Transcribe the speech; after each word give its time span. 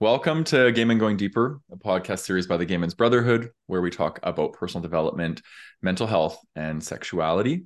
Welcome 0.00 0.44
to 0.44 0.70
Gay 0.70 0.84
Men 0.84 0.98
Going 0.98 1.16
Deeper, 1.16 1.60
a 1.72 1.76
podcast 1.76 2.20
series 2.20 2.46
by 2.46 2.56
the 2.56 2.64
Gay 2.64 2.76
Men's 2.76 2.94
Brotherhood, 2.94 3.50
where 3.66 3.82
we 3.82 3.90
talk 3.90 4.20
about 4.22 4.52
personal 4.52 4.80
development, 4.80 5.42
mental 5.82 6.06
health, 6.06 6.38
and 6.54 6.80
sexuality. 6.80 7.64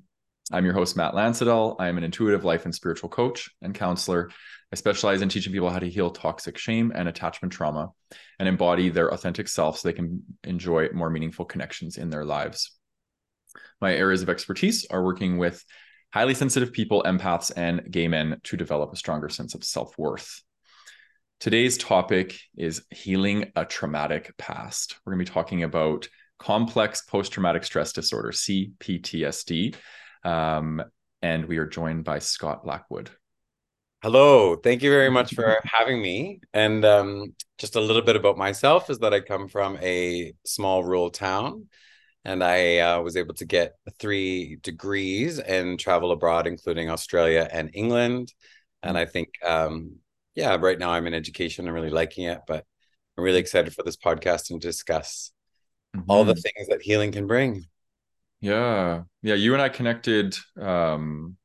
I'm 0.50 0.64
your 0.64 0.72
host, 0.72 0.96
Matt 0.96 1.12
Landsiedel. 1.12 1.76
I 1.78 1.88
am 1.88 1.98
an 1.98 2.04
intuitive 2.04 2.42
life 2.42 2.64
and 2.64 2.74
spiritual 2.74 3.10
coach 3.10 3.50
and 3.60 3.74
counselor. 3.74 4.30
I 4.72 4.76
specialize 4.76 5.20
in 5.20 5.28
teaching 5.28 5.52
people 5.52 5.68
how 5.68 5.78
to 5.78 5.90
heal 5.90 6.10
toxic 6.10 6.56
shame 6.56 6.90
and 6.94 7.06
attachment 7.06 7.52
trauma 7.52 7.90
and 8.38 8.48
embody 8.48 8.88
their 8.88 9.12
authentic 9.12 9.46
self 9.46 9.76
so 9.76 9.88
they 9.88 9.92
can 9.92 10.22
enjoy 10.42 10.88
more 10.94 11.10
meaningful 11.10 11.44
connections 11.44 11.98
in 11.98 12.08
their 12.08 12.24
lives. 12.24 12.74
My 13.78 13.94
areas 13.94 14.22
of 14.22 14.30
expertise 14.30 14.86
are 14.86 15.04
working 15.04 15.36
with 15.36 15.62
highly 16.14 16.32
sensitive 16.32 16.72
people, 16.72 17.02
empaths, 17.02 17.52
and 17.54 17.92
gay 17.92 18.08
men 18.08 18.40
to 18.44 18.56
develop 18.56 18.90
a 18.90 18.96
stronger 18.96 19.28
sense 19.28 19.54
of 19.54 19.62
self 19.64 19.98
worth. 19.98 20.42
Today's 21.42 21.76
topic 21.76 22.38
is 22.56 22.84
healing 22.88 23.50
a 23.56 23.64
traumatic 23.64 24.32
past. 24.38 24.94
We're 25.04 25.14
going 25.14 25.24
to 25.24 25.28
be 25.28 25.34
talking 25.34 25.64
about 25.64 26.06
complex 26.38 27.02
post 27.02 27.32
traumatic 27.32 27.64
stress 27.64 27.92
disorder, 27.92 28.30
CPTSD. 28.30 29.74
Um, 30.22 30.84
and 31.20 31.46
we 31.46 31.58
are 31.58 31.66
joined 31.66 32.04
by 32.04 32.20
Scott 32.20 32.62
Blackwood. 32.62 33.10
Hello. 34.04 34.54
Thank 34.54 34.84
you 34.84 34.90
very 34.90 35.10
much 35.10 35.34
for 35.34 35.58
having 35.64 36.00
me. 36.00 36.38
And 36.52 36.84
um, 36.84 37.34
just 37.58 37.74
a 37.74 37.80
little 37.80 38.02
bit 38.02 38.14
about 38.14 38.38
myself 38.38 38.88
is 38.88 39.00
that 39.00 39.12
I 39.12 39.18
come 39.18 39.48
from 39.48 39.78
a 39.82 40.34
small 40.46 40.84
rural 40.84 41.10
town 41.10 41.66
and 42.24 42.44
I 42.44 42.78
uh, 42.78 43.00
was 43.00 43.16
able 43.16 43.34
to 43.34 43.44
get 43.44 43.74
three 43.98 44.58
degrees 44.62 45.40
and 45.40 45.76
travel 45.76 46.12
abroad, 46.12 46.46
including 46.46 46.88
Australia 46.88 47.48
and 47.52 47.68
England. 47.74 48.32
And 48.84 48.96
I 48.96 49.06
think 49.06 49.30
um, 49.44 49.96
yeah, 50.34 50.56
right 50.60 50.78
now 50.78 50.90
I'm 50.90 51.06
in 51.06 51.14
education. 51.14 51.66
I'm 51.66 51.74
really 51.74 51.90
liking 51.90 52.24
it, 52.24 52.40
but 52.46 52.64
I'm 53.16 53.24
really 53.24 53.38
excited 53.38 53.74
for 53.74 53.82
this 53.82 53.96
podcast 53.96 54.50
and 54.50 54.60
discuss 54.60 55.32
mm-hmm. 55.96 56.10
all 56.10 56.24
the 56.24 56.32
mm-hmm. 56.32 56.40
things 56.40 56.68
that 56.68 56.82
healing 56.82 57.12
can 57.12 57.26
bring. 57.26 57.64
Yeah. 58.40 59.02
Yeah. 59.22 59.34
You 59.34 59.52
and 59.52 59.62
I 59.62 59.68
connected. 59.68 60.36
Um, 60.60 61.36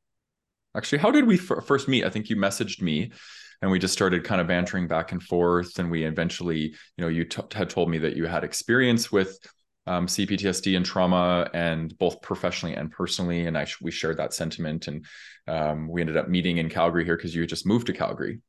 actually, 0.76 0.98
how 0.98 1.10
did 1.10 1.26
we 1.26 1.38
f- 1.38 1.64
first 1.66 1.88
meet? 1.88 2.04
I 2.04 2.10
think 2.10 2.28
you 2.28 2.36
messaged 2.36 2.82
me 2.82 3.12
and 3.60 3.70
we 3.70 3.78
just 3.78 3.92
started 3.92 4.24
kind 4.24 4.40
of 4.40 4.46
bantering 4.46 4.88
back 4.88 5.12
and 5.12 5.22
forth. 5.22 5.78
And 5.78 5.90
we 5.90 6.04
eventually, 6.04 6.60
you 6.60 6.74
know, 6.98 7.08
you 7.08 7.24
t- 7.24 7.42
had 7.52 7.70
told 7.70 7.90
me 7.90 7.98
that 7.98 8.16
you 8.16 8.26
had 8.26 8.44
experience 8.44 9.10
with 9.10 9.38
um, 9.86 10.06
CPTSD 10.06 10.76
and 10.76 10.84
trauma, 10.84 11.48
and 11.54 11.96
both 11.96 12.20
professionally 12.20 12.74
and 12.74 12.90
personally. 12.90 13.46
And 13.46 13.56
I 13.56 13.64
sh- 13.64 13.80
we 13.80 13.90
shared 13.90 14.18
that 14.18 14.34
sentiment, 14.34 14.86
and 14.86 15.06
um, 15.46 15.88
we 15.88 16.02
ended 16.02 16.18
up 16.18 16.28
meeting 16.28 16.58
in 16.58 16.68
Calgary 16.68 17.06
here 17.06 17.16
because 17.16 17.34
you 17.34 17.46
just 17.46 17.66
moved 17.66 17.86
to 17.86 17.94
Calgary. 17.94 18.40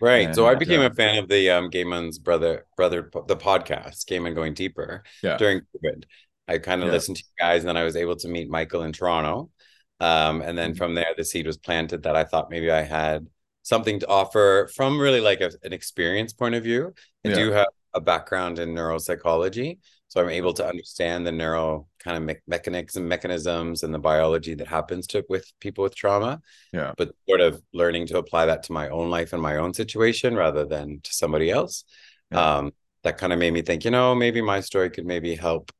Right. 0.00 0.26
And, 0.26 0.34
so 0.34 0.46
I 0.46 0.54
became 0.54 0.82
a 0.82 0.92
fan 0.92 1.18
of 1.18 1.28
the 1.28 1.50
um 1.50 1.70
Gay 1.70 1.84
Men's 1.84 2.18
brother 2.18 2.66
brother 2.76 3.10
the 3.26 3.36
podcast, 3.36 4.06
Gay 4.06 4.18
Men 4.18 4.34
Going 4.34 4.54
Deeper, 4.54 5.02
yeah. 5.22 5.36
during 5.36 5.60
COVID. 5.60 6.04
I 6.48 6.58
kind 6.58 6.82
of 6.82 6.88
yeah. 6.88 6.92
listened 6.92 7.16
to 7.16 7.24
you 7.24 7.44
guys, 7.44 7.62
and 7.62 7.68
then 7.68 7.76
I 7.76 7.84
was 7.84 7.96
able 7.96 8.16
to 8.16 8.28
meet 8.28 8.48
Michael 8.48 8.82
in 8.82 8.92
Toronto. 8.92 9.50
Um, 9.98 10.42
and 10.42 10.56
then 10.56 10.70
mm-hmm. 10.70 10.78
from 10.78 10.94
there, 10.94 11.14
the 11.16 11.24
seed 11.24 11.46
was 11.46 11.56
planted 11.56 12.02
that 12.02 12.16
I 12.16 12.24
thought 12.24 12.50
maybe 12.50 12.70
I 12.70 12.82
had 12.82 13.26
something 13.62 13.98
to 14.00 14.08
offer 14.08 14.70
from 14.74 15.00
really 15.00 15.20
like 15.20 15.40
a, 15.40 15.50
an 15.64 15.72
experience 15.72 16.32
point 16.32 16.54
of 16.54 16.62
view. 16.62 16.94
I 17.24 17.30
yeah. 17.30 17.34
do 17.34 17.52
have 17.52 17.66
a 17.96 18.00
background 18.00 18.60
in 18.60 18.74
neuropsychology, 18.74 19.78
so 20.08 20.22
i'm 20.22 20.30
able 20.30 20.52
to 20.52 20.66
understand 20.66 21.26
the 21.26 21.32
neuro 21.32 21.86
kind 21.98 22.16
of 22.16 22.22
me- 22.22 22.42
mechanics 22.46 22.96
and 22.96 23.08
mechanisms 23.08 23.82
and 23.82 23.92
the 23.92 23.98
biology 23.98 24.54
that 24.54 24.68
happens 24.68 25.06
to 25.06 25.24
with 25.28 25.50
people 25.60 25.82
with 25.82 25.94
trauma 25.94 26.40
yeah 26.72 26.92
but 26.96 27.10
sort 27.28 27.40
of 27.40 27.60
learning 27.72 28.06
to 28.06 28.18
apply 28.18 28.46
that 28.46 28.62
to 28.62 28.72
my 28.72 28.88
own 28.88 29.10
life 29.10 29.32
and 29.32 29.42
my 29.42 29.56
own 29.56 29.74
situation 29.74 30.34
rather 30.34 30.64
than 30.64 31.00
to 31.02 31.12
somebody 31.12 31.50
else 31.50 31.84
yeah. 32.30 32.58
um 32.58 32.72
that 33.02 33.18
kind 33.18 33.32
of 33.32 33.38
made 33.38 33.52
me 33.52 33.62
think 33.62 33.84
you 33.84 33.90
know 33.90 34.14
maybe 34.14 34.40
my 34.40 34.60
story 34.60 34.90
could 34.90 35.06
maybe 35.06 35.34
help 35.34 35.72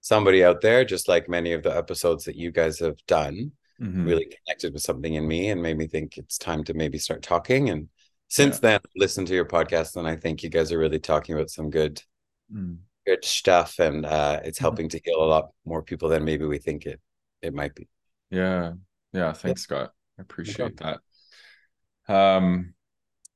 somebody 0.00 0.44
out 0.44 0.60
there 0.60 0.84
just 0.84 1.08
like 1.08 1.28
many 1.28 1.52
of 1.52 1.62
the 1.62 1.74
episodes 1.74 2.24
that 2.24 2.36
you 2.36 2.50
guys 2.50 2.78
have 2.78 2.98
done 3.06 3.50
mm-hmm. 3.80 4.04
really 4.04 4.26
connected 4.26 4.72
with 4.72 4.82
something 4.82 5.14
in 5.14 5.26
me 5.26 5.48
and 5.48 5.62
made 5.62 5.78
me 5.78 5.86
think 5.86 6.18
it's 6.18 6.38
time 6.38 6.62
to 6.64 6.74
maybe 6.74 6.98
start 6.98 7.22
talking 7.22 7.70
and 7.70 7.88
since 8.28 8.56
yeah. 8.56 8.70
then 8.70 8.80
listen 8.96 9.24
to 9.24 9.34
your 9.34 9.44
podcast 9.44 9.96
and 9.96 10.08
i 10.08 10.16
think 10.16 10.42
you 10.42 10.48
guys 10.48 10.72
are 10.72 10.78
really 10.78 10.98
talking 10.98 11.34
about 11.34 11.50
some 11.50 11.70
good 11.70 12.02
mm 12.52 12.76
good 13.06 13.24
stuff 13.24 13.78
and 13.78 14.06
uh, 14.06 14.40
it's 14.44 14.58
mm-hmm. 14.58 14.64
helping 14.64 14.88
to 14.88 15.00
heal 15.04 15.22
a 15.22 15.26
lot 15.26 15.50
more 15.64 15.82
people 15.82 16.08
than 16.08 16.24
maybe 16.24 16.44
we 16.44 16.58
think 16.58 16.86
it 16.86 17.00
it 17.42 17.54
might 17.54 17.74
be 17.74 17.88
yeah 18.30 18.72
yeah 19.12 19.32
thanks 19.32 19.62
yeah. 19.62 19.64
scott 19.64 19.92
i 20.18 20.22
appreciate 20.22 20.76
that 20.78 20.98
um 22.08 22.74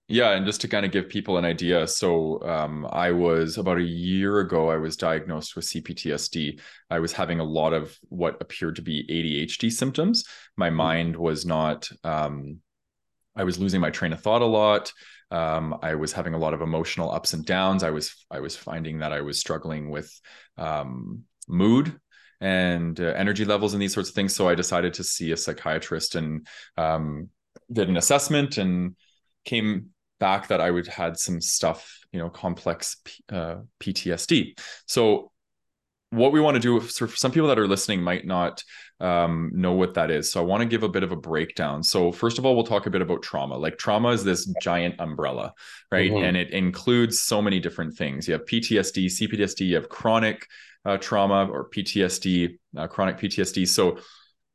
yeah 0.09 0.31
and 0.31 0.47
just 0.47 0.63
to 0.63 0.69
kind 0.69 0.87
of 0.87 0.93
give 0.93 1.09
people 1.09 1.37
an 1.37 1.45
idea 1.45 1.87
so 1.87 2.41
um, 2.43 2.87
i 2.91 3.11
was 3.11 3.59
about 3.59 3.79
a 3.79 3.83
year 3.83 4.41
ago 4.41 4.71
i 4.71 4.77
was 4.77 4.97
diagnosed 4.97 5.55
with 5.55 5.67
cptsd 5.67 6.61
i 6.91 6.99
was 6.99 7.13
having 7.13 7.41
a 7.41 7.45
lot 7.45 7.73
of 7.73 7.97
what 8.09 8.41
appeared 8.41 8.77
to 8.77 8.83
be 8.83 9.07
adhd 9.09 9.71
symptoms 9.71 10.25
my 10.57 10.69
mm-hmm. 10.69 10.77
mind 10.77 11.17
was 11.17 11.45
not 11.45 11.89
um, 12.05 12.59
i 13.39 13.45
was 13.45 13.59
losing 13.59 13.81
my 13.81 13.91
train 13.91 14.13
of 14.13 14.21
thought 14.21 14.43
a 14.43 14.47
lot 14.47 14.93
um, 15.31 15.79
I 15.83 15.95
was 15.95 16.13
having 16.13 16.35
a 16.35 16.39
lot 16.39 16.55
of 16.55 16.63
emotional 16.63 17.11
ups 17.11 17.35
and 17.35 17.45
downs. 17.45 17.83
I 17.83 17.91
was 17.91 18.15
I 18.31 18.41
was 18.41 18.57
finding 18.57 19.01
that 19.01 19.13
I 19.13 19.21
was 19.21 19.39
struggling 19.39 19.91
with 19.91 20.11
um, 20.57 21.25
mood 21.47 22.01
and 22.41 22.99
uh, 22.99 23.05
energy 23.17 23.45
levels 23.45 23.75
and 23.75 23.83
these 23.83 23.93
sorts 23.93 24.09
of 24.09 24.15
things. 24.15 24.35
So 24.35 24.49
I 24.49 24.55
decided 24.55 24.95
to 24.95 25.05
see 25.05 25.33
a 25.33 25.37
psychiatrist 25.37 26.15
and 26.15 26.47
um, 26.77 27.29
did 27.71 27.89
an 27.89 27.97
assessment 27.97 28.59
and 28.59 28.97
came 29.45 29.91
back 30.21 30.49
that 30.49 30.61
I 30.61 30.71
would 30.71 30.87
had 30.87 31.19
some 31.19 31.41
stuff, 31.41 31.99
you 32.13 32.19
know, 32.19 32.31
complex 32.31 32.97
uh, 33.31 33.57
PTSD. 33.81 34.59
So 34.87 35.31
what 36.11 36.33
we 36.33 36.41
want 36.41 36.55
to 36.55 36.61
do 36.61 36.81
for 36.81 37.09
some 37.09 37.31
people 37.31 37.49
that 37.49 37.59
are 37.59 37.67
listening 37.67 38.03
might 38.03 38.27
not 38.27 38.65
um, 39.01 39.51
know 39.55 39.73
what 39.73 39.95
that 39.95 40.11
is. 40.11 40.33
So 40.33 40.41
I 40.41 40.45
want 40.45 40.63
to 40.63 40.69
give 40.69 40.83
a 40.83 40.89
bit 40.89 41.03
of 41.03 41.13
a 41.13 41.17
breakdown. 41.17 41.83
So 41.83 42.11
first 42.11 42.39
of 42.39 42.47
all, 42.47 42.55
we'll 42.55 42.65
talk 42.65 42.87
a 42.87 42.91
bit 42.91 43.03
about 43.03 43.23
trauma. 43.23 43.57
Like 43.57 43.79
trauma 43.79 44.09
is 44.11 44.25
this 44.25 44.47
giant 44.63 44.97
umbrella, 45.01 45.53
right? 45.93 46.11
Mm-hmm. 46.11 46.25
And 46.25 46.37
it 46.37 46.51
includes 46.51 47.21
so 47.21 47.43
many 47.43 47.61
different 47.61 47.97
things. 47.97 48.27
You 48.27 48.33
have 48.33 48.47
PTSD, 48.47 49.07
CPTSD, 49.07 49.67
you 49.67 49.75
have 49.77 49.89
chronic 49.89 50.47
uh, 50.85 50.97
trauma 50.97 51.47
or 51.47 51.69
PTSD, 51.69 52.59
uh, 52.77 52.87
chronic 52.87 53.19
PTSD. 53.19 53.69
So 53.69 53.99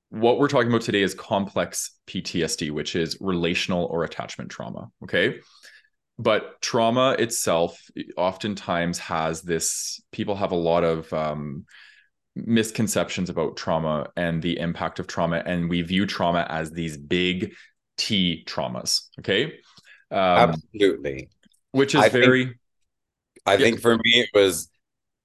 what 0.09 0.40
we're 0.40 0.47
talking 0.47 0.69
about 0.69 0.81
today 0.81 1.03
is 1.03 1.13
complex 1.13 1.92
PTSD, 2.08 2.72
which 2.72 2.96
is 2.96 3.18
relational 3.19 3.86
or 3.86 4.03
attachment 4.03 4.50
trauma. 4.50 4.90
Okay 5.03 5.40
but 6.19 6.62
trauma 6.62 7.16
itself 7.19 7.79
oftentimes 8.18 9.00
has 9.00 9.41
this 9.41 10.01
people 10.12 10.35
have 10.35 10.51
a 10.51 10.56
lot 10.56 10.84
of 10.84 11.12
um, 11.13 11.66
misconceptions 12.35 13.29
about 13.29 13.57
trauma 13.57 14.09
and 14.16 14.41
the 14.41 14.57
impact 14.59 15.00
of 15.00 15.07
trauma 15.07 15.41
and 15.46 15.69
we 15.69 15.81
view 15.81 16.06
trauma 16.06 16.46
as 16.50 16.72
these 16.72 16.97
big 16.97 17.53
t 17.97 18.44
traumas 18.46 19.07
okay 19.19 19.46
um, 20.12 20.51
absolutely 20.51 21.29
which 21.72 21.96
is 21.96 22.01
I 22.01 22.09
very 22.09 22.45
think, 22.45 22.57
i 23.45 23.53
yeah. 23.53 23.57
think 23.57 23.81
for 23.81 23.95
me 23.95 24.01
it 24.19 24.30
was 24.34 24.69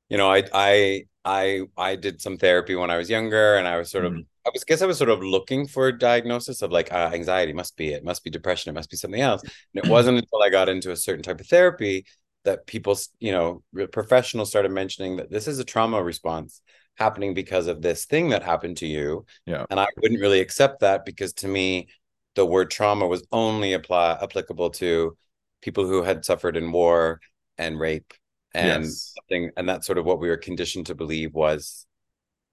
you 0.08 0.16
know 0.16 0.30
i 0.30 0.44
i 0.52 1.04
i 1.24 1.62
i 1.76 1.96
did 1.96 2.20
some 2.20 2.38
therapy 2.38 2.74
when 2.74 2.90
i 2.90 2.96
was 2.96 3.08
younger 3.10 3.56
and 3.56 3.66
i 3.66 3.76
was 3.78 3.90
sort 3.90 4.04
mm-hmm. 4.04 4.18
of 4.18 4.24
I 4.48 4.50
was 4.52 4.64
guess 4.64 4.82
I 4.82 4.86
was 4.86 4.98
sort 4.98 5.10
of 5.10 5.22
looking 5.22 5.66
for 5.66 5.88
a 5.88 5.98
diagnosis 5.98 6.62
of 6.62 6.72
like 6.72 6.92
uh, 6.92 7.10
anxiety 7.12 7.52
must 7.52 7.76
be 7.76 7.92
it 7.92 8.04
must 8.04 8.24
be 8.24 8.30
depression 8.30 8.70
it 8.70 8.74
must 8.74 8.90
be 8.90 8.96
something 8.96 9.20
else 9.20 9.42
and 9.42 9.84
it 9.84 9.88
wasn't 9.88 10.18
until 10.18 10.42
I 10.42 10.50
got 10.50 10.68
into 10.68 10.90
a 10.90 10.96
certain 10.96 11.22
type 11.22 11.40
of 11.40 11.46
therapy 11.46 12.06
that 12.44 12.66
people 12.66 12.98
you 13.20 13.32
know 13.32 13.62
professionals 13.92 14.48
started 14.48 14.72
mentioning 14.72 15.16
that 15.16 15.30
this 15.30 15.48
is 15.48 15.58
a 15.58 15.64
trauma 15.64 16.02
response 16.02 16.62
happening 16.96 17.34
because 17.34 17.66
of 17.66 17.82
this 17.82 18.06
thing 18.06 18.30
that 18.30 18.42
happened 18.42 18.78
to 18.78 18.86
you 18.86 19.24
yeah 19.46 19.66
and 19.70 19.78
I 19.78 19.86
wouldn't 20.00 20.20
really 20.20 20.40
accept 20.40 20.80
that 20.80 21.04
because 21.04 21.32
to 21.34 21.48
me 21.48 21.88
the 22.34 22.46
word 22.46 22.70
trauma 22.70 23.06
was 23.06 23.26
only 23.30 23.74
apply 23.74 24.18
applicable 24.22 24.70
to 24.70 25.16
people 25.60 25.86
who 25.86 26.02
had 26.02 26.24
suffered 26.24 26.56
in 26.56 26.72
war 26.72 27.20
and 27.58 27.78
rape 27.78 28.14
and 28.54 28.84
yes. 28.84 29.14
something 29.16 29.50
and 29.56 29.68
that's 29.68 29.86
sort 29.86 29.98
of 29.98 30.06
what 30.06 30.20
we 30.20 30.28
were 30.28 30.36
conditioned 30.36 30.86
to 30.86 30.94
believe 30.94 31.34
was 31.34 31.86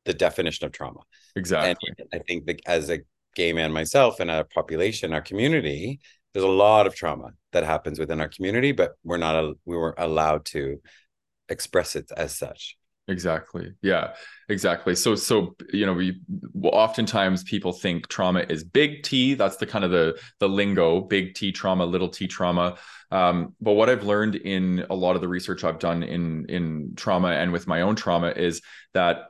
the 0.05 0.13
definition 0.13 0.65
of 0.65 0.71
trauma. 0.71 1.01
Exactly. 1.35 1.91
And 1.97 2.07
I 2.13 2.19
think 2.19 2.45
that 2.45 2.61
as 2.65 2.89
a 2.89 2.99
gay 3.35 3.53
man 3.53 3.71
myself 3.71 4.19
and 4.19 4.31
a 4.31 4.45
population, 4.45 5.13
our 5.13 5.21
community, 5.21 5.99
there's 6.33 6.45
a 6.45 6.49
lot 6.49 6.87
of 6.87 6.95
trauma 6.95 7.31
that 7.51 7.63
happens 7.63 7.99
within 7.99 8.21
our 8.21 8.29
community, 8.29 8.71
but 8.71 8.93
we're 9.03 9.17
not 9.17 9.55
we 9.65 9.77
weren't 9.77 9.99
allowed 9.99 10.45
to 10.45 10.81
express 11.49 11.95
it 11.95 12.11
as 12.15 12.35
such. 12.35 12.77
Exactly. 13.07 13.71
Yeah, 13.83 14.15
exactly. 14.49 14.95
So, 14.95 15.13
so 15.13 15.55
you 15.71 15.85
know, 15.85 15.93
we 15.93 16.19
oftentimes 16.63 17.43
people 17.43 17.71
think 17.71 18.07
trauma 18.07 18.43
is 18.49 18.63
big 18.63 19.03
T. 19.03 19.35
That's 19.35 19.57
the 19.57 19.67
kind 19.67 19.85
of 19.85 19.91
the 19.91 20.19
the 20.39 20.49
lingo, 20.49 21.01
big 21.01 21.35
T 21.35 21.51
trauma, 21.51 21.85
little 21.85 22.09
T 22.09 22.27
trauma. 22.27 22.77
Um, 23.11 23.55
but 23.61 23.73
what 23.73 23.89
I've 23.89 24.03
learned 24.03 24.35
in 24.35 24.85
a 24.89 24.95
lot 24.95 25.15
of 25.15 25.21
the 25.21 25.27
research 25.27 25.63
I've 25.63 25.77
done 25.77 26.01
in 26.01 26.45
in 26.49 26.93
trauma 26.95 27.29
and 27.29 27.51
with 27.53 27.67
my 27.67 27.81
own 27.81 27.95
trauma 27.95 28.29
is 28.29 28.61
that 28.93 29.29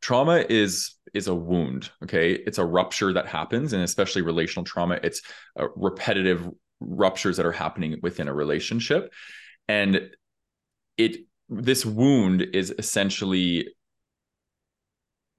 trauma 0.00 0.44
is 0.48 0.94
is 1.14 1.28
a 1.28 1.34
wound 1.34 1.90
okay? 2.02 2.32
It's 2.32 2.58
a 2.58 2.64
rupture 2.64 3.12
that 3.12 3.26
happens 3.26 3.72
and 3.72 3.82
especially 3.82 4.22
relational 4.22 4.64
trauma 4.64 4.98
it's 5.02 5.22
uh, 5.58 5.68
repetitive 5.76 6.48
ruptures 6.80 7.36
that 7.36 7.46
are 7.46 7.52
happening 7.52 7.98
within 8.02 8.28
a 8.28 8.34
relationship. 8.34 9.12
And 9.68 10.10
it 10.96 11.26
this 11.48 11.84
wound 11.84 12.42
is 12.42 12.72
essentially 12.78 13.68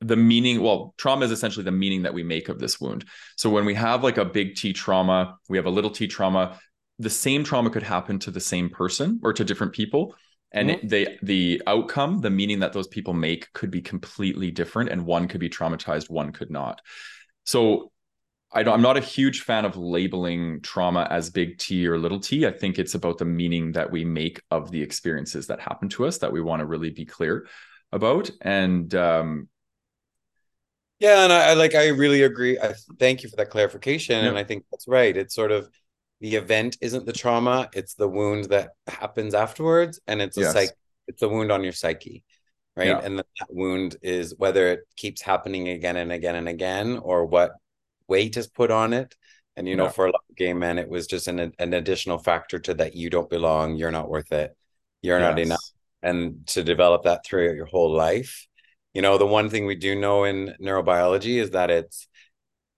the 0.01 0.15
meaning 0.15 0.62
well 0.62 0.94
trauma 0.97 1.25
is 1.25 1.31
essentially 1.31 1.63
the 1.63 1.71
meaning 1.71 2.03
that 2.03 2.13
we 2.13 2.23
make 2.23 2.50
of 2.50 2.59
this 2.59 2.79
wound. 2.79 3.06
So 3.38 3.50
when 3.50 3.65
we 3.65 3.75
have 3.75 4.03
like 4.03 4.18
a 4.18 4.25
big 4.25 4.56
t 4.56 4.73
trauma 4.73 5.38
we 5.50 5.57
have 5.57 5.65
a 5.65 5.71
little 5.71 5.91
t 5.91 6.07
trauma 6.07 6.59
the 7.00 7.09
same 7.09 7.44
trauma 7.44 7.69
could 7.69 7.83
happen 7.83 8.19
to 8.19 8.31
the 8.31 8.39
same 8.39 8.69
person 8.69 9.19
or 9.23 9.33
to 9.33 9.44
different 9.44 9.73
people 9.73 10.15
and 10.51 10.69
mm-hmm. 10.69 10.86
it, 10.86 10.89
they 10.89 11.18
the 11.21 11.62
outcome 11.68 12.19
the 12.21 12.30
meaning 12.30 12.59
that 12.59 12.74
those 12.74 12.88
people 12.88 13.13
make 13.13 13.51
could 13.53 13.71
be 13.71 13.81
completely 13.81 14.51
different 14.51 14.89
and 14.89 15.06
one 15.06 15.27
could 15.27 15.39
be 15.39 15.50
traumatized 15.50 16.09
one 16.09 16.31
could 16.31 16.51
not 16.51 16.81
so 17.44 17.92
I 18.53 18.62
am 18.62 18.81
not 18.81 18.98
a 18.98 19.01
huge 19.01 19.42
fan 19.42 19.63
of 19.63 19.77
labeling 19.77 20.62
trauma 20.62 21.07
as 21.09 21.30
big 21.30 21.57
T 21.57 21.88
or 21.88 21.98
little 21.98 22.19
t. 22.19 22.45
I 22.45 22.51
think 22.51 22.80
it's 22.80 22.95
about 22.95 23.18
the 23.18 23.25
meaning 23.25 23.71
that 23.74 23.92
we 23.92 24.03
make 24.03 24.42
of 24.51 24.71
the 24.71 24.81
experiences 24.81 25.48
that 25.48 25.62
happen 25.62 25.88
to 25.89 26.06
us 26.06 26.18
that 26.18 26.33
we 26.33 26.42
want 26.42 26.59
to 26.59 26.65
really 26.65 26.89
be 26.89 27.06
clear 27.06 27.47
about. 27.94 28.30
And 28.42 28.94
um, 28.94 29.47
yeah, 31.00 31.24
and 31.24 31.31
I, 31.31 31.51
I, 31.51 31.54
like 31.54 31.75
I 31.75 31.88
really 31.89 32.24
agree. 32.24 32.59
I 32.59 32.74
thank 33.00 33.24
you 33.24 33.30
for 33.30 33.38
that 33.38 33.50
clarification, 33.50 34.21
yeah. 34.21 34.30
and 34.30 34.38
I 34.38 34.44
think 34.44 34.65
that's 34.69 34.88
right. 34.88 35.15
It's 35.15 35.33
sort 35.33 35.51
of 35.51 35.69
the 36.21 36.35
event 36.35 36.77
isn't 36.81 37.06
the 37.06 37.13
trauma; 37.13 37.69
it's 37.73 37.95
the 37.95 38.07
wound 38.07 38.45
that 38.45 38.71
happens 38.88 39.33
afterwards, 39.33 40.00
and 40.07 40.21
it's 40.21 40.38
a 40.38 40.41
yes. 40.41 40.53
psych. 40.53 40.69
It's 41.07 41.21
a 41.21 41.27
wound 41.27 41.51
on 41.51 41.63
your 41.63 41.73
psyche, 41.73 42.23
right? 42.75 42.88
Yeah. 42.88 43.00
And 43.00 43.19
that 43.19 43.25
wound 43.50 43.97
is 44.01 44.35
whether 44.38 44.68
it 44.68 44.81
keeps 44.95 45.21
happening 45.21 45.68
again 45.69 45.97
and 45.97 46.12
again 46.12 46.35
and 46.35 46.47
again, 46.47 46.97
or 46.97 47.25
what 47.25 47.53
weight 48.07 48.38
is 48.38 48.47
put 48.47 48.71
on 48.71 48.94
it. 48.94 49.15
And 49.57 49.68
you 49.68 49.75
know, 49.75 49.85
yeah. 49.85 49.91
for 49.91 50.06
a 50.06 50.12
lot 50.12 50.23
of 50.29 50.35
gay 50.35 50.53
men, 50.53 50.77
it 50.79 50.88
was 50.88 51.07
just 51.07 51.27
an 51.27 51.53
an 51.57 51.73
additional 51.73 52.19
factor 52.19 52.59
to 52.59 52.73
that 52.75 52.95
you 52.95 53.09
don't 53.09 53.29
belong, 53.29 53.75
you're 53.75 53.91
not 53.91 54.09
worth 54.09 54.31
it, 54.31 54.56
you're 55.01 55.19
yes. 55.19 55.29
not 55.29 55.39
enough, 55.39 55.71
and 56.01 56.47
to 56.47 56.63
develop 56.63 57.03
that 57.03 57.25
throughout 57.25 57.56
your 57.56 57.65
whole 57.65 57.91
life 57.91 58.47
you 58.94 59.01
know 59.01 59.18
the 59.18 59.25
one 59.25 59.50
thing 59.50 59.65
we 59.65 59.75
do 59.75 59.95
know 59.95 60.25
in 60.25 60.53
neurobiology 60.62 61.41
is 61.41 61.51
that 61.51 61.71
it's 61.71 62.07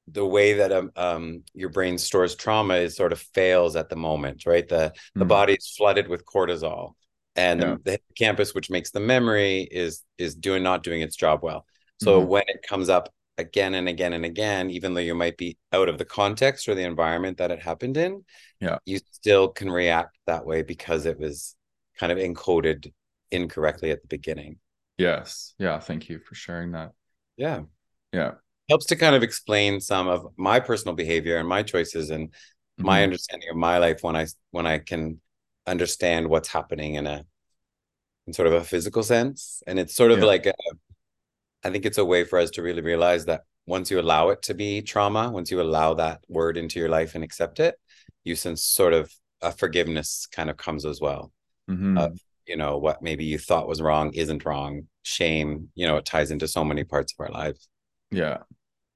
the 0.07 0.25
way 0.25 0.53
that 0.53 0.71
um, 0.71 0.91
um, 0.95 1.43
your 1.53 1.69
brain 1.69 1.97
stores 1.97 2.35
trauma 2.35 2.75
is 2.75 2.95
sort 2.95 3.11
of 3.11 3.19
fails 3.19 3.75
at 3.75 3.89
the 3.89 3.95
moment 3.95 4.45
right 4.45 4.67
the 4.67 4.75
mm-hmm. 4.75 5.19
the 5.19 5.25
body 5.25 5.53
is 5.53 5.73
flooded 5.77 6.07
with 6.07 6.25
cortisol 6.25 6.93
and 7.35 7.61
yeah. 7.61 7.75
the 7.83 7.99
campus 8.17 8.53
which 8.53 8.69
makes 8.69 8.91
the 8.91 8.99
memory 8.99 9.61
is 9.61 10.03
is 10.17 10.35
doing 10.35 10.63
not 10.63 10.83
doing 10.83 11.01
its 11.01 11.15
job 11.15 11.39
well 11.41 11.65
so 12.01 12.19
mm-hmm. 12.19 12.29
when 12.29 12.43
it 12.47 12.65
comes 12.67 12.89
up 12.89 13.09
again 13.37 13.73
and 13.73 13.89
again 13.89 14.13
and 14.13 14.25
again 14.25 14.69
even 14.69 14.93
though 14.93 15.01
you 15.01 15.15
might 15.15 15.37
be 15.37 15.57
out 15.71 15.89
of 15.89 15.97
the 15.97 16.05
context 16.05 16.67
or 16.67 16.75
the 16.75 16.83
environment 16.83 17.37
that 17.37 17.49
it 17.49 17.59
happened 17.59 17.97
in 17.97 18.23
yeah 18.59 18.77
you 18.85 18.99
still 19.11 19.47
can 19.47 19.71
react 19.71 20.17
that 20.27 20.45
way 20.45 20.61
because 20.61 21.05
it 21.05 21.19
was 21.19 21.55
kind 21.97 22.11
of 22.11 22.19
encoded 22.19 22.91
incorrectly 23.31 23.89
at 23.89 24.01
the 24.01 24.07
beginning 24.07 24.59
Yes. 24.97 25.55
Yeah. 25.57 25.79
Thank 25.79 26.09
you 26.09 26.19
for 26.19 26.35
sharing 26.35 26.71
that. 26.71 26.91
Yeah. 27.37 27.61
Yeah. 28.11 28.33
Helps 28.69 28.85
to 28.87 28.95
kind 28.95 29.15
of 29.15 29.23
explain 29.23 29.79
some 29.81 30.07
of 30.07 30.27
my 30.37 30.59
personal 30.59 30.95
behavior 30.95 31.37
and 31.37 31.47
my 31.47 31.63
choices 31.63 32.09
and 32.09 32.29
mm-hmm. 32.29 32.85
my 32.85 33.03
understanding 33.03 33.49
of 33.49 33.57
my 33.57 33.77
life 33.77 33.99
when 34.01 34.15
I 34.15 34.27
when 34.51 34.65
I 34.65 34.79
can 34.79 35.19
understand 35.67 36.27
what's 36.27 36.49
happening 36.49 36.95
in 36.95 37.07
a 37.07 37.25
in 38.27 38.33
sort 38.33 38.47
of 38.47 38.53
a 38.53 38.63
physical 38.63 39.03
sense. 39.03 39.61
And 39.67 39.79
it's 39.79 39.95
sort 39.95 40.11
of 40.11 40.19
yeah. 40.19 40.25
like 40.25 40.45
a, 40.45 40.53
I 41.63 41.69
think 41.69 41.85
it's 41.85 41.97
a 41.97 42.05
way 42.05 42.23
for 42.23 42.39
us 42.39 42.51
to 42.51 42.61
really 42.61 42.81
realize 42.81 43.25
that 43.25 43.41
once 43.65 43.91
you 43.91 43.99
allow 43.99 44.29
it 44.29 44.41
to 44.43 44.53
be 44.53 44.81
trauma, 44.81 45.29
once 45.29 45.51
you 45.51 45.61
allow 45.61 45.93
that 45.95 46.21
word 46.29 46.57
into 46.57 46.79
your 46.79 46.89
life 46.89 47.15
and 47.15 47.23
accept 47.23 47.59
it, 47.59 47.75
you 48.23 48.35
sense 48.35 48.63
sort 48.63 48.93
of 48.93 49.13
a 49.41 49.51
forgiveness 49.51 50.27
kind 50.31 50.49
of 50.49 50.57
comes 50.57 50.85
as 50.85 51.01
well. 51.01 51.31
Mm-hmm. 51.69 51.97
Of 51.97 52.19
you 52.47 52.57
know 52.57 52.77
what 52.77 53.01
maybe 53.01 53.25
you 53.25 53.37
thought 53.37 53.67
was 53.67 53.81
wrong 53.81 54.13
isn't 54.13 54.45
wrong 54.45 54.87
shame 55.03 55.69
you 55.75 55.87
know 55.87 55.97
it 55.97 56.05
ties 56.05 56.31
into 56.31 56.47
so 56.47 56.63
many 56.63 56.83
parts 56.83 57.13
of 57.13 57.25
our 57.25 57.31
lives 57.31 57.67
yeah. 58.13 58.39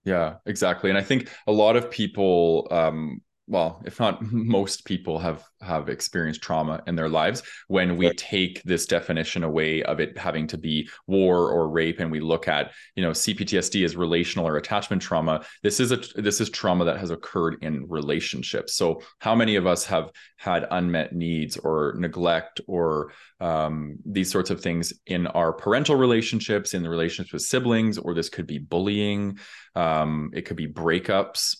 Yeah 0.05 0.37
exactly. 0.45 0.89
And 0.89 0.97
i 0.99 1.03
think 1.03 1.29
a 1.47 1.51
lot 1.51 1.75
of 1.75 1.91
people 1.91 2.67
um 2.71 3.21
well 3.47 3.81
if 3.85 3.99
not 3.99 4.21
most 4.31 4.85
people 4.85 5.19
have 5.19 5.43
have 5.61 5.89
experienced 5.89 6.41
trauma 6.41 6.81
in 6.87 6.95
their 6.95 7.09
lives 7.09 7.43
when 7.67 7.97
we 7.97 8.09
take 8.13 8.61
this 8.63 8.85
definition 8.85 9.43
away 9.43 9.83
of 9.83 9.99
it 9.99 10.17
having 10.17 10.47
to 10.47 10.57
be 10.57 10.87
war 11.07 11.49
or 11.49 11.69
rape 11.69 11.99
and 11.99 12.11
we 12.11 12.19
look 12.19 12.47
at 12.47 12.71
you 12.95 13.03
know 13.03 13.11
cptsd 13.11 13.83
as 13.83 13.95
relational 13.95 14.47
or 14.47 14.57
attachment 14.57 15.01
trauma 15.01 15.41
this 15.63 15.79
is 15.79 15.91
a 15.91 15.97
this 16.15 16.41
is 16.41 16.49
trauma 16.49 16.85
that 16.85 16.97
has 16.97 17.11
occurred 17.11 17.57
in 17.61 17.85
relationships. 17.87 18.75
So 18.75 19.01
how 19.19 19.35
many 19.35 19.55
of 19.55 19.67
us 19.67 19.85
have 19.85 20.11
had 20.37 20.67
unmet 20.71 21.13
needs 21.13 21.57
or 21.57 21.95
neglect 21.97 22.61
or 22.67 23.11
um, 23.39 23.97
these 24.05 24.31
sorts 24.31 24.49
of 24.49 24.61
things 24.61 24.93
in 25.05 25.27
our 25.27 25.53
parental 25.53 25.95
relationships 25.95 26.73
in 26.73 26.83
the 26.83 26.89
relationships 26.89 27.33
with 27.33 27.41
siblings 27.43 27.97
or 27.97 28.13
this 28.13 28.29
could 28.29 28.47
be 28.47 28.57
bullying 28.57 29.37
um, 29.75 30.31
it 30.33 30.43
could 30.43 30.57
be 30.57 30.67
breakups 30.67 31.57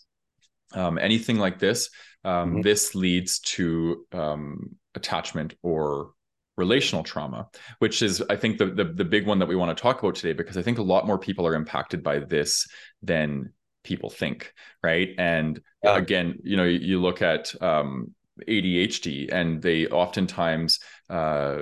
um, 0.74 0.98
anything 0.98 1.38
like 1.38 1.60
this, 1.60 1.90
um, 2.24 2.52
mm-hmm. 2.52 2.62
this 2.62 2.96
leads 2.96 3.40
to 3.40 4.06
um, 4.12 4.76
attachment 4.96 5.56
or 5.64 6.12
relational 6.58 7.04
trauma, 7.04 7.48
which 7.80 8.02
is, 8.02 8.22
I 8.30 8.36
think, 8.36 8.58
the, 8.58 8.66
the, 8.66 8.84
the 8.84 9.06
big 9.06 9.28
one 9.28 9.40
that 9.40 9.48
we 9.48 9.56
want 9.56 9.76
to 9.76 9.82
talk 9.82 10.00
about 10.00 10.16
today, 10.16 10.34
because 10.34 10.58
I 10.58 10.62
think 10.62 10.80
a 10.80 10.84
lot 10.84 11.06
more 11.06 11.20
people 11.20 11.46
are 11.46 11.56
impacted 11.56 12.04
by 12.04 12.20
this 12.20 12.68
than 13.02 13.54
people 13.84 14.10
think, 14.10 14.54
right? 14.84 15.10
And 15.18 15.62
yeah. 15.84 15.98
again, 15.98 16.40
you 16.44 16.58
know, 16.58 16.66
you, 16.66 17.00
look 17.00 17.22
at 17.22 17.54
um, 17.62 18.14
ADHD, 18.48 19.32
and 19.32 19.62
they 19.62 19.88
oftentimes 19.88 20.80
uh, 21.10 21.58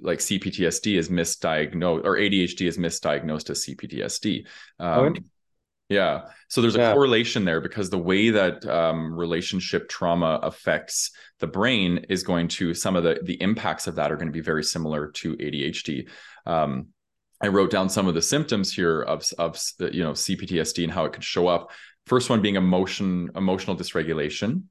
like 0.00 0.20
CPTSD 0.20 0.96
is 0.96 1.08
misdiagnosed, 1.08 2.04
or 2.04 2.16
ADHD 2.16 2.66
is 2.66 2.78
misdiagnosed 2.78 3.50
as 3.50 3.66
CPTSD. 3.66 4.46
Um, 4.78 5.14
yeah. 5.88 6.28
So 6.48 6.60
there's 6.60 6.76
a 6.76 6.78
yeah. 6.78 6.92
correlation 6.92 7.44
there 7.44 7.60
because 7.60 7.90
the 7.90 7.98
way 7.98 8.30
that 8.30 8.66
um, 8.66 9.14
relationship 9.14 9.88
trauma 9.88 10.40
affects 10.42 11.10
the 11.40 11.46
brain 11.46 12.06
is 12.08 12.22
going 12.22 12.48
to 12.48 12.74
some 12.74 12.96
of 12.96 13.04
the 13.04 13.20
the 13.22 13.40
impacts 13.42 13.86
of 13.86 13.96
that 13.96 14.10
are 14.10 14.16
going 14.16 14.28
to 14.28 14.32
be 14.32 14.40
very 14.40 14.64
similar 14.64 15.08
to 15.12 15.36
ADHD. 15.36 16.08
Um, 16.46 16.88
I 17.42 17.48
wrote 17.48 17.70
down 17.70 17.90
some 17.90 18.06
of 18.06 18.14
the 18.14 18.22
symptoms 18.22 18.72
here 18.72 19.02
of 19.02 19.24
of 19.38 19.60
you 19.78 20.02
know 20.02 20.12
CPTSD 20.12 20.84
and 20.84 20.92
how 20.92 21.04
it 21.04 21.12
could 21.12 21.24
show 21.24 21.48
up. 21.48 21.70
First 22.06 22.30
one 22.30 22.40
being 22.40 22.56
emotion 22.56 23.30
emotional 23.34 23.76
dysregulation, 23.76 24.62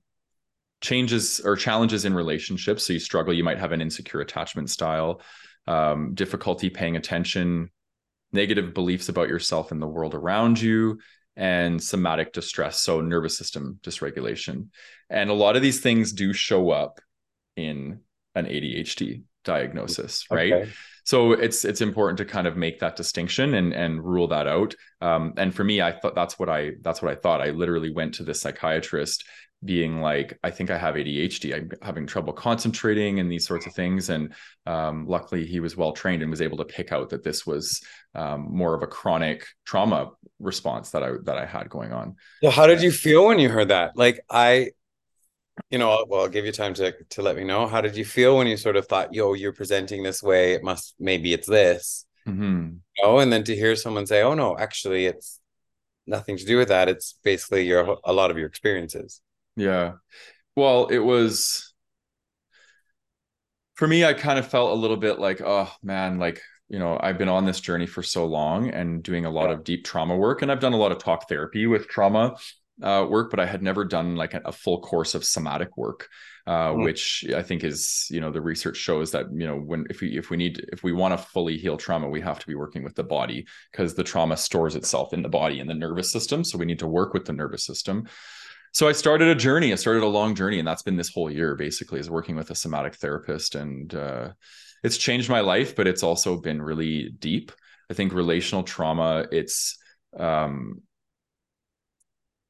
changes 0.81 1.41
or 1.41 1.55
challenges 1.55 2.05
in 2.05 2.13
relationships. 2.13 2.87
So 2.87 2.93
you 2.93 2.99
struggle, 2.99 3.33
you 3.33 3.43
might 3.43 3.59
have 3.59 3.71
an 3.71 3.81
insecure 3.81 4.21
attachment 4.21 4.69
style, 4.71 5.21
um, 5.67 6.13
difficulty 6.15 6.69
paying 6.69 6.95
attention, 6.95 7.69
negative 8.33 8.73
beliefs 8.73 9.09
about 9.09 9.29
yourself 9.29 9.71
and 9.71 9.81
the 9.81 9.87
world 9.87 10.13
around 10.13 10.59
you, 10.59 10.99
and 11.35 11.81
somatic 11.81 12.33
distress, 12.33 12.79
so 12.79 13.01
nervous 13.01 13.37
system 13.37 13.79
dysregulation. 13.81 14.67
And 15.09 15.29
a 15.29 15.33
lot 15.33 15.55
of 15.55 15.61
these 15.61 15.79
things 15.79 16.11
do 16.11 16.33
show 16.33 16.71
up 16.71 16.99
in 17.55 17.99
an 18.35 18.45
ADHD 18.45 19.23
diagnosis, 19.43 20.25
right? 20.31 20.53
Okay. 20.53 20.71
So 21.05 21.33
it's 21.33 21.65
it's 21.65 21.81
important 21.81 22.17
to 22.19 22.25
kind 22.25 22.47
of 22.47 22.55
make 22.55 22.79
that 22.79 22.95
distinction 22.95 23.53
and 23.55 23.73
and 23.73 24.03
rule 24.03 24.27
that 24.29 24.47
out. 24.47 24.73
Um, 25.01 25.33
and 25.37 25.53
for 25.53 25.63
me, 25.63 25.81
I 25.81 25.91
thought 25.91 26.15
that's 26.15 26.39
what 26.39 26.49
I 26.49 26.71
that's 26.81 27.01
what 27.01 27.11
I 27.11 27.15
thought. 27.15 27.41
I 27.41 27.49
literally 27.49 27.91
went 27.91 28.15
to 28.15 28.23
the 28.23 28.33
psychiatrist 28.33 29.25
being 29.65 30.01
like, 30.01 30.37
I 30.43 30.51
think 30.51 30.71
I 30.71 30.77
have 30.77 30.95
ADHD. 30.95 31.55
I'm 31.55 31.71
having 31.81 32.05
trouble 32.05 32.33
concentrating 32.33 33.19
and 33.19 33.31
these 33.31 33.47
sorts 33.47 33.65
of 33.65 33.73
things. 33.73 34.09
And 34.09 34.33
um, 34.65 35.05
luckily, 35.07 35.45
he 35.45 35.59
was 35.59 35.77
well 35.77 35.93
trained 35.93 36.21
and 36.21 36.31
was 36.31 36.41
able 36.41 36.57
to 36.57 36.65
pick 36.65 36.91
out 36.91 37.09
that 37.09 37.23
this 37.23 37.45
was 37.45 37.81
um, 38.15 38.47
more 38.49 38.73
of 38.73 38.83
a 38.83 38.87
chronic 38.87 39.45
trauma 39.65 40.11
response 40.39 40.91
that 40.91 41.03
I 41.03 41.11
that 41.23 41.37
I 41.37 41.45
had 41.45 41.69
going 41.69 41.93
on. 41.93 42.15
So, 42.41 42.49
how 42.49 42.67
did 42.67 42.81
you 42.81 42.91
feel 42.91 43.27
when 43.27 43.39
you 43.39 43.49
heard 43.49 43.69
that? 43.69 43.95
Like, 43.95 44.21
I, 44.29 44.71
you 45.69 45.77
know, 45.77 46.05
well, 46.07 46.21
I'll 46.21 46.29
give 46.29 46.45
you 46.45 46.51
time 46.51 46.73
to 46.75 46.93
to 47.09 47.21
let 47.21 47.35
me 47.35 47.43
know. 47.43 47.67
How 47.67 47.81
did 47.81 47.95
you 47.95 48.05
feel 48.05 48.37
when 48.37 48.47
you 48.47 48.57
sort 48.57 48.75
of 48.75 48.87
thought, 48.87 49.13
"Yo, 49.13 49.33
you're 49.33 49.53
presenting 49.53 50.03
this 50.03 50.23
way. 50.23 50.53
It 50.53 50.63
must 50.63 50.95
maybe 50.99 51.33
it's 51.33 51.47
this." 51.47 52.05
Mm-hmm. 52.27 52.77
Oh, 53.03 53.19
and 53.19 53.31
then 53.31 53.43
to 53.45 53.55
hear 53.55 53.75
someone 53.75 54.05
say, 54.07 54.21
"Oh 54.23 54.33
no, 54.33 54.57
actually, 54.57 55.05
it's." 55.05 55.39
nothing 56.05 56.35
to 56.35 56.43
do 56.43 56.57
with 56.57 56.67
that 56.67 56.89
it's 56.89 57.17
basically 57.23 57.65
your 57.65 57.97
a 58.03 58.11
lot 58.11 58.29
of 58.29 58.37
your 58.37 58.45
experiences 58.45 59.21
yeah. 59.55 59.93
Well, 60.55 60.87
it 60.87 60.99
was 60.99 61.73
for 63.75 63.87
me, 63.87 64.05
I 64.05 64.13
kind 64.13 64.37
of 64.37 64.47
felt 64.47 64.71
a 64.71 64.79
little 64.79 64.97
bit 64.97 65.19
like, 65.19 65.41
oh 65.41 65.69
man, 65.81 66.19
like, 66.19 66.41
you 66.69 66.79
know, 66.79 66.97
I've 67.01 67.17
been 67.17 67.29
on 67.29 67.45
this 67.45 67.59
journey 67.59 67.87
for 67.87 68.03
so 68.03 68.25
long 68.25 68.69
and 68.69 69.03
doing 69.03 69.25
a 69.25 69.31
lot 69.31 69.47
yeah. 69.47 69.53
of 69.53 69.63
deep 69.63 69.83
trauma 69.83 70.15
work. 70.15 70.41
And 70.41 70.51
I've 70.51 70.59
done 70.59 70.73
a 70.73 70.77
lot 70.77 70.91
of 70.91 70.99
talk 70.99 71.27
therapy 71.27 71.65
with 71.65 71.87
trauma 71.87 72.35
uh, 72.83 73.05
work, 73.09 73.31
but 73.31 73.39
I 73.39 73.45
had 73.45 73.63
never 73.63 73.85
done 73.85 74.17
like 74.17 74.33
a, 74.33 74.41
a 74.45 74.51
full 74.51 74.81
course 74.81 75.15
of 75.15 75.23
somatic 75.23 75.77
work, 75.77 76.09
uh, 76.45 76.71
mm. 76.73 76.83
which 76.83 77.25
I 77.33 77.41
think 77.41 77.63
is, 77.63 78.07
you 78.11 78.19
know, 78.19 78.29
the 78.29 78.41
research 78.41 78.75
shows 78.75 79.11
that, 79.11 79.27
you 79.33 79.47
know, 79.47 79.57
when 79.57 79.87
if 79.89 80.01
we 80.01 80.17
if 80.17 80.29
we 80.29 80.35
need 80.35 80.65
if 80.73 80.83
we 80.83 80.91
want 80.91 81.17
to 81.17 81.25
fully 81.25 81.57
heal 81.57 81.77
trauma, 81.77 82.09
we 82.09 82.19
have 82.19 82.39
to 82.39 82.47
be 82.47 82.55
working 82.55 82.83
with 82.83 82.95
the 82.95 83.03
body 83.03 83.47
because 83.71 83.95
the 83.95 84.03
trauma 84.03 84.35
stores 84.35 84.75
itself 84.75 85.13
in 85.13 85.23
the 85.23 85.29
body 85.29 85.61
and 85.61 85.69
the 85.69 85.73
nervous 85.73 86.11
system. 86.11 86.43
So 86.43 86.57
we 86.57 86.65
need 86.65 86.79
to 86.79 86.87
work 86.87 87.13
with 87.13 87.25
the 87.25 87.33
nervous 87.33 87.65
system. 87.65 88.07
so 88.73 88.89
I 88.89 88.91
started 88.91 89.29
a 89.29 89.35
journey. 89.35 89.71
I 89.71 89.75
started 89.75 90.03
a 90.03 90.07
long 90.07 90.35
journey, 90.35 90.59
and 90.59 90.67
that's 90.67 90.83
been 90.83 90.97
this 90.97 91.13
whole 91.13 91.31
year 91.31 91.55
basically 91.55 92.01
is 92.01 92.09
working 92.09 92.35
with 92.35 92.51
a 92.51 92.55
somatic 92.55 92.95
therapist, 92.95 93.55
and 93.55 93.95
uh, 93.95 94.33
it's 94.83 94.97
changed 94.97 95.29
my 95.29 95.39
life, 95.39 95.73
but 95.75 95.87
it's 95.87 96.03
also 96.03 96.41
been 96.41 96.61
really 96.61 97.11
deep. 97.17 97.53
I 97.89 97.93
think 97.93 98.11
relational 98.11 98.63
trauma, 98.63 99.25
it's 99.31 99.77
um, 100.19 100.81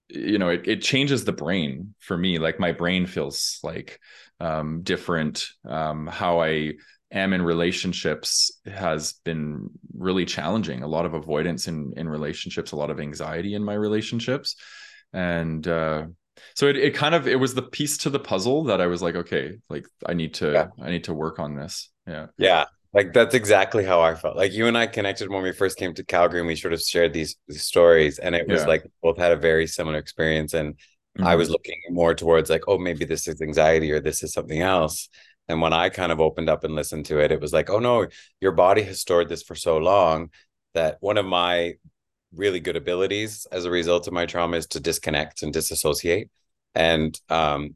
you 0.10 0.38
know, 0.38 0.50
it 0.50 0.68
it 0.68 0.82
changes 0.82 1.26
the 1.26 1.32
brain 1.32 1.96
for 2.00 2.18
me. 2.18 2.40
Like 2.40 2.60
my 2.60 2.72
brain 2.72 3.06
feels 3.06 3.60
like 3.64 4.00
um, 4.40 4.82
different. 4.82 5.48
Um, 5.66 6.08
how 6.08 6.42
I 6.42 6.74
am 7.12 7.34
in 7.34 7.42
relationships 7.42 8.60
has 8.66 9.14
been 9.24 9.70
really 9.96 10.26
challenging. 10.26 10.84
A 10.84 10.88
lot 10.88 11.06
of 11.06 11.14
avoidance 11.14 11.68
in 11.68 11.94
in 11.96 12.08
relationships, 12.10 12.72
a 12.72 12.76
lot 12.76 12.90
of 12.90 13.00
anxiety 13.00 13.56
in 13.56 13.64
my 13.64 13.74
relationships 13.74 14.56
and 15.14 15.68
uh, 15.68 16.06
so 16.56 16.68
it, 16.68 16.76
it 16.76 16.96
kind 16.96 17.16
of 17.16 17.28
it 17.28 17.40
was 17.40 17.54
the 17.54 17.62
piece 17.62 17.98
to 18.00 18.10
the 18.10 18.20
puzzle 18.20 18.66
that 18.66 18.82
i 18.82 18.88
was 18.88 19.02
like 19.02 19.16
okay 19.16 19.54
like 19.70 19.86
i 20.06 20.14
need 20.14 20.34
to 20.34 20.52
yeah. 20.52 20.68
i 20.82 20.90
need 20.90 21.06
to 21.06 21.14
work 21.14 21.40
on 21.40 21.56
this 21.56 21.90
yeah 22.08 22.28
yeah 22.38 22.66
like 22.94 23.14
that's 23.14 23.36
exactly 23.36 23.84
how 23.84 24.02
i 24.02 24.14
felt 24.16 24.38
like 24.38 24.54
you 24.54 24.68
and 24.68 24.78
i 24.78 24.88
connected 24.88 25.30
when 25.30 25.44
we 25.44 25.52
first 25.52 25.78
came 25.78 25.94
to 25.94 26.04
calgary 26.04 26.40
and 26.40 26.48
we 26.48 26.56
sort 26.56 26.74
of 26.74 26.82
shared 26.82 27.14
these, 27.14 27.36
these 27.48 27.64
stories 27.64 28.20
and 28.20 28.36
it 28.36 28.48
was 28.48 28.62
yeah. 28.62 28.68
like 28.68 28.86
both 29.02 29.18
had 29.18 29.32
a 29.32 29.38
very 29.38 29.68
similar 29.68 29.98
experience 29.98 30.54
and 30.54 30.76
mm-hmm. 30.76 31.26
i 31.26 31.36
was 31.36 31.50
looking 31.50 31.80
more 31.90 32.14
towards 32.14 32.50
like 32.50 32.64
oh 32.68 32.78
maybe 32.78 33.06
this 33.06 33.28
is 33.28 33.42
anxiety 33.42 33.92
or 33.92 34.00
this 34.00 34.24
is 34.24 34.34
something 34.34 34.62
else 34.62 35.10
and 35.48 35.62
when 35.62 35.74
i 35.74 35.90
kind 35.90 36.12
of 36.12 36.22
opened 36.22 36.50
up 36.50 36.64
and 36.64 36.76
listened 36.76 37.06
to 37.06 37.20
it 37.20 37.32
it 37.32 37.42
was 37.42 37.54
like 37.54 37.70
oh 37.70 37.80
no 37.80 38.08
your 38.40 38.52
body 38.52 38.84
has 38.84 39.02
stored 39.02 39.30
this 39.30 39.44
for 39.44 39.56
so 39.56 39.78
long 39.78 40.30
that 40.74 40.98
one 41.02 41.18
of 41.18 41.26
my 41.26 41.74
really 42.36 42.60
good 42.60 42.76
abilities 42.76 43.46
as 43.52 43.66
a 43.66 43.70
result 43.70 44.08
of 44.08 44.14
my 44.14 44.26
trauma 44.26 44.58
is 44.58 44.66
to 44.68 44.80
disconnect 44.80 45.44
and 45.44 45.54
disassociate 45.54 46.30
and 46.76 47.20
um, 47.30 47.76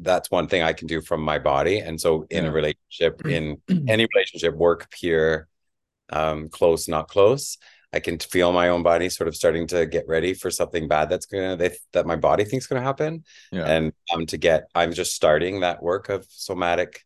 that's 0.00 0.30
one 0.30 0.46
thing 0.46 0.62
i 0.62 0.72
can 0.72 0.86
do 0.86 1.00
from 1.00 1.20
my 1.20 1.38
body 1.38 1.78
and 1.78 2.00
so 2.00 2.26
in 2.30 2.44
yeah. 2.44 2.50
a 2.50 2.52
relationship 2.52 3.26
in 3.26 3.60
any 3.88 4.06
relationship 4.14 4.54
work 4.54 4.90
peer 4.90 5.48
um, 6.10 6.48
close 6.48 6.88
not 6.88 7.08
close 7.08 7.58
i 7.92 8.00
can 8.00 8.18
feel 8.18 8.52
my 8.52 8.68
own 8.68 8.82
body 8.82 9.08
sort 9.08 9.28
of 9.28 9.36
starting 9.36 9.66
to 9.66 9.86
get 9.86 10.06
ready 10.08 10.34
for 10.34 10.50
something 10.50 10.88
bad 10.88 11.08
that's 11.08 11.26
gonna 11.26 11.56
they, 11.56 11.76
that 11.92 12.06
my 12.06 12.16
body 12.16 12.44
thinks 12.44 12.66
gonna 12.66 12.80
happen 12.80 13.24
yeah. 13.52 13.64
and 13.64 13.92
um 14.12 14.24
to 14.26 14.36
get 14.36 14.68
i'm 14.74 14.92
just 14.92 15.14
starting 15.14 15.60
that 15.60 15.82
work 15.82 16.08
of 16.08 16.26
somatic 16.30 17.04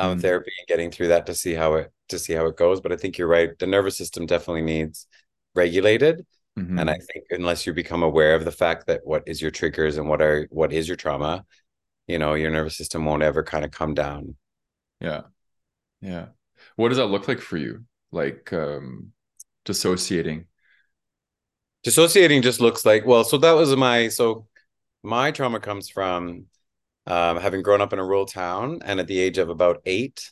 um, 0.00 0.18
mm. 0.18 0.22
therapy 0.22 0.50
and 0.58 0.68
getting 0.68 0.90
through 0.90 1.08
that 1.08 1.26
to 1.26 1.34
see 1.34 1.54
how 1.54 1.74
it 1.74 1.92
to 2.08 2.18
see 2.18 2.34
how 2.34 2.46
it 2.46 2.56
goes. 2.56 2.80
But 2.80 2.92
I 2.92 2.96
think 2.96 3.18
you're 3.18 3.28
right. 3.28 3.56
The 3.58 3.66
nervous 3.66 3.96
system 3.96 4.26
definitely 4.26 4.62
needs 4.62 5.06
regulated. 5.54 6.26
Mm-hmm. 6.58 6.78
And 6.78 6.90
I 6.90 6.94
think 6.94 7.26
unless 7.30 7.66
you 7.66 7.72
become 7.72 8.02
aware 8.02 8.34
of 8.34 8.44
the 8.44 8.52
fact 8.52 8.86
that 8.86 9.00
what 9.04 9.22
is 9.26 9.40
your 9.40 9.50
triggers 9.50 9.96
and 9.96 10.08
what 10.08 10.20
are 10.20 10.46
what 10.50 10.72
is 10.72 10.88
your 10.88 10.96
trauma, 10.96 11.44
you 12.10 12.18
know, 12.18 12.34
your 12.34 12.50
nervous 12.50 12.76
system 12.76 13.04
won't 13.04 13.22
ever 13.22 13.42
kind 13.42 13.64
of 13.64 13.70
come 13.70 13.94
down. 13.94 14.36
Yeah. 15.00 15.22
Yeah. 16.00 16.26
What 16.76 16.88
does 16.88 16.98
that 16.98 17.06
look 17.06 17.28
like 17.28 17.40
for 17.40 17.56
you? 17.56 17.84
Like 18.12 18.52
um 18.52 19.12
dissociating? 19.64 20.46
Dissociating 21.84 22.42
just 22.42 22.60
looks 22.60 22.84
like 22.84 23.06
well, 23.06 23.24
so 23.24 23.38
that 23.38 23.52
was 23.52 23.74
my 23.76 24.08
so 24.08 24.46
my 25.02 25.30
trauma 25.30 25.60
comes 25.60 25.88
from 25.88 26.46
um, 27.06 27.38
having 27.38 27.62
grown 27.62 27.80
up 27.80 27.92
in 27.92 27.98
a 27.98 28.04
rural 28.04 28.26
town 28.26 28.80
and 28.84 29.00
at 29.00 29.06
the 29.06 29.18
age 29.18 29.38
of 29.38 29.48
about 29.48 29.80
eight 29.86 30.30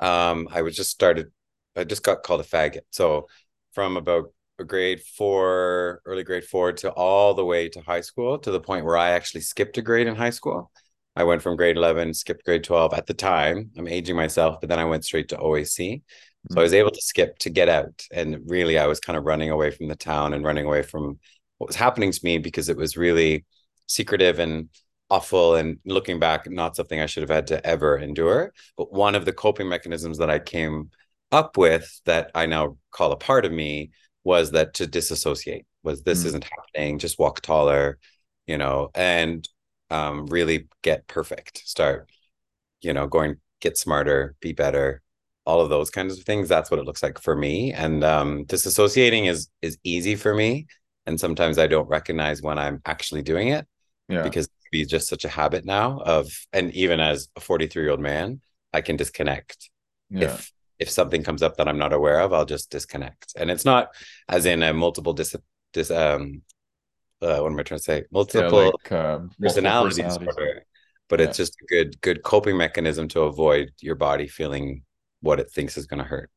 um, 0.00 0.48
I 0.50 0.62
was 0.62 0.76
just 0.76 0.90
started, 0.90 1.30
I 1.76 1.84
just 1.84 2.02
got 2.02 2.22
called 2.22 2.40
a 2.40 2.44
faggot. 2.44 2.82
So 2.90 3.28
from 3.72 3.96
about 3.96 4.32
grade 4.66 5.02
four, 5.16 6.02
early 6.04 6.24
grade 6.24 6.44
four 6.44 6.72
to 6.72 6.90
all 6.92 7.34
the 7.34 7.44
way 7.44 7.68
to 7.70 7.80
high 7.80 8.00
school 8.00 8.38
to 8.38 8.50
the 8.50 8.60
point 8.60 8.84
where 8.84 8.96
I 8.96 9.10
actually 9.10 9.42
skipped 9.42 9.78
a 9.78 9.82
grade 9.82 10.06
in 10.06 10.16
high 10.16 10.30
school. 10.30 10.70
I 11.16 11.24
went 11.24 11.42
from 11.42 11.56
grade 11.56 11.76
11, 11.76 12.14
skipped 12.14 12.44
grade 12.44 12.64
12 12.64 12.94
at 12.94 13.06
the 13.06 13.14
time. 13.14 13.70
I'm 13.76 13.88
aging 13.88 14.16
myself, 14.16 14.60
but 14.60 14.68
then 14.68 14.78
I 14.78 14.84
went 14.84 15.04
straight 15.04 15.28
to 15.30 15.36
OAC. 15.36 16.02
So 16.50 16.58
I 16.58 16.62
was 16.62 16.72
able 16.72 16.90
to 16.90 17.02
skip 17.02 17.38
to 17.40 17.50
get 17.50 17.68
out. 17.68 18.06
And 18.12 18.38
really, 18.46 18.78
I 18.78 18.86
was 18.86 19.00
kind 19.00 19.16
of 19.16 19.24
running 19.24 19.50
away 19.50 19.70
from 19.70 19.88
the 19.88 19.96
town 19.96 20.32
and 20.32 20.44
running 20.44 20.64
away 20.64 20.82
from 20.82 21.18
what 21.58 21.68
was 21.68 21.76
happening 21.76 22.10
to 22.10 22.20
me 22.24 22.38
because 22.38 22.70
it 22.70 22.76
was 22.76 22.96
really 22.96 23.44
secretive 23.86 24.38
and 24.38 24.70
awful 25.10 25.56
and 25.56 25.78
looking 25.84 26.18
back 26.18 26.48
not 26.48 26.76
something 26.76 27.00
i 27.00 27.06
should 27.06 27.22
have 27.22 27.36
had 27.36 27.48
to 27.48 27.66
ever 27.66 27.98
endure 27.98 28.52
but 28.76 28.92
one 28.92 29.16
of 29.16 29.24
the 29.24 29.32
coping 29.32 29.68
mechanisms 29.68 30.18
that 30.18 30.30
i 30.30 30.38
came 30.38 30.88
up 31.32 31.56
with 31.56 32.00
that 32.06 32.30
i 32.34 32.46
now 32.46 32.76
call 32.92 33.10
a 33.10 33.16
part 33.16 33.44
of 33.44 33.52
me 33.52 33.90
was 34.22 34.52
that 34.52 34.72
to 34.72 34.86
disassociate 34.86 35.66
was 35.82 36.02
this 36.02 36.22
mm. 36.22 36.26
isn't 36.26 36.44
happening 36.44 36.98
just 36.98 37.18
walk 37.18 37.40
taller 37.40 37.98
you 38.46 38.56
know 38.56 38.90
and 38.94 39.48
um, 39.90 40.26
really 40.26 40.68
get 40.82 41.06
perfect 41.06 41.62
start 41.66 42.08
you 42.80 42.92
know 42.92 43.06
going 43.06 43.36
get 43.60 43.76
smarter 43.76 44.34
be 44.40 44.52
better 44.52 45.02
all 45.46 45.60
of 45.60 45.68
those 45.68 45.90
kinds 45.90 46.16
of 46.16 46.24
things. 46.24 46.48
That's 46.48 46.70
what 46.70 46.78
it 46.78 46.86
looks 46.86 47.02
like 47.02 47.18
for 47.18 47.34
me. 47.34 47.72
And 47.72 48.04
um, 48.04 48.44
disassociating 48.44 49.28
is 49.28 49.48
is 49.62 49.78
easy 49.82 50.14
for 50.14 50.34
me. 50.34 50.66
And 51.06 51.18
sometimes 51.18 51.58
i 51.58 51.66
don't 51.66 51.88
recognize 51.88 52.40
when 52.42 52.58
i'm 52.58 52.82
actually 52.84 53.22
doing 53.22 53.48
it 53.48 53.66
yeah. 54.08 54.22
because 54.22 54.48
be 54.70 54.84
just 54.84 55.08
such 55.08 55.24
a 55.24 55.28
habit 55.28 55.64
now 55.64 55.98
of 56.04 56.30
and 56.52 56.72
even 56.72 57.00
as 57.00 57.28
a 57.34 57.40
43 57.40 57.82
year 57.82 57.90
old 57.90 58.00
man 58.00 58.40
i 58.72 58.80
can 58.80 58.96
disconnect. 58.96 59.70
Yeah. 60.10 60.26
if 60.26 60.52
if 60.78 60.90
something 60.90 61.24
comes 61.24 61.42
up 61.42 61.56
that 61.56 61.66
i'm 61.66 61.78
not 61.78 61.92
aware 61.92 62.20
of 62.20 62.32
i'll 62.32 62.44
just 62.44 62.70
disconnect. 62.70 63.32
And 63.34 63.50
it's 63.50 63.64
not 63.64 63.88
as 64.28 64.46
in 64.46 64.62
a 64.62 64.72
multiple 64.72 65.14
dis, 65.14 65.34
dis 65.72 65.90
um 65.90 66.42
uh, 67.22 67.38
what 67.38 67.52
am 67.52 67.58
i 67.58 67.62
trying 67.62 67.78
to 67.78 67.84
say 67.84 68.04
multiple, 68.10 68.62
yeah, 68.62 68.70
like, 68.70 68.92
uh, 68.92 69.18
personality 69.40 70.02
disorder 70.02 70.64
but 71.08 71.20
yeah. 71.20 71.26
it's 71.26 71.36
just 71.36 71.56
a 71.62 71.66
good 71.66 72.00
good 72.00 72.22
coping 72.22 72.56
mechanism 72.56 73.08
to 73.08 73.22
avoid 73.22 73.70
your 73.80 73.94
body 73.94 74.26
feeling 74.26 74.82
what 75.20 75.40
it 75.40 75.50
thinks 75.50 75.76
is 75.76 75.86
going 75.86 76.02
to 76.02 76.08
hurt 76.08 76.30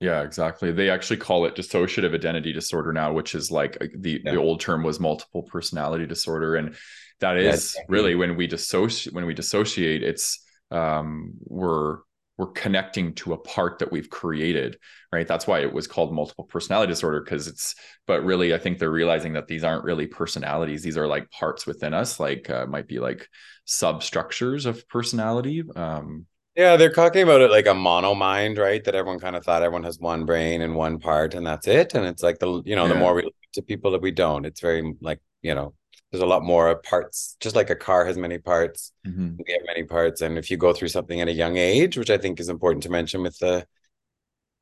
yeah, 0.00 0.22
exactly. 0.22 0.72
They 0.72 0.90
actually 0.90 1.16
call 1.16 1.46
it 1.46 1.54
dissociative 1.54 2.14
identity 2.14 2.52
disorder 2.52 2.92
now, 2.92 3.12
which 3.12 3.34
is 3.34 3.50
like 3.50 3.78
uh, 3.80 3.86
the 3.96 4.20
yeah. 4.22 4.32
the 4.32 4.36
old 4.36 4.60
term 4.60 4.82
was 4.82 5.00
multiple 5.00 5.42
personality 5.42 6.06
disorder, 6.06 6.56
and 6.56 6.76
that 7.20 7.38
is 7.38 7.74
yeah, 7.76 7.84
really 7.88 8.14
when 8.14 8.36
we 8.36 8.46
dissociate. 8.46 9.14
When 9.14 9.24
we 9.24 9.32
dissociate, 9.32 10.02
it's 10.02 10.44
um, 10.70 11.32
we're 11.44 11.98
we're 12.38 12.48
connecting 12.48 13.14
to 13.14 13.32
a 13.32 13.38
part 13.38 13.78
that 13.78 13.90
we've 13.90 14.10
created, 14.10 14.78
right? 15.10 15.26
That's 15.26 15.46
why 15.46 15.60
it 15.60 15.72
was 15.72 15.86
called 15.86 16.12
multiple 16.12 16.44
personality 16.44 16.92
disorder 16.92 17.20
because 17.20 17.46
it's. 17.46 17.74
But 18.06 18.24
really, 18.24 18.54
I 18.54 18.58
think 18.58 18.78
they're 18.78 18.90
realizing 18.90 19.32
that 19.34 19.46
these 19.46 19.64
aren't 19.64 19.84
really 19.84 20.06
personalities; 20.06 20.82
these 20.82 20.98
are 20.98 21.06
like 21.06 21.30
parts 21.30 21.66
within 21.66 21.94
us, 21.94 22.20
like 22.20 22.50
uh, 22.50 22.66
might 22.66 22.86
be 22.86 22.98
like 22.98 23.28
substructures 23.64 24.66
of 24.66 24.86
personality. 24.88 25.62
Um, 25.74 26.26
yeah, 26.56 26.76
they're 26.76 26.92
talking 26.92 27.22
about 27.22 27.42
it 27.42 27.50
like 27.50 27.66
a 27.66 27.74
mono 27.74 28.14
mind, 28.14 28.56
right? 28.56 28.82
That 28.82 28.94
everyone 28.94 29.20
kind 29.20 29.36
of 29.36 29.44
thought 29.44 29.62
everyone 29.62 29.84
has 29.84 29.98
one 29.98 30.24
brain 30.24 30.62
and 30.62 30.74
one 30.74 30.98
part, 30.98 31.34
and 31.34 31.46
that's 31.46 31.66
it. 31.66 31.94
And 31.94 32.06
it's 32.06 32.22
like 32.22 32.38
the 32.38 32.62
you 32.64 32.76
know, 32.76 32.86
yeah. 32.86 32.94
the 32.94 32.98
more 32.98 33.14
we 33.14 33.22
look 33.22 33.34
to 33.54 33.62
people 33.62 33.90
that 33.92 34.02
we 34.02 34.10
don't, 34.10 34.46
it's 34.46 34.60
very 34.60 34.94
like, 35.00 35.20
you 35.42 35.54
know, 35.54 35.74
there's 36.16 36.24
a 36.24 36.26
lot 36.26 36.42
more 36.42 36.74
parts, 36.76 37.36
just 37.40 37.54
like 37.54 37.68
a 37.68 37.76
car 37.76 38.06
has 38.06 38.16
many 38.16 38.38
parts. 38.38 38.90
Mm-hmm. 39.06 39.36
We 39.36 39.52
have 39.52 39.62
many 39.66 39.84
parts. 39.84 40.22
And 40.22 40.38
if 40.38 40.50
you 40.50 40.56
go 40.56 40.72
through 40.72 40.88
something 40.88 41.20
at 41.20 41.28
a 41.28 41.32
young 41.32 41.58
age, 41.58 41.98
which 41.98 42.08
I 42.08 42.16
think 42.16 42.40
is 42.40 42.48
important 42.48 42.84
to 42.84 42.90
mention 42.90 43.22
with 43.22 43.38
the 43.38 43.66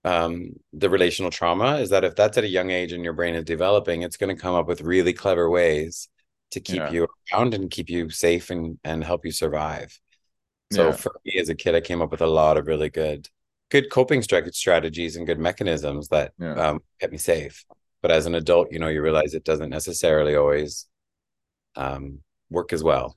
um 0.03 0.51
the 0.73 0.91
relational 0.91 1.31
trauma, 1.31 1.77
is 1.77 1.91
that 1.91 2.03
if 2.03 2.17
that's 2.17 2.37
at 2.39 2.45
a 2.45 2.49
young 2.49 2.71
age 2.71 2.93
and 2.93 3.05
your 3.05 3.13
brain 3.13 3.37
is 3.37 3.45
developing, 3.45 4.03
it's 4.03 4.17
going 4.17 4.35
to 4.35 4.43
come 4.43 4.57
up 4.57 4.67
with 4.67 4.81
really 4.81 5.13
clever 5.13 5.49
ways 5.49 6.09
to 6.51 6.61
keep 6.61 6.77
yeah. 6.77 6.91
you 6.91 7.07
around 7.33 7.55
and 7.55 7.71
keep 7.71 7.89
you 7.89 8.11
safe 8.11 8.51
and 8.51 8.79
and 8.83 9.05
help 9.05 9.25
you 9.25 9.31
survive. 9.31 9.99
So 10.73 10.89
yeah. 10.89 10.93
for 10.93 11.21
me 11.25 11.39
as 11.39 11.51
a 11.51 11.55
kid, 11.55 11.77
I 11.77 11.81
came 11.81 12.03
up 12.03 12.11
with 12.11 12.23
a 12.23 12.27
lot 12.27 12.57
of 12.57 12.67
really 12.67 12.91
good, 12.91 13.29
good 13.71 13.91
coping 13.91 14.23
strategies 14.23 15.15
and 15.15 15.27
good 15.27 15.39
mechanisms 15.39 16.09
that 16.09 16.33
yeah. 16.39 16.55
um, 16.55 16.81
kept 17.01 17.13
me 17.13 17.19
safe. 17.19 17.65
But 18.03 18.11
as 18.11 18.27
an 18.27 18.35
adult, 18.35 18.73
you 18.73 18.81
know, 18.81 18.89
you 18.89 19.03
realize 19.03 19.35
it 19.35 19.45
doesn't 19.45 19.71
necessarily 19.71 20.35
always 20.35 20.87
um, 21.77 22.21
work 22.51 22.73
as 22.73 22.83
well 22.83 23.17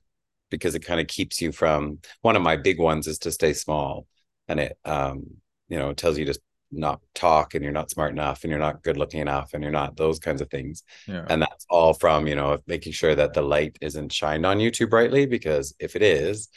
because 0.50 0.74
it 0.74 0.84
kind 0.84 1.00
of 1.00 1.06
keeps 1.06 1.40
you 1.40 1.52
from. 1.52 1.98
One 2.22 2.36
of 2.36 2.42
my 2.42 2.56
big 2.56 2.78
ones 2.78 3.06
is 3.06 3.18
to 3.20 3.32
stay 3.32 3.52
small, 3.52 4.06
and 4.48 4.60
it, 4.60 4.78
um, 4.84 5.24
you 5.68 5.78
know, 5.78 5.92
tells 5.92 6.18
you 6.18 6.24
to 6.26 6.38
not 6.70 7.00
talk 7.14 7.54
and 7.54 7.64
you're 7.64 7.72
not 7.72 7.88
smart 7.88 8.12
enough 8.12 8.44
and 8.44 8.50
you're 8.50 8.60
not 8.60 8.82
good 8.82 8.98
looking 8.98 9.20
enough 9.20 9.54
and 9.54 9.62
you're 9.62 9.72
not 9.72 9.96
those 9.96 10.18
kinds 10.18 10.42
of 10.42 10.50
things 10.50 10.82
yeah. 11.06 11.24
and 11.30 11.40
that's 11.40 11.64
all 11.70 11.94
from 11.94 12.26
you 12.26 12.34
know 12.34 12.58
making 12.66 12.92
sure 12.92 13.14
that 13.14 13.32
the 13.32 13.40
light 13.40 13.78
isn't 13.80 14.12
shined 14.12 14.44
on 14.44 14.60
you 14.60 14.70
too 14.70 14.86
brightly 14.86 15.24
because 15.24 15.74
if 15.80 15.96
it 15.96 16.02
is 16.02 16.50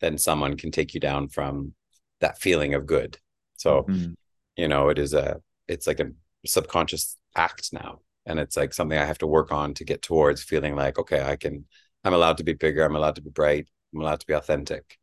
then 0.00 0.18
someone 0.18 0.56
can 0.56 0.70
take 0.70 0.94
you 0.94 1.00
down 1.00 1.28
from 1.28 1.74
that 2.20 2.38
feeling 2.38 2.74
of 2.74 2.86
good. 2.86 3.18
So, 3.56 3.82
mm-hmm. 3.82 4.12
you 4.56 4.68
know, 4.68 4.88
it 4.88 4.98
is 4.98 5.14
a, 5.14 5.40
it's 5.66 5.86
like 5.86 6.00
a 6.00 6.10
subconscious 6.46 7.16
act 7.34 7.72
now. 7.72 8.00
And 8.28 8.38
it's 8.38 8.56
like 8.56 8.74
something 8.74 8.98
I 8.98 9.06
have 9.06 9.18
to 9.18 9.26
work 9.26 9.50
on 9.50 9.74
to 9.74 9.84
get 9.84 10.02
towards 10.02 10.42
feeling 10.42 10.76
like, 10.76 10.98
okay, 10.98 11.22
I 11.22 11.36
can, 11.36 11.64
I'm 12.04 12.12
allowed 12.12 12.36
to 12.36 12.44
be 12.44 12.52
bigger. 12.52 12.84
I'm 12.84 12.94
allowed 12.94 13.16
to 13.16 13.22
be 13.22 13.30
bright. 13.30 13.66
I'm 13.92 14.02
allowed 14.02 14.20
to 14.20 14.26
be 14.26 14.34
authentic. 14.34 14.98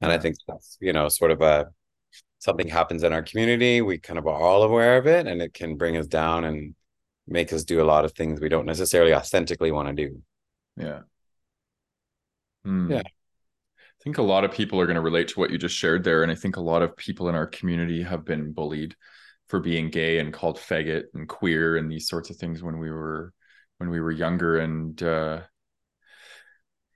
And 0.00 0.10
yeah. 0.10 0.16
I 0.16 0.20
think 0.20 0.36
that's, 0.46 0.78
you 0.80 0.92
know, 0.92 1.08
sort 1.08 1.32
of 1.32 1.42
a, 1.42 1.70
something 2.38 2.68
happens 2.68 3.02
in 3.02 3.12
our 3.12 3.22
community. 3.22 3.82
We 3.82 3.98
kind 3.98 4.18
of 4.18 4.28
are 4.28 4.40
all 4.40 4.62
aware 4.62 4.96
of 4.96 5.08
it 5.08 5.26
and 5.26 5.42
it 5.42 5.52
can 5.52 5.76
bring 5.76 5.96
us 5.96 6.06
down 6.06 6.44
and 6.44 6.76
make 7.26 7.52
us 7.52 7.64
do 7.64 7.82
a 7.82 7.84
lot 7.84 8.04
of 8.04 8.12
things 8.12 8.40
we 8.40 8.48
don't 8.48 8.66
necessarily 8.66 9.12
authentically 9.12 9.72
want 9.72 9.88
to 9.88 9.94
do. 9.94 10.22
Yeah. 10.76 11.00
Mm. 12.64 12.90
Yeah. 12.90 13.02
I 13.02 14.04
think 14.04 14.18
a 14.18 14.22
lot 14.22 14.44
of 14.44 14.52
people 14.52 14.80
are 14.80 14.86
going 14.86 14.96
to 14.96 15.02
relate 15.02 15.28
to 15.28 15.40
what 15.40 15.50
you 15.50 15.58
just 15.58 15.76
shared 15.76 16.04
there. 16.04 16.22
And 16.22 16.30
I 16.30 16.36
think 16.36 16.56
a 16.56 16.60
lot 16.60 16.82
of 16.82 16.96
people 16.96 17.28
in 17.28 17.34
our 17.34 17.46
community 17.46 18.02
have 18.02 18.24
been 18.24 18.52
bullied 18.52 18.94
for 19.52 19.60
being 19.60 19.90
gay 19.90 20.18
and 20.18 20.32
called 20.32 20.56
faggot 20.56 21.04
and 21.12 21.28
queer 21.28 21.76
and 21.76 21.92
these 21.92 22.08
sorts 22.08 22.30
of 22.30 22.36
things 22.36 22.62
when 22.62 22.78
we 22.78 22.90
were 22.90 23.34
when 23.76 23.90
we 23.90 24.00
were 24.00 24.10
younger. 24.10 24.58
And 24.58 25.00
uh 25.02 25.42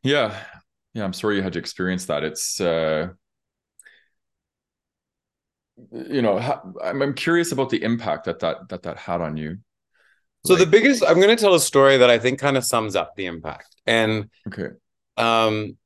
yeah, 0.03 0.43
yeah, 0.95 1.05
I'm 1.05 1.13
sorry 1.13 1.37
you 1.37 1.43
had 1.43 1.53
to 1.53 1.59
experience 1.59 2.07
that. 2.07 2.25
It's 2.25 2.59
uh 2.59 3.09
you 5.93 6.23
know, 6.23 6.39
I'm, 6.83 7.03
I'm 7.03 7.13
curious 7.13 7.53
about 7.53 7.69
the 7.69 7.83
impact 7.83 8.25
that 8.25 8.39
that 8.39 8.71
that 8.71 8.85
that 8.85 8.97
had 8.97 9.21
on 9.21 9.37
you. 9.37 9.59
So 10.47 10.55
like, 10.55 10.61
the 10.61 10.71
biggest, 10.71 11.05
I'm 11.07 11.21
going 11.21 11.37
to 11.37 11.37
tell 11.37 11.55
a 11.55 11.61
story 11.61 11.99
that 11.99 12.09
I 12.09 12.19
think 12.19 12.39
kind 12.39 12.57
of 12.57 12.65
sums 12.65 12.97
up 12.97 13.17
the 13.17 13.27
impact. 13.27 13.77
And 13.85 14.31
okay, 14.47 14.69
um, 15.19 15.77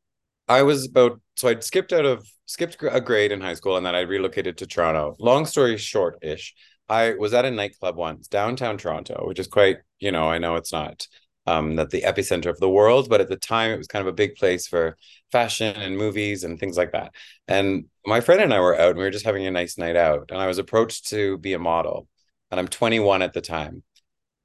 I 0.46 0.62
was 0.62 0.86
about 0.86 1.20
so 1.40 1.48
I'd 1.48 1.64
skipped 1.64 1.92
out 1.92 2.04
of 2.04 2.28
skipped 2.46 2.76
a 2.82 3.00
grade 3.00 3.32
in 3.32 3.40
high 3.40 3.54
school 3.54 3.76
and 3.76 3.86
then 3.86 3.94
I 3.94 4.00
relocated 4.00 4.58
to 4.58 4.66
Toronto. 4.66 5.16
Long 5.18 5.46
story 5.46 5.76
short 5.78 6.18
ish, 6.22 6.54
I 6.88 7.14
was 7.14 7.32
at 7.32 7.44
a 7.46 7.50
nightclub 7.50 7.96
once 7.96 8.28
downtown 8.28 8.76
Toronto, 8.76 9.24
which 9.26 9.38
is 9.38 9.46
quite, 9.46 9.78
you 10.00 10.12
know, 10.12 10.28
I 10.28 10.38
know 10.38 10.56
it's 10.56 10.72
not 10.72 11.06
um 11.46 11.76
that 11.76 11.90
the 11.90 12.02
epicenter 12.02 12.50
of 12.50 12.60
the 12.60 12.68
world, 12.68 13.08
but 13.08 13.22
at 13.22 13.28
the 13.28 13.36
time 13.36 13.70
it 13.70 13.78
was 13.78 13.86
kind 13.86 14.02
of 14.02 14.12
a 14.12 14.16
big 14.16 14.34
place 14.36 14.66
for 14.66 14.96
fashion 15.32 15.74
and 15.76 15.96
movies 15.96 16.44
and 16.44 16.60
things 16.60 16.76
like 16.76 16.92
that. 16.92 17.14
And 17.48 17.86
my 18.04 18.20
friend 18.20 18.42
and 18.42 18.52
I 18.52 18.60
were 18.60 18.78
out 18.78 18.90
and 18.90 18.98
we 18.98 19.04
were 19.04 19.10
just 19.10 19.24
having 19.24 19.46
a 19.46 19.50
nice 19.50 19.78
night 19.78 19.96
out. 19.96 20.30
And 20.30 20.40
I 20.40 20.46
was 20.46 20.58
approached 20.58 21.08
to 21.08 21.38
be 21.38 21.54
a 21.54 21.58
model. 21.58 22.06
And 22.50 22.60
I'm 22.60 22.68
21 22.68 23.22
at 23.22 23.32
the 23.32 23.40
time. 23.40 23.82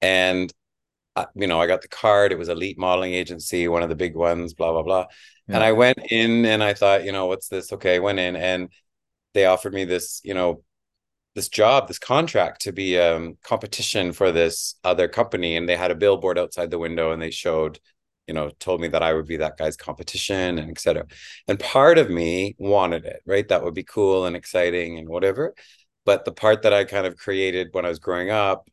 And 0.02 0.54
you 1.36 1.48
know, 1.48 1.62
I 1.62 1.68
got 1.68 1.82
the 1.82 1.88
card. 1.88 2.32
It 2.32 2.38
was 2.38 2.50
Elite 2.50 2.78
Modeling 2.78 3.14
Agency, 3.14 3.68
one 3.68 3.84
of 3.84 3.90
the 3.90 3.96
big 3.96 4.16
ones, 4.16 4.54
blah, 4.54 4.72
blah, 4.72 4.84
blah. 4.84 5.06
Yeah. 5.48 5.56
And 5.56 5.64
I 5.64 5.72
went 5.72 6.00
in 6.10 6.46
and 6.46 6.64
I 6.64 6.74
thought, 6.74 7.06
you 7.06 7.12
know, 7.12 7.28
what's 7.28 7.48
this? 7.48 7.72
Okay, 7.74 7.96
I 7.96 8.00
went 8.00 8.20
in 8.20 8.36
and 8.36 8.70
they 9.34 9.46
offered 9.46 9.74
me 9.74 9.86
this, 9.86 10.22
you 10.24 10.34
know, 10.34 10.64
this 11.36 11.50
job, 11.50 11.88
this 11.88 12.00
contract 12.00 12.62
to 12.62 12.72
be 12.72 12.98
um 13.00 13.38
competition 13.44 14.14
for 14.14 14.32
this 14.32 14.76
other 14.84 15.08
company. 15.08 15.56
And 15.58 15.68
they 15.68 15.76
had 15.76 15.92
a 15.92 15.96
billboard 15.96 16.40
outside 16.40 16.72
the 16.72 16.80
window 16.80 17.12
and 17.12 17.22
they 17.22 17.32
showed, 17.32 17.80
you 18.28 18.34
know, 18.34 18.50
told 18.60 18.82
me 18.82 18.88
that 18.90 19.04
I 19.04 19.14
would 19.14 19.28
be 19.28 19.38
that 19.38 19.58
guy's 19.58 19.78
competition 19.78 20.58
and 20.60 20.72
etc. 20.72 21.06
And 21.48 21.60
part 21.60 21.98
of 21.98 22.10
me 22.10 22.56
wanted 22.58 23.06
it, 23.06 23.22
right? 23.26 23.48
That 23.48 23.64
would 23.64 23.74
be 23.74 23.84
cool 23.84 24.26
and 24.26 24.36
exciting 24.36 24.98
and 24.98 25.10
whatever. 25.10 25.54
But 26.06 26.26
the 26.26 26.32
part 26.32 26.64
that 26.64 26.74
I 26.74 26.86
kind 26.86 27.06
of 27.06 27.18
created 27.18 27.70
when 27.72 27.86
I 27.86 27.90
was 27.90 28.00
growing 28.00 28.30
up 28.30 28.68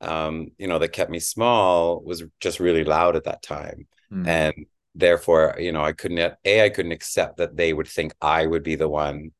um, 0.00 0.52
you 0.58 0.68
know, 0.68 0.78
that 0.78 0.92
kept 0.92 1.10
me 1.10 1.18
small 1.18 2.00
was 2.00 2.22
just 2.40 2.60
really 2.60 2.84
loud 2.84 3.16
at 3.16 3.24
that 3.24 3.42
time. 3.42 3.86
Mm. 4.12 4.26
And 4.26 4.66
therefore, 4.94 5.56
you 5.58 5.72
know, 5.72 5.82
I 5.82 5.92
couldn't, 5.92 6.34
A, 6.44 6.64
I 6.64 6.70
couldn't 6.70 6.92
accept 6.92 7.38
that 7.38 7.56
they 7.56 7.72
would 7.72 7.88
think 7.88 8.14
I 8.20 8.46
would 8.46 8.62
be 8.62 8.76
the 8.76 8.88
one 8.88 9.32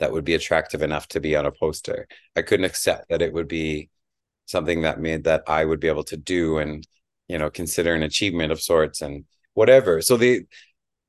that 0.00 0.12
would 0.12 0.24
be 0.24 0.34
attractive 0.34 0.82
enough 0.82 1.06
to 1.08 1.20
be 1.20 1.36
on 1.36 1.46
a 1.46 1.52
poster. 1.52 2.08
I 2.36 2.42
couldn't 2.42 2.66
accept 2.66 3.08
that 3.08 3.22
it 3.22 3.32
would 3.32 3.48
be 3.48 3.90
something 4.46 4.82
that 4.82 5.00
made 5.00 5.24
that 5.24 5.42
I 5.46 5.64
would 5.64 5.80
be 5.80 5.88
able 5.88 6.04
to 6.04 6.16
do 6.16 6.58
and, 6.58 6.86
you 7.28 7.38
know, 7.38 7.50
consider 7.50 7.94
an 7.94 8.02
achievement 8.02 8.52
of 8.52 8.60
sorts 8.60 9.02
and 9.02 9.24
whatever. 9.54 10.02
So 10.02 10.16
the, 10.16 10.46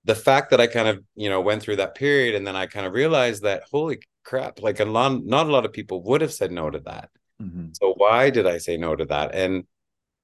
the 0.04 0.16
fact 0.16 0.52
that 0.52 0.62
I 0.62 0.68
kind 0.68 0.88
of, 0.88 1.04
you 1.16 1.30
know, 1.30 1.42
went 1.42 1.64
through 1.64 1.78
that 1.78 1.96
period 1.96 2.36
and 2.36 2.46
then 2.46 2.56
I 2.56 2.68
kind 2.68 2.86
of 2.86 2.94
realized 2.94 3.44
that, 3.44 3.64
holy 3.72 4.00
crap, 4.24 4.62
like 4.62 4.80
a 4.80 4.86
lot, 4.86 5.26
not 5.26 5.48
a 5.48 5.52
lot 5.52 5.66
of 5.66 5.74
people 5.74 6.04
would 6.04 6.22
have 6.22 6.34
said 6.34 6.52
no 6.52 6.70
to 6.70 6.80
that 6.82 7.10
Mm-hmm. 7.42 7.68
So 7.74 7.94
why 7.98 8.30
did 8.30 8.48
I 8.48 8.58
say 8.58 8.78
no 8.78 8.96
to 8.96 9.06
that? 9.06 9.36
And 9.36 9.66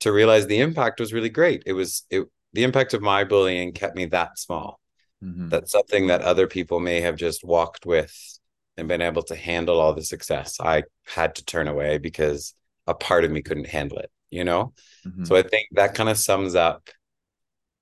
to 0.01 0.11
realize 0.11 0.47
the 0.47 0.59
impact 0.59 0.99
was 0.99 1.13
really 1.13 1.29
great. 1.29 1.63
It 1.65 1.73
was 1.73 2.03
it 2.09 2.27
the 2.53 2.63
impact 2.63 2.93
of 2.93 3.01
my 3.01 3.23
bullying 3.23 3.71
kept 3.71 3.95
me 3.95 4.05
that 4.05 4.37
small. 4.37 4.79
Mm-hmm. 5.23 5.49
That's 5.49 5.71
something 5.71 6.07
that 6.07 6.21
other 6.21 6.47
people 6.47 6.79
may 6.79 7.01
have 7.01 7.15
just 7.15 7.43
walked 7.43 7.85
with 7.85 8.39
and 8.77 8.87
been 8.87 9.01
able 9.01 9.23
to 9.23 9.35
handle 9.35 9.79
all 9.79 9.93
the 9.93 10.03
success. 10.03 10.59
I 10.59 10.83
had 11.05 11.35
to 11.35 11.45
turn 11.45 11.67
away 11.67 11.97
because 11.97 12.53
a 12.87 12.93
part 12.93 13.23
of 13.23 13.31
me 13.31 13.41
couldn't 13.41 13.67
handle 13.67 13.99
it, 13.99 14.11
you 14.29 14.43
know? 14.43 14.73
Mm-hmm. 15.05 15.25
So 15.25 15.35
I 15.35 15.43
think 15.43 15.67
that 15.73 15.93
kind 15.93 16.09
of 16.09 16.17
sums 16.17 16.55
up 16.55 16.89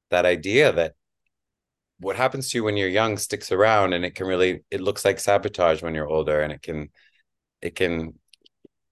that 0.10 0.26
idea 0.26 0.72
that 0.74 0.94
what 2.00 2.16
happens 2.16 2.50
to 2.50 2.58
you 2.58 2.64
when 2.64 2.78
you're 2.78 2.90
young 2.90 3.18
sticks 3.18 3.52
around 3.52 3.94
and 3.94 4.06
it 4.06 4.16
can 4.16 4.26
really 4.26 4.64
it 4.72 4.82
looks 4.82 5.04
like 5.04 5.20
sabotage 5.20 5.82
when 5.82 5.94
you're 5.94 6.08
older 6.08 6.42
and 6.42 6.54
it 6.54 6.62
can 6.62 6.90
it 7.62 7.76
can 7.76 8.14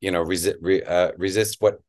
you 0.01 0.11
know 0.11 0.21
resist 0.21 0.57
re, 0.61 0.81
uh, 0.83 1.11
resist 1.17 1.57
what 1.59 1.79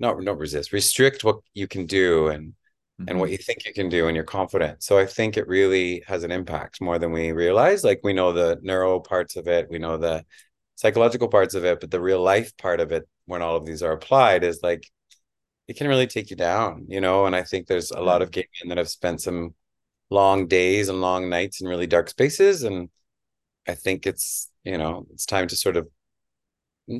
not 0.00 0.20
not 0.22 0.38
resist 0.38 0.72
restrict 0.72 1.24
what 1.24 1.38
you 1.54 1.66
can 1.66 1.86
do 1.86 2.28
and 2.28 2.48
mm-hmm. 2.48 3.08
and 3.08 3.18
what 3.18 3.26
mm-hmm. 3.26 3.32
you 3.32 3.38
think 3.38 3.64
you 3.64 3.72
can 3.72 3.88
do 3.88 4.06
and 4.06 4.14
you're 4.14 4.24
confident 4.24 4.82
so 4.82 4.98
i 4.98 5.06
think 5.06 5.36
it 5.36 5.48
really 5.48 6.02
has 6.06 6.24
an 6.24 6.32
impact 6.32 6.80
more 6.80 6.98
than 6.98 7.12
we 7.12 7.32
realize 7.32 7.84
like 7.84 8.00
we 8.02 8.12
know 8.12 8.32
the 8.32 8.58
neuro 8.62 9.00
parts 9.00 9.36
of 9.36 9.48
it 9.48 9.68
we 9.70 9.78
know 9.78 9.96
the 9.96 10.24
psychological 10.76 11.28
parts 11.28 11.54
of 11.54 11.64
it 11.64 11.80
but 11.80 11.90
the 11.90 12.00
real 12.00 12.22
life 12.22 12.56
part 12.56 12.80
of 12.80 12.92
it 12.92 13.08
when 13.26 13.42
all 13.42 13.56
of 13.56 13.66
these 13.66 13.82
are 13.82 13.92
applied 13.92 14.44
is 14.44 14.62
like 14.62 14.88
it 15.66 15.76
can 15.76 15.88
really 15.88 16.06
take 16.06 16.30
you 16.30 16.36
down 16.36 16.86
you 16.88 17.00
know 17.00 17.26
and 17.26 17.34
i 17.34 17.42
think 17.42 17.66
there's 17.66 17.90
a 17.90 18.00
lot 18.00 18.22
of 18.22 18.30
gay 18.30 18.46
men 18.60 18.68
that 18.68 18.78
have 18.78 18.88
spent 18.88 19.20
some 19.20 19.54
long 20.10 20.46
days 20.46 20.88
and 20.88 21.00
long 21.00 21.28
nights 21.28 21.60
in 21.60 21.68
really 21.68 21.86
dark 21.86 22.08
spaces 22.08 22.62
and 22.62 22.88
i 23.66 23.74
think 23.74 24.06
it's 24.06 24.50
you 24.64 24.78
know 24.78 25.06
it's 25.12 25.26
time 25.26 25.46
to 25.46 25.56
sort 25.56 25.76
of 25.76 25.86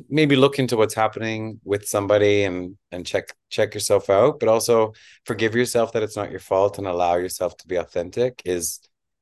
maybe 0.07 0.35
look 0.35 0.59
into 0.59 0.77
what's 0.77 0.93
happening 0.93 1.59
with 1.63 1.87
somebody 1.87 2.43
and 2.43 2.77
and 2.91 3.05
check 3.05 3.33
check 3.49 3.73
yourself 3.73 4.09
out 4.09 4.39
but 4.39 4.47
also 4.47 4.93
forgive 5.25 5.55
yourself 5.55 5.91
that 5.93 6.03
it's 6.03 6.15
not 6.15 6.29
your 6.29 6.39
fault 6.39 6.77
and 6.77 6.87
allow 6.87 7.15
yourself 7.15 7.57
to 7.57 7.67
be 7.67 7.75
authentic 7.75 8.41
is 8.45 8.79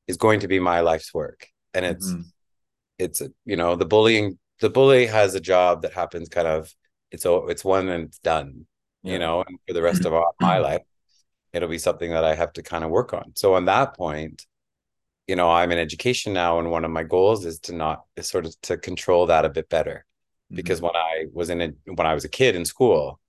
is 0.08 0.17
going 0.17 0.41
to 0.41 0.47
be 0.47 0.60
my 0.60 0.82
life's 0.82 1.13
work 1.13 1.47
and 1.73 1.86
it's 1.86 2.12
mm-hmm. 2.12 2.21
it's 2.99 3.21
you 3.45 3.56
know 3.56 3.75
the 3.75 3.86
bullying 3.86 4.38
the 4.60 4.69
bully 4.69 5.06
has 5.06 5.36
a 5.36 5.39
job 5.39 5.84
that 5.84 5.93
happens 5.93 6.27
kind 6.27 6.47
of 6.47 6.73
it's 7.12 7.25
it's 7.25 7.63
one 7.63 7.88
and 7.88 8.06
it's 8.06 8.19
done 8.19 8.65
yeah. 9.03 9.13
you 9.13 9.19
know 9.19 9.43
and 9.47 9.58
for 9.65 9.73
the 9.73 9.82
rest 9.82 10.06
of 10.06 10.13
my 10.41 10.58
life 10.58 10.82
it'll 11.53 11.69
be 11.69 11.77
something 11.77 12.12
that 12.12 12.25
i 12.25 12.36
have 12.36 12.51
to 12.51 12.62
kind 12.62 12.84
of 12.84 12.89
work 12.89 13.13
on 13.13 13.32
so 13.36 13.53
on 13.53 13.65
that 13.65 13.95
point 13.95 14.45
you 15.27 15.36
know 15.38 15.49
i'm 15.49 15.71
in 15.71 15.77
education 15.77 16.34
now 16.34 16.60
and 16.60 16.69
one 16.69 16.84
of 16.84 16.91
my 16.91 17.03
goals 17.03 17.45
is 17.45 17.60
to 17.60 17.73
not 17.73 18.03
is 18.17 18.27
sort 18.27 18.45
of 18.45 18.60
to 18.62 18.77
control 18.77 19.27
that 19.27 19.45
a 19.45 19.49
bit 19.49 19.69
better 19.69 20.06
because 20.52 20.80
mm-hmm. 20.80 20.88
when 20.88 20.96
I 20.96 21.26
was 21.34 21.50
in 21.50 21.62
a, 21.62 21.70
when 21.94 22.08
I 22.08 22.14
was 22.14 22.26
a 22.26 22.30
kid 22.30 22.56
in 22.56 22.66
school, 22.66 23.20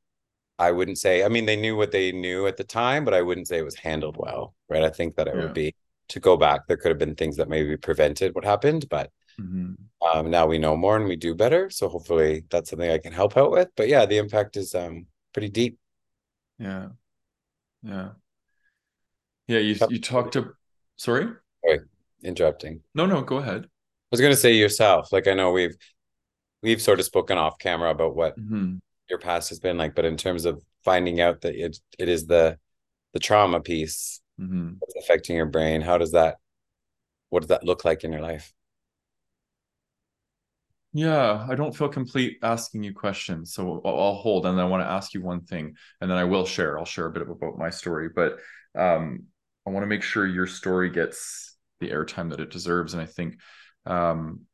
I 0.59 0.73
wouldn't 0.73 0.99
say. 0.99 1.25
I 1.25 1.29
mean, 1.29 1.47
they 1.47 1.57
knew 1.57 1.77
what 1.77 1.93
they 1.93 2.13
knew 2.13 2.47
at 2.47 2.57
the 2.57 2.65
time, 2.65 3.05
but 3.05 3.15
I 3.15 3.23
wouldn't 3.23 3.49
say 3.49 3.59
it 3.59 3.65
was 3.65 3.77
handled 3.77 4.17
well, 4.19 4.55
right? 4.69 4.83
I 4.83 4.91
think 4.91 5.17
that 5.17 5.29
it 5.29 5.35
yeah. 5.37 5.43
would 5.43 5.55
be 5.55 5.75
to 6.09 6.21
go 6.21 6.37
back. 6.37 6.67
There 6.67 6.77
could 6.77 6.91
have 6.91 6.99
been 6.99 7.15
things 7.15 7.37
that 7.37 7.49
maybe 7.49 7.77
prevented 7.77 8.35
what 8.35 8.45
happened, 8.45 8.89
but 8.89 9.11
mm-hmm. 9.41 9.75
um, 10.07 10.31
now 10.31 10.47
we 10.47 10.59
know 10.59 10.77
more 10.77 10.97
and 10.97 11.07
we 11.07 11.17
do 11.17 11.35
better. 11.35 11.71
So 11.71 11.89
hopefully 11.89 12.45
that's 12.51 12.71
something 12.71 12.91
I 12.91 12.99
can 12.99 13.13
help 13.13 13.37
out 13.37 13.51
with. 13.51 13.69
But 13.77 13.89
yeah, 13.89 14.07
the 14.07 14.19
impact 14.19 14.57
is 14.57 14.75
um 14.75 15.07
pretty 15.33 15.49
deep. 15.49 15.79
Yeah, 16.59 16.89
yeah, 17.83 18.11
yeah. 19.47 19.59
You 19.59 19.77
you 19.91 20.01
talked 20.01 20.33
to 20.33 20.55
sorry. 20.97 21.29
Sorry, 21.65 21.81
interrupting. 22.23 22.81
No, 22.95 23.07
no, 23.07 23.23
go 23.23 23.37
ahead. 23.37 23.65
I 23.65 24.11
was 24.11 24.21
going 24.21 24.33
to 24.33 24.41
say 24.41 24.55
yourself. 24.55 25.13
Like 25.13 25.29
I 25.29 25.35
know 25.35 25.53
we've 25.53 25.77
we've 26.63 26.83
sort 26.83 27.01
of 27.01 27.07
spoken 27.07 27.39
off 27.39 27.59
camera 27.59 27.91
about 27.91 28.17
what 28.17 28.39
mm-hmm. 28.39 28.77
your 29.09 29.19
past 29.19 29.49
has 29.51 29.61
been 29.61 29.79
like, 29.79 29.95
but 29.95 30.05
in 30.05 30.17
terms 30.17 30.45
of 30.45 30.63
finding 30.85 31.21
out 31.21 31.41
that 31.43 31.55
it 31.55 31.79
it 31.99 32.09
is 32.09 32.27
the 32.27 32.59
the 33.13 33.21
trauma 33.21 33.61
piece 33.61 34.21
mm-hmm. 34.41 34.73
that's 34.81 35.05
affecting 35.05 35.37
your 35.37 35.47
brain, 35.47 35.81
how 35.81 35.99
does 35.99 36.13
that 36.13 36.37
what 37.31 37.41
does 37.41 37.49
that 37.49 37.65
look 37.65 37.85
like 37.85 38.05
in 38.05 38.13
your 38.13 38.23
life? 38.23 38.53
Yeah, 40.95 41.47
I 41.49 41.55
don't 41.55 41.77
feel 41.77 41.89
complete 41.89 42.39
asking 42.43 42.83
you 42.83 42.95
questions, 42.95 43.53
so 43.53 43.83
I'll, 43.85 43.99
I'll 44.01 44.15
hold, 44.15 44.47
and 44.47 44.57
then 44.57 44.65
I 44.65 44.69
want 44.69 44.83
to 44.83 44.91
ask 44.91 45.13
you 45.13 45.23
one 45.23 45.43
thing, 45.43 45.75
and 46.01 46.11
then 46.11 46.17
I 46.17 46.25
will 46.25 46.47
share. 46.47 46.79
I'll 46.79 46.87
share 46.87 47.07
a 47.07 47.13
bit 47.13 47.23
about 47.23 47.59
my 47.59 47.69
story, 47.69 48.09
but 48.09 48.39
um, 48.75 49.25
I 49.67 49.71
want 49.71 49.83
to 49.83 49.89
make 49.89 50.03
sure 50.03 50.27
your 50.27 50.47
story 50.47 50.89
gets 50.89 51.57
the 51.81 51.91
airtime 51.91 52.31
that 52.31 52.41
it 52.41 52.51
deserves, 52.51 52.95
and 52.95 53.03
I 53.03 53.07
think 53.07 53.39
um, 53.85 54.47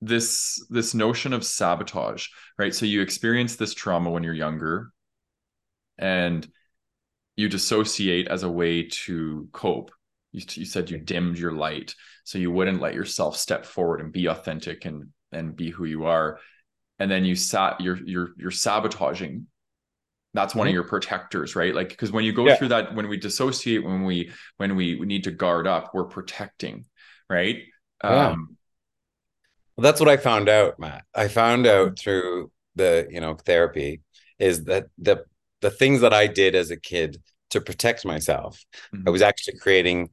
this 0.00 0.64
this 0.70 0.94
notion 0.94 1.32
of 1.32 1.44
sabotage 1.44 2.26
right 2.56 2.74
so 2.74 2.86
you 2.86 3.00
experience 3.00 3.56
this 3.56 3.74
trauma 3.74 4.10
when 4.10 4.22
you're 4.22 4.32
younger 4.32 4.92
and 5.98 6.46
you 7.36 7.48
dissociate 7.48 8.28
as 8.28 8.44
a 8.44 8.50
way 8.50 8.84
to 8.84 9.48
cope 9.52 9.90
you, 10.32 10.42
you 10.52 10.64
said 10.64 10.90
you 10.90 10.98
dimmed 10.98 11.38
your 11.38 11.52
light 11.52 11.94
so 12.24 12.38
you 12.38 12.50
wouldn't 12.50 12.80
let 12.80 12.94
yourself 12.94 13.36
step 13.36 13.64
forward 13.64 14.00
and 14.00 14.12
be 14.12 14.26
authentic 14.26 14.84
and 14.84 15.08
and 15.32 15.56
be 15.56 15.70
who 15.70 15.84
you 15.84 16.04
are 16.04 16.38
and 17.00 17.10
then 17.10 17.24
you 17.24 17.34
sat 17.34 17.80
you're 17.80 17.98
you're 18.04 18.30
you're 18.36 18.50
sabotaging 18.50 19.46
that's 20.34 20.54
one 20.54 20.64
mm-hmm. 20.64 20.68
of 20.68 20.74
your 20.74 20.84
protectors 20.84 21.56
right 21.56 21.74
like 21.74 21.88
because 21.88 22.12
when 22.12 22.24
you 22.24 22.32
go 22.32 22.46
yeah. 22.46 22.54
through 22.54 22.68
that 22.68 22.94
when 22.94 23.08
we 23.08 23.16
dissociate 23.16 23.84
when 23.84 24.04
we 24.04 24.30
when 24.58 24.76
we, 24.76 24.94
we 24.96 25.06
need 25.06 25.24
to 25.24 25.32
guard 25.32 25.66
up 25.66 25.90
we're 25.92 26.04
protecting 26.04 26.84
right 27.28 27.62
yeah. 28.04 28.28
um 28.28 28.57
well, 29.78 29.84
that's 29.84 30.00
what 30.00 30.08
I 30.08 30.16
found 30.16 30.48
out, 30.48 30.80
Matt. 30.80 31.04
I 31.14 31.28
found 31.28 31.64
out 31.64 31.96
through 31.96 32.50
the, 32.74 33.06
you 33.08 33.20
know, 33.20 33.36
therapy 33.36 34.00
is 34.40 34.64
that 34.64 34.86
the 34.98 35.24
the 35.60 35.70
things 35.70 36.00
that 36.00 36.12
I 36.12 36.26
did 36.26 36.56
as 36.56 36.72
a 36.72 36.76
kid 36.76 37.22
to 37.50 37.60
protect 37.60 38.04
myself, 38.04 38.64
mm-hmm. 38.92 39.06
I 39.06 39.12
was 39.12 39.22
actually 39.22 39.58
creating 39.58 40.10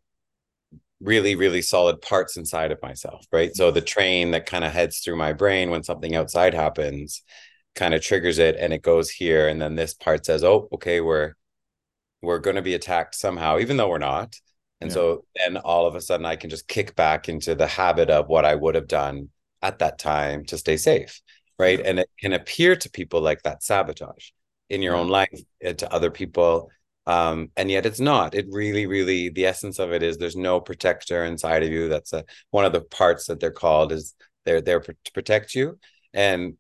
really, 0.99 1.33
really 1.33 1.63
solid 1.63 1.99
parts 1.99 2.37
inside 2.37 2.71
of 2.71 2.81
myself, 2.83 3.25
right? 3.31 3.55
So 3.55 3.71
the 3.71 3.81
train 3.81 4.31
that 4.31 4.45
kind 4.45 4.63
of 4.63 4.71
heads 4.71 4.99
through 4.99 5.15
my 5.15 5.33
brain 5.33 5.71
when 5.71 5.81
something 5.81 6.15
outside 6.15 6.53
happens 6.53 7.23
kind 7.73 7.95
of 7.95 8.01
triggers 8.01 8.37
it 8.37 8.55
and 8.59 8.71
it 8.71 8.83
goes 8.83 9.09
here. 9.09 9.47
And 9.47 9.59
then 9.59 9.73
this 9.73 9.95
part 9.95 10.27
says, 10.27 10.43
oh, 10.43 10.69
okay, 10.73 11.01
we're 11.01 11.33
we're 12.21 12.37
going 12.37 12.55
to 12.55 12.61
be 12.61 12.75
attacked 12.75 13.15
somehow, 13.15 13.57
even 13.57 13.77
though 13.77 13.89
we're 13.89 13.97
not. 13.97 14.35
And 14.79 14.91
yeah. 14.91 14.93
so 14.93 15.25
then 15.35 15.57
all 15.57 15.87
of 15.87 15.95
a 15.95 16.01
sudden 16.01 16.27
I 16.27 16.35
can 16.35 16.51
just 16.51 16.67
kick 16.67 16.95
back 16.95 17.29
into 17.29 17.55
the 17.55 17.65
habit 17.65 18.11
of 18.11 18.27
what 18.27 18.45
I 18.45 18.53
would 18.53 18.75
have 18.75 18.87
done 18.87 19.29
at 19.65 19.79
that 19.79 19.97
time 19.97 20.45
to 20.45 20.57
stay 20.57 20.77
safe. 20.77 21.21
Right. 21.57 21.79
And 21.79 21.99
it 21.99 22.09
can 22.19 22.33
appear 22.33 22.75
to 22.75 22.89
people 22.89 23.21
like 23.21 23.41
that 23.43 23.63
sabotage 23.63 24.29
in 24.69 24.81
your 24.81 24.95
own 24.95 25.07
life 25.07 25.39
to 25.61 25.93
other 25.93 26.11
people 26.11 26.69
um, 27.07 27.51
and 27.55 27.69
yet 27.69 27.85
it's 27.85 27.99
not 27.99 28.33
it 28.33 28.47
really 28.49 28.87
really 28.87 29.29
the 29.29 29.45
essence 29.45 29.77
of 29.77 29.93
it 29.93 30.01
is 30.01 30.17
there's 30.17 30.35
no 30.35 30.59
protector 30.59 31.23
inside 31.23 31.61
of 31.61 31.69
you 31.69 31.87
that's 31.87 32.13
a, 32.13 32.25
one 32.49 32.65
of 32.65 32.73
the 32.73 32.81
parts 32.81 33.27
that 33.27 33.39
they're 33.39 33.51
called 33.51 33.91
is 33.91 34.15
they're 34.43 34.61
there 34.61 34.79
to 34.79 34.95
protect 35.13 35.53
you 35.53 35.77
and 36.15 36.55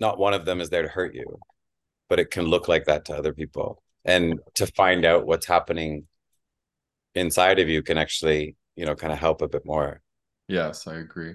not 0.00 0.18
one 0.18 0.34
of 0.34 0.44
them 0.44 0.60
is 0.60 0.68
there 0.68 0.82
to 0.82 0.88
hurt 0.88 1.14
you 1.14 1.38
but 2.08 2.18
it 2.18 2.32
can 2.32 2.44
look 2.44 2.66
like 2.66 2.86
that 2.86 3.04
to 3.04 3.16
other 3.16 3.32
people 3.32 3.80
and 4.04 4.40
to 4.54 4.66
find 4.66 5.04
out 5.04 5.24
what's 5.24 5.46
happening 5.46 6.08
inside 7.14 7.60
of 7.60 7.68
you 7.68 7.80
can 7.80 7.98
actually 7.98 8.56
you 8.74 8.84
know 8.84 8.96
kind 8.96 9.12
of 9.12 9.18
help 9.20 9.42
a 9.42 9.48
bit 9.48 9.64
more 9.64 10.02
Yes, 10.48 10.86
I 10.86 10.96
agree. 10.96 11.34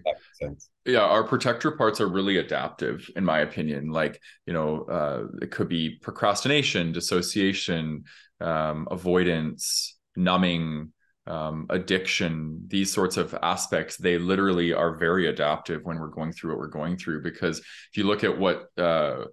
Yeah, 0.86 1.00
our 1.00 1.24
protector 1.24 1.72
parts 1.72 2.02
are 2.02 2.08
really 2.10 2.38
adaptive, 2.38 3.10
in 3.16 3.24
my 3.24 3.40
opinion. 3.40 3.90
Like, 3.90 4.22
you 4.46 4.52
know, 4.52 4.84
uh, 4.84 5.28
it 5.42 5.52
could 5.52 5.70
be 5.70 5.98
procrastination, 6.02 6.92
dissociation, 6.92 8.04
um, 8.42 8.88
avoidance, 8.92 9.98
numbing, 10.18 10.92
um, 11.26 11.68
addiction, 11.70 12.66
these 12.68 12.92
sorts 12.92 13.16
of 13.16 13.34
aspects. 13.42 13.96
They 13.96 14.18
literally 14.18 14.74
are 14.74 14.98
very 14.98 15.28
adaptive 15.28 15.86
when 15.86 16.00
we're 16.00 16.08
going 16.08 16.34
through 16.34 16.52
what 16.52 16.60
we're 16.60 16.68
going 16.68 16.98
through. 16.98 17.24
Because 17.24 17.60
if 17.60 17.96
you 17.96 18.04
look 18.04 18.26
at 18.26 18.38
what 18.38 18.66
uh, 18.78 19.26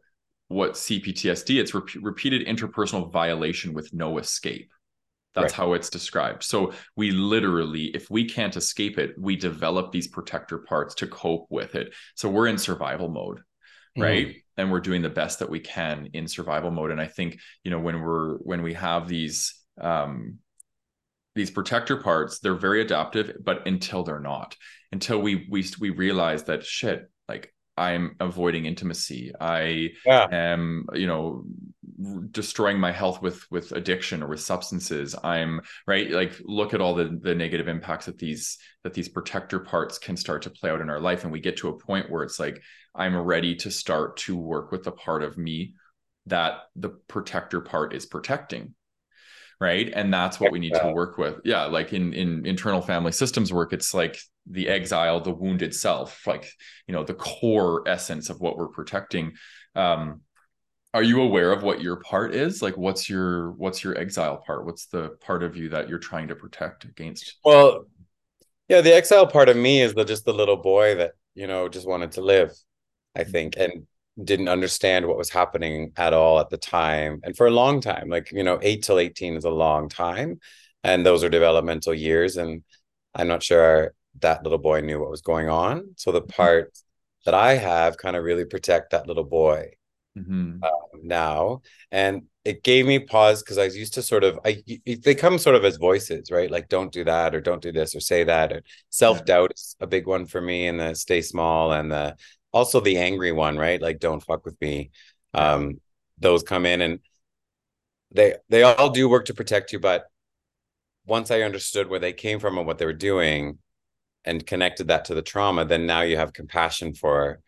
what 0.47 0.73
CPTSD, 0.73 1.61
it's 1.61 1.75
re- 1.75 1.83
repeated 2.01 2.47
interpersonal 2.47 3.11
violation 3.11 3.73
with 3.73 3.93
no 3.93 4.19
escape. 4.19 4.71
That's 5.35 5.53
right. 5.53 5.53
how 5.53 5.73
it's 5.75 5.90
described. 5.90 6.43
So 6.43 6.73
we 6.97 7.12
literally, 7.12 7.85
if 7.95 8.11
we 8.11 8.25
can't 8.25 8.57
escape 8.57 8.99
it, 8.99 9.14
we 9.16 9.37
develop 9.37 9.93
these 9.93 10.09
protector 10.09 10.59
parts 10.59 10.97
to 10.97 11.07
cope 11.07 11.47
with 11.51 11.77
it. 11.77 11.95
So 12.16 12.29
we're 12.29 12.49
in 12.49 12.59
survival 12.59 13.09
mode, 13.09 13.40
right? 13.97 14.29
Mm. 14.29 14.43
And 14.57 14.73
we're 14.73 14.81
doing 14.81 15.03
the 15.03 15.09
best 15.09 15.38
that 15.38 15.49
we 15.49 15.61
can 15.61 16.11
in 16.12 16.27
survival 16.27 16.71
mode. 16.71 16.90
And 16.90 17.01
I 17.01 17.07
think, 17.07 17.38
you 17.62 17.71
know, 17.71 17.79
when 17.79 18.01
we're 18.01 18.38
when 18.38 18.62
we 18.62 18.75
have 18.75 19.09
these 19.09 19.55
um 19.81 20.38
these 21.37 21.51
protector 21.51 21.97
parts, 21.97 22.40
they're 22.40 22.55
very 22.55 22.83
adaptive, 22.83 23.37
but 23.43 23.66
until 23.66 24.03
they're 24.03 24.19
not, 24.21 24.57
until 24.90 25.21
we 25.21 25.47
we 25.49 25.64
we 25.79 25.90
realize 25.90 26.45
that 26.45 26.64
shit, 26.64 27.09
like 27.29 27.55
I'm 27.77 28.16
avoiding 28.21 28.66
intimacy. 28.66 29.33
I 29.40 29.90
yeah. 30.05 30.27
am, 30.31 30.87
you 30.93 31.07
know, 31.07 31.45
destroying 32.31 32.79
my 32.79 32.93
health 32.93 33.21
with 33.21 33.51
with 33.51 33.73
addiction 33.73 34.23
or 34.23 34.29
with 34.29 34.41
substances 34.41 35.15
i'm 35.23 35.61
right 35.87 36.11
like 36.11 36.33
look 36.45 36.73
at 36.73 36.81
all 36.81 36.95
the 36.95 37.19
the 37.21 37.35
negative 37.35 37.69
impacts 37.69 38.07
that 38.07 38.19
these 38.19 38.59
that 38.85 38.95
these 38.95 39.09
protector 39.09 39.59
parts 39.59 39.99
can 39.99 40.17
start 40.17 40.43
to 40.43 40.51
play 40.51 40.71
out 40.71 40.81
in 40.81 40.89
our 40.89 41.01
life. 41.01 41.25
And 41.25 41.33
we 41.33 41.41
get 41.41 41.59
to 41.59 41.69
a 41.69 41.79
point 41.79 42.11
where 42.11 42.23
it's 42.23 42.39
like 42.39 42.63
i'm 42.95 43.17
ready 43.17 43.55
to 43.57 43.71
start 43.71 44.17
to 44.19 44.37
work 44.37 44.73
with 44.73 44.85
the 44.85 44.93
part 44.93 45.23
of 45.23 45.37
me 45.37 45.75
that 46.27 46.61
the 46.77 46.91
protector 47.09 47.61
part 47.61 47.95
is 47.95 48.07
protecting 48.07 48.75
right? 49.61 49.93
And 49.95 50.11
that's 50.11 50.41
what 50.41 50.53
we 50.53 50.59
need 50.59 50.73
to 50.73 50.91
work 50.95 51.19
with. 51.19 51.41
Yeah 51.45 51.67
like 51.67 51.93
in 51.93 52.15
in 52.15 52.47
internal 52.47 52.81
family 52.81 53.13
systems 53.13 53.53
work 53.53 53.75
it's 53.75 53.93
like 53.93 54.19
the 54.51 54.69
exile 54.69 55.21
the 55.21 55.35
wounded 55.35 55.75
self 55.75 56.27
like 56.27 56.51
you 56.87 56.95
know 56.95 57.05
the 57.05 57.13
core 57.13 57.87
essence 57.87 58.31
of 58.31 58.41
what 58.41 58.57
we're 58.57 58.69
protecting. 58.69 59.33
Um 59.75 60.23
are 60.92 61.03
you 61.03 61.22
aware 61.22 61.53
of 61.53 61.62
what 61.62 61.81
your 61.81 61.96
part 61.96 62.35
is? 62.35 62.62
Like 62.62 62.76
what's 62.76 63.09
your 63.09 63.53
what's 63.53 63.85
your 63.85 63.96
exile 63.96 64.38
part? 64.38 64.66
What's 64.66 64.87
the 64.87 65.11
part 65.20 65.42
of 65.42 65.57
you 65.57 65.68
that 65.70 65.88
you're 65.88 65.98
trying 65.98 66.29
to 66.29 66.35
protect 66.35 66.85
against? 66.85 67.37
Well 67.44 67.87
yeah 68.70 68.81
the 68.81 68.94
exile 68.94 69.26
part 69.26 69.50
of 69.50 69.57
me 69.57 69.83
is 69.83 69.92
the 69.92 70.05
just 70.05 70.24
the 70.24 70.33
little 70.33 70.57
boy 70.57 70.94
that 70.94 71.12
you 71.35 71.46
know 71.46 71.68
just 71.68 71.87
wanted 71.87 72.12
to 72.12 72.22
live 72.22 72.53
i 73.14 73.20
mm-hmm. 73.20 73.31
think 73.33 73.57
and 73.59 73.87
didn't 74.22 74.48
understand 74.48 75.07
what 75.07 75.18
was 75.18 75.29
happening 75.29 75.92
at 75.96 76.14
all 76.14 76.38
at 76.40 76.50
the 76.50 76.57
time 76.57 77.20
and 77.24 77.37
for 77.37 77.46
a 77.46 77.50
long 77.50 77.81
time 77.81 78.09
like 78.09 78.31
you 78.33 78.44
know 78.44 78.59
8 78.62 78.83
till 78.83 78.98
18 78.98 79.35
is 79.37 79.44
a 79.44 79.50
long 79.50 79.88
time 79.88 80.38
and 80.85 81.05
those 81.05 81.24
are 81.24 81.29
developmental 81.29 81.92
years 81.92 82.37
and 82.37 82.62
i'm 83.14 83.29
not 83.29 83.42
sure 83.42 83.92
that 84.20 84.42
little 84.42 84.59
boy 84.59 84.81
knew 84.81 84.98
what 84.98 85.11
was 85.11 85.22
going 85.22 85.48
on. 85.48 85.94
So 85.96 86.11
the 86.12 86.20
mm-hmm. 86.20 86.31
part 86.31 86.76
that 87.26 87.35
i 87.35 87.55
have 87.55 87.96
kind 87.96 88.16
of 88.16 88.24
really 88.24 88.44
protect 88.44 88.90
that 88.90 89.07
little 89.07 89.24
boy 89.24 89.70
mm-hmm. 90.20 90.64
um, 90.64 91.00
now 91.02 91.61
and 91.90 92.22
it 92.44 92.62
gave 92.62 92.87
me 92.87 92.98
pause 92.98 93.42
because 93.42 93.59
i 93.59 93.64
used 93.64 93.94
to 93.94 94.02
sort 94.02 94.24
of 94.24 94.38
i 94.44 94.62
they 95.02 95.14
come 95.14 95.38
sort 95.38 95.56
of 95.56 95.64
as 95.64 95.76
voices 95.76 96.30
right 96.30 96.50
like 96.50 96.68
don't 96.68 96.92
do 96.92 97.04
that 97.04 97.35
or 97.35 97.40
don't 97.40 97.62
do 97.62 97.72
this 97.72 97.94
or 97.94 98.00
say 98.00 98.24
that 98.24 98.52
or 98.52 98.62
self-doubt 98.88 99.50
yeah. 99.50 99.54
is 99.54 99.76
a 99.80 99.87
big 99.87 100.06
one 100.06 100.26
for 100.26 100.40
me 100.40 100.66
and 100.66 100.80
the 100.80 100.94
stay 100.94 101.20
small 101.20 101.72
and 101.72 101.90
the 101.90 102.16
also 102.52 102.80
the 102.80 102.98
angry 102.98 103.33
one 103.33 103.56
right 103.56 103.83
like 103.83 103.98
don't 103.98 104.22
fuck 104.24 104.44
with 104.44 104.61
me 104.61 104.90
um 105.35 105.80
those 106.18 106.42
come 106.42 106.66
in 106.66 106.80
and 106.80 107.00
they 108.12 108.35
they 108.48 108.62
all 108.62 108.90
do 108.90 109.09
work 109.09 109.26
to 109.26 109.35
protect 109.35 109.72
you 109.72 109.78
but 109.78 110.06
once 111.06 111.30
i 111.30 111.42
understood 111.42 111.88
where 111.88 112.00
they 112.00 112.12
came 112.12 112.38
from 112.38 112.59
and 112.59 112.66
what 112.66 112.78
they 112.78 112.87
were 112.87 112.92
doing 112.92 113.59
and 114.24 114.46
connected 114.46 114.88
that 114.88 115.06
to 115.06 115.14
the 115.14 115.22
trauma 115.22 115.64
then 115.64 115.87
now 115.87 116.02
you 116.02 116.16
have 116.16 116.33
compassion 116.33 116.92
for 116.92 117.40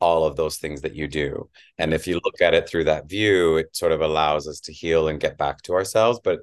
all 0.00 0.24
of 0.24 0.36
those 0.36 0.56
things 0.56 0.80
that 0.80 0.94
you 0.94 1.06
do. 1.06 1.48
And 1.78 1.92
if 1.92 2.06
you 2.06 2.14
look 2.24 2.40
at 2.40 2.54
it 2.54 2.68
through 2.68 2.84
that 2.84 3.08
view, 3.08 3.58
it 3.58 3.76
sort 3.76 3.92
of 3.92 4.00
allows 4.00 4.48
us 4.48 4.60
to 4.60 4.72
heal 4.72 5.08
and 5.08 5.20
get 5.20 5.36
back 5.36 5.62
to 5.62 5.74
ourselves. 5.74 6.20
But 6.24 6.40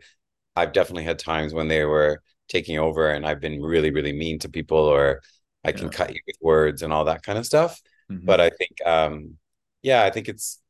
I've 0.56 0.74
definitely 0.74 1.04
had 1.04 1.20
times 1.20 1.54
when 1.54 1.68
they 1.68 1.84
were 1.84 2.22
taking 2.48 2.78
over 2.78 3.10
and 3.10 3.26
I've 3.26 3.42
been 3.42 3.62
really, 3.62 3.92
really 3.92 4.14
mean 4.14 4.40
to 4.40 4.50
people 4.50 4.78
or 4.78 5.22
I 5.64 5.72
can 5.72 5.86
yeah. 5.86 5.92
cut 5.92 6.14
you 6.14 6.22
with 6.26 6.38
words 6.40 6.82
and 6.84 6.94
all 6.94 7.06
that 7.06 7.24
kind 7.24 7.38
of 7.38 7.46
stuff. 7.46 7.82
Mm-hmm. 8.12 8.26
But 8.26 8.40
I 8.40 8.50
think, 8.52 8.72
um, 8.86 9.38
yeah, 9.82 10.04
I 10.04 10.12
think 10.12 10.30
it's 10.30 10.62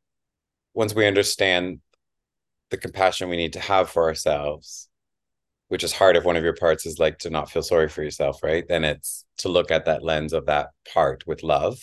once 0.74 0.94
we 0.94 1.06
understand 1.06 1.80
the 2.70 2.78
compassion 2.78 3.28
we 3.28 3.36
need 3.36 3.52
to 3.52 3.60
have 3.60 3.90
for 3.90 4.04
ourselves, 4.04 4.88
which 5.68 5.84
is 5.84 5.92
hard 5.92 6.16
if 6.16 6.24
one 6.24 6.36
of 6.36 6.44
your 6.44 6.54
parts 6.54 6.86
is 6.86 6.98
like 6.98 7.18
to 7.18 7.30
not 7.30 7.50
feel 7.50 7.62
sorry 7.62 7.88
for 7.88 8.02
yourself, 8.02 8.42
right? 8.42 8.66
Then 8.66 8.84
it's 8.84 9.26
to 9.38 9.48
look 9.48 9.70
at 9.70 9.84
that 9.84 10.02
lens 10.02 10.32
of 10.32 10.46
that 10.46 10.70
part 10.92 11.26
with 11.26 11.42
love 11.42 11.78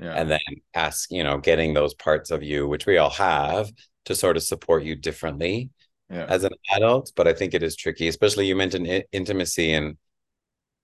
yeah. 0.00 0.14
and 0.14 0.30
then 0.30 0.40
ask 0.74 1.10
you 1.10 1.22
know 1.22 1.38
getting 1.38 1.74
those 1.74 1.94
parts 1.94 2.30
of 2.30 2.42
you 2.42 2.66
which 2.66 2.86
we 2.86 2.98
all 2.98 3.10
have 3.10 3.70
to 4.04 4.14
sort 4.14 4.36
of 4.36 4.42
support 4.42 4.82
you 4.82 4.96
differently 4.96 5.70
yeah. 6.08 6.26
as 6.28 6.44
an 6.44 6.52
adult 6.74 7.12
but 7.16 7.28
i 7.28 7.32
think 7.32 7.54
it 7.54 7.62
is 7.62 7.76
tricky 7.76 8.08
especially 8.08 8.46
you 8.46 8.56
mentioned 8.56 8.86
I- 8.90 9.04
intimacy 9.12 9.72
and 9.72 9.96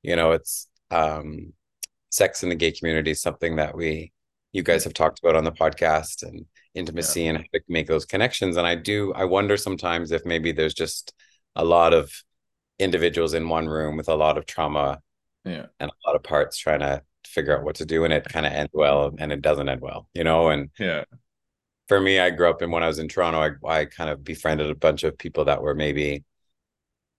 you 0.03 0.17
know 0.17 0.33
it's 0.33 0.69
um 0.91 1.53
sex 2.11 2.43
in 2.43 2.49
the 2.49 2.55
gay 2.55 2.73
community 2.73 3.11
is 3.11 3.21
something 3.21 3.57
that 3.57 3.77
we 3.77 4.13
you 4.53 4.63
guys 4.63 4.85
have 4.85 4.95
talked 4.95 5.19
about 5.19 5.37
on 5.37 5.45
the 5.45 5.53
podcast 5.53 6.23
and 6.23 6.47
intimacy 6.75 7.23
yeah. 7.23 7.31
and 7.31 7.39
how 7.39 7.45
to 7.55 7.61
make 7.69 7.87
those 7.87 8.05
connections 8.05 8.57
and 8.57 8.67
i 8.67 8.75
do 8.75 9.13
i 9.15 9.25
wonder 9.25 9.57
sometimes 9.57 10.13
if 10.13 10.25
maybe 10.25 10.53
there's 10.53 10.75
just 10.75 11.15
a 11.57 11.65
lot 11.65 11.95
of 11.95 12.11
individuals 12.79 13.33
in 13.33 13.49
one 13.49 13.67
room 13.67 13.97
with 13.97 14.09
a 14.09 14.15
lot 14.15 14.37
of 14.37 14.45
trauma 14.47 15.01
yeah. 15.45 15.67
and 15.81 15.91
a 15.91 16.09
lot 16.09 16.17
of 16.17 16.23
parts 16.23 16.59
trying 16.59 16.81
to 16.81 17.03
figure 17.27 17.57
out 17.57 17.65
what 17.65 17.77
to 17.77 17.87
do 17.87 18.05
and 18.05 18.13
it 18.13 18.25
kind 18.25 18.47
of 18.47 18.53
ends 18.53 18.71
well 18.73 19.15
and 19.19 19.33
it 19.33 19.43
doesn't 19.43 19.69
end 19.69 19.81
well 19.81 20.09
you 20.15 20.25
know 20.25 20.49
and 20.49 20.71
yeah. 20.79 21.05
for 21.89 22.01
me 22.01 22.19
i 22.19 22.31
grew 22.31 22.49
up 22.49 22.63
and 22.63 22.73
when 22.73 22.83
i 22.83 22.87
was 22.87 22.99
in 22.99 23.09
toronto 23.09 23.39
i, 23.39 23.81
I 23.81 23.85
kind 23.85 24.11
of 24.11 24.25
befriended 24.25 24.71
a 24.71 24.75
bunch 24.75 25.05
of 25.05 25.19
people 25.19 25.45
that 25.47 25.63
were 25.63 25.75
maybe 25.75 26.25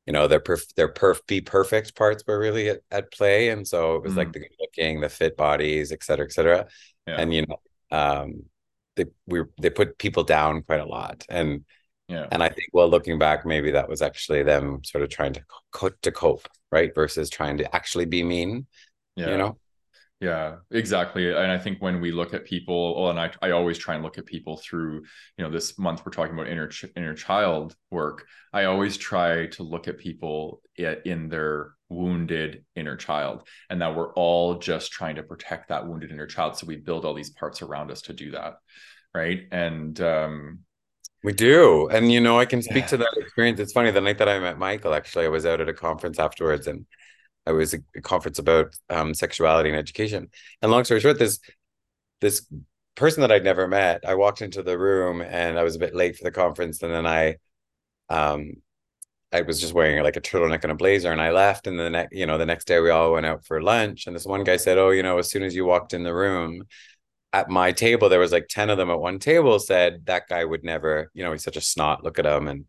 you 0.07 0.13
know 0.13 0.27
their 0.27 0.39
perf 0.39 0.73
their 0.75 0.91
perf 0.91 1.19
be 1.27 1.41
perfect 1.41 1.95
parts 1.95 2.23
were 2.25 2.39
really 2.39 2.69
at, 2.69 2.79
at 2.89 3.11
play 3.11 3.49
and 3.49 3.67
so 3.67 3.95
it 3.95 4.03
was 4.03 4.13
mm 4.13 4.17
like 4.17 4.33
the 4.33 4.39
good 4.39 4.55
looking 4.59 5.01
the 5.01 5.09
fit 5.09 5.37
bodies 5.37 5.91
et 5.91 6.03
cetera 6.03 6.25
et 6.25 6.31
cetera. 6.31 6.65
Yeah. 7.05 7.17
and 7.19 7.33
you 7.33 7.45
know 7.45 7.59
um 7.91 8.43
they 8.95 9.05
we 9.27 9.43
they 9.61 9.69
put 9.69 9.97
people 9.99 10.23
down 10.23 10.63
quite 10.63 10.79
a 10.79 10.85
lot 10.85 11.25
and 11.29 11.63
yeah. 12.07 12.25
and 12.31 12.41
i 12.41 12.49
think 12.49 12.69
well 12.73 12.89
looking 12.89 13.19
back 13.19 13.45
maybe 13.45 13.71
that 13.71 13.87
was 13.87 14.01
actually 14.01 14.41
them 14.43 14.83
sort 14.83 15.03
of 15.03 15.09
trying 15.09 15.33
to 15.33 15.43
co- 15.71 15.91
to 16.01 16.11
cope 16.11 16.47
right 16.71 16.95
versus 16.95 17.29
trying 17.29 17.57
to 17.57 17.75
actually 17.75 18.05
be 18.05 18.23
mean 18.23 18.65
yeah. 19.15 19.29
you 19.29 19.37
know 19.37 19.57
yeah, 20.19 20.55
exactly. 20.71 21.29
And 21.29 21.51
I 21.51 21.59
think 21.59 21.79
when 21.79 22.01
we 22.01 22.11
look 22.11 22.33
at 22.33 22.43
people, 22.43 22.99
well, 23.01 23.11
and 23.11 23.19
I, 23.19 23.31
I 23.41 23.51
always 23.51 23.77
try 23.77 23.93
and 23.93 24.03
look 24.03 24.17
at 24.17 24.25
people 24.25 24.57
through, 24.57 25.03
you 25.37 25.43
know, 25.43 25.51
this 25.51 25.77
month 25.77 26.01
we're 26.05 26.11
talking 26.11 26.33
about 26.33 26.47
inner 26.47 26.71
inner 26.95 27.13
child 27.13 27.75
work. 27.91 28.25
I 28.51 28.63
always 28.65 28.97
try 28.97 29.47
to 29.47 29.63
look 29.63 29.87
at 29.87 29.99
people 29.99 30.61
in 30.75 31.29
their 31.29 31.73
wounded 31.89 32.65
inner 32.75 32.95
child, 32.95 33.47
and 33.69 33.81
that 33.81 33.95
we're 33.95 34.11
all 34.13 34.55
just 34.57 34.91
trying 34.91 35.15
to 35.17 35.23
protect 35.23 35.69
that 35.69 35.87
wounded 35.87 36.11
inner 36.11 36.27
child. 36.27 36.57
So 36.57 36.65
we 36.67 36.77
build 36.77 37.05
all 37.05 37.13
these 37.13 37.29
parts 37.31 37.61
around 37.61 37.91
us 37.91 38.01
to 38.03 38.13
do 38.13 38.31
that, 38.31 38.55
right? 39.13 39.41
And 39.51 39.99
um, 40.01 40.59
We 41.23 41.33
do. 41.33 41.87
And 41.89 42.11
you 42.11 42.21
know, 42.21 42.39
I 42.39 42.45
can 42.45 42.61
speak 42.61 42.85
yeah. 42.85 42.87
to 42.87 42.97
that 42.97 43.13
experience. 43.17 43.59
It's 43.59 43.73
funny, 43.73 43.91
the 43.91 44.01
night 44.01 44.17
that 44.19 44.29
I 44.29 44.39
met 44.39 44.57
Michael, 44.57 44.93
actually, 44.93 45.25
I 45.25 45.29
was 45.29 45.45
out 45.45 45.61
at 45.61 45.69
a 45.69 45.73
conference 45.73 46.19
afterwards 46.19 46.67
and 46.67 46.85
I 47.47 47.51
was 47.51 47.73
a, 47.73 47.79
a 47.95 48.01
conference 48.01 48.39
about 48.39 48.75
um, 48.89 49.13
sexuality 49.13 49.69
and 49.69 49.77
education. 49.77 50.29
And 50.61 50.71
long 50.71 50.83
story 50.83 50.99
short, 50.99 51.19
this 51.19 51.39
this 52.21 52.45
person 52.95 53.21
that 53.21 53.31
I'd 53.31 53.43
never 53.43 53.67
met, 53.67 54.03
I 54.05 54.15
walked 54.15 54.41
into 54.41 54.63
the 54.63 54.77
room 54.77 55.21
and 55.21 55.57
I 55.57 55.63
was 55.63 55.75
a 55.75 55.79
bit 55.79 55.95
late 55.95 56.17
for 56.17 56.23
the 56.23 56.31
conference. 56.31 56.81
And 56.83 56.93
then 56.93 57.05
I 57.05 57.37
um 58.09 58.53
I 59.31 59.41
was 59.41 59.59
just 59.61 59.73
wearing 59.73 60.01
like 60.03 60.15
a 60.15 60.21
turtleneck 60.21 60.63
and 60.63 60.71
a 60.71 60.75
blazer 60.75 61.11
and 61.11 61.21
I 61.21 61.31
left. 61.31 61.67
And 61.67 61.79
the 61.79 61.89
next, 61.89 62.15
you 62.15 62.25
know, 62.25 62.37
the 62.37 62.45
next 62.45 62.65
day 62.65 62.79
we 62.79 62.89
all 62.89 63.13
went 63.13 63.25
out 63.25 63.45
for 63.45 63.61
lunch. 63.61 64.07
And 64.07 64.15
this 64.15 64.25
one 64.25 64.43
guy 64.43 64.57
said, 64.57 64.77
Oh, 64.77 64.89
you 64.91 65.03
know, 65.03 65.17
as 65.19 65.29
soon 65.29 65.43
as 65.43 65.55
you 65.55 65.65
walked 65.65 65.93
in 65.93 66.03
the 66.03 66.13
room, 66.13 66.63
at 67.33 67.49
my 67.49 67.71
table, 67.71 68.09
there 68.09 68.19
was 68.19 68.31
like 68.31 68.47
10 68.49 68.69
of 68.69 68.77
them 68.77 68.89
at 68.89 68.99
one 68.99 69.19
table 69.19 69.59
said 69.59 70.05
that 70.05 70.27
guy 70.27 70.43
would 70.45 70.63
never, 70.63 71.11
you 71.13 71.23
know, 71.23 71.31
he's 71.33 71.43
such 71.43 71.57
a 71.57 71.61
snot. 71.61 72.03
Look 72.03 72.19
at 72.19 72.25
him. 72.25 72.47
And 72.47 72.65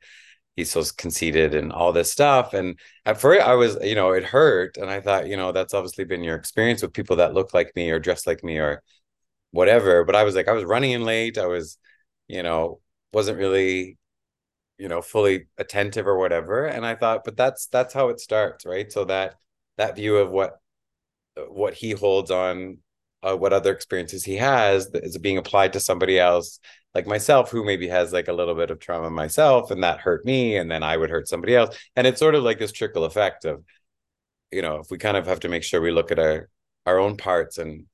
he's 0.59 0.73
so 0.73 0.83
conceited 0.97 1.55
and 1.55 1.73
all 1.73 1.93
this 1.93 2.11
stuff. 2.11 2.53
And 2.53 2.81
at 3.07 3.21
first 3.21 3.47
I 3.47 3.55
was, 3.55 3.79
you 3.81 3.95
know, 3.95 4.11
it 4.11 4.25
hurt. 4.25 4.77
And 4.77 4.91
I 4.91 5.01
thought, 5.01 5.29
you 5.29 5.37
know, 5.37 5.53
that's 5.53 5.73
obviously 5.73 6.05
been 6.05 6.25
your 6.25 6.35
experience 6.35 6.83
with 6.83 6.93
people 6.93 7.15
that 7.17 7.33
look 7.33 7.55
like 7.55 7.71
me 7.77 7.93
or 7.93 8.01
dress 8.01 8.27
like 8.27 8.43
me 8.43 8.59
or 8.59 8.83
whatever. 9.53 10.05
But 10.05 10.17
I 10.17 10.25
was 10.25 10.35
like, 10.35 10.49
I 10.49 10.53
was 10.53 10.65
running 10.65 10.91
in 10.91 11.05
late. 11.05 11.39
I 11.39 11.47
was, 11.47 11.79
you 12.27 12.43
know, 12.43 12.81
wasn't 13.13 13.39
really, 13.39 13.99
you 14.79 14.89
know, 14.89 15.01
fully 15.01 15.47
attentive 15.59 16.09
or 16.09 16.19
whatever. 16.19 16.67
And 16.67 16.85
I 16.85 16.97
thought, 16.97 17.23
but 17.25 17.37
that's 17.37 17.69
that's 17.69 17.95
how 17.95 18.09
it 18.09 18.19
starts, 18.19 18.67
right? 18.67 18.91
So 18.91 19.05
that 19.05 19.37
that 19.77 19.95
view 19.95 20.17
of 20.17 20.31
what 20.31 20.57
what 21.37 21.75
he 21.75 21.93
holds 21.93 22.33
on 22.33 22.79
uh, 23.23 23.37
what 23.37 23.53
other 23.53 23.73
experiences 23.73 24.25
he 24.25 24.37
has 24.37 24.89
is 24.95 25.19
being 25.19 25.39
applied 25.39 25.73
to 25.73 25.81
somebody 25.81 26.19
else 26.19 26.61
like 26.95 27.07
myself 27.07 27.51
who 27.51 27.65
maybe 27.65 27.89
has 27.89 28.13
like 28.13 28.29
a 28.29 28.33
little 28.33 28.55
bit 28.55 28.71
of 28.71 28.79
trauma 28.79 29.11
myself 29.11 29.71
and 29.71 29.83
that 29.83 30.01
hurt 30.01 30.25
me 30.25 30.57
and 30.57 30.71
then 30.71 30.83
i 30.83 30.97
would 30.97 31.11
hurt 31.11 31.29
somebody 31.29 31.55
else 31.55 31.77
and 31.97 32.07
it's 32.07 32.19
sort 32.19 32.35
of 32.35 32.43
like 32.43 32.59
this 32.59 32.73
trickle 32.73 33.05
effect 33.05 33.45
of 33.45 33.65
you 34.51 34.63
know 34.63 34.77
if 34.77 34.91
we 34.91 34.99
kind 34.99 35.17
of 35.17 35.27
have 35.27 35.41
to 35.41 35.49
make 35.49 35.63
sure 35.63 35.81
we 35.81 35.91
look 35.91 36.11
at 36.11 36.19
our 36.19 36.49
our 36.87 36.99
own 36.99 37.17
parts 37.17 37.59
and 37.59 37.87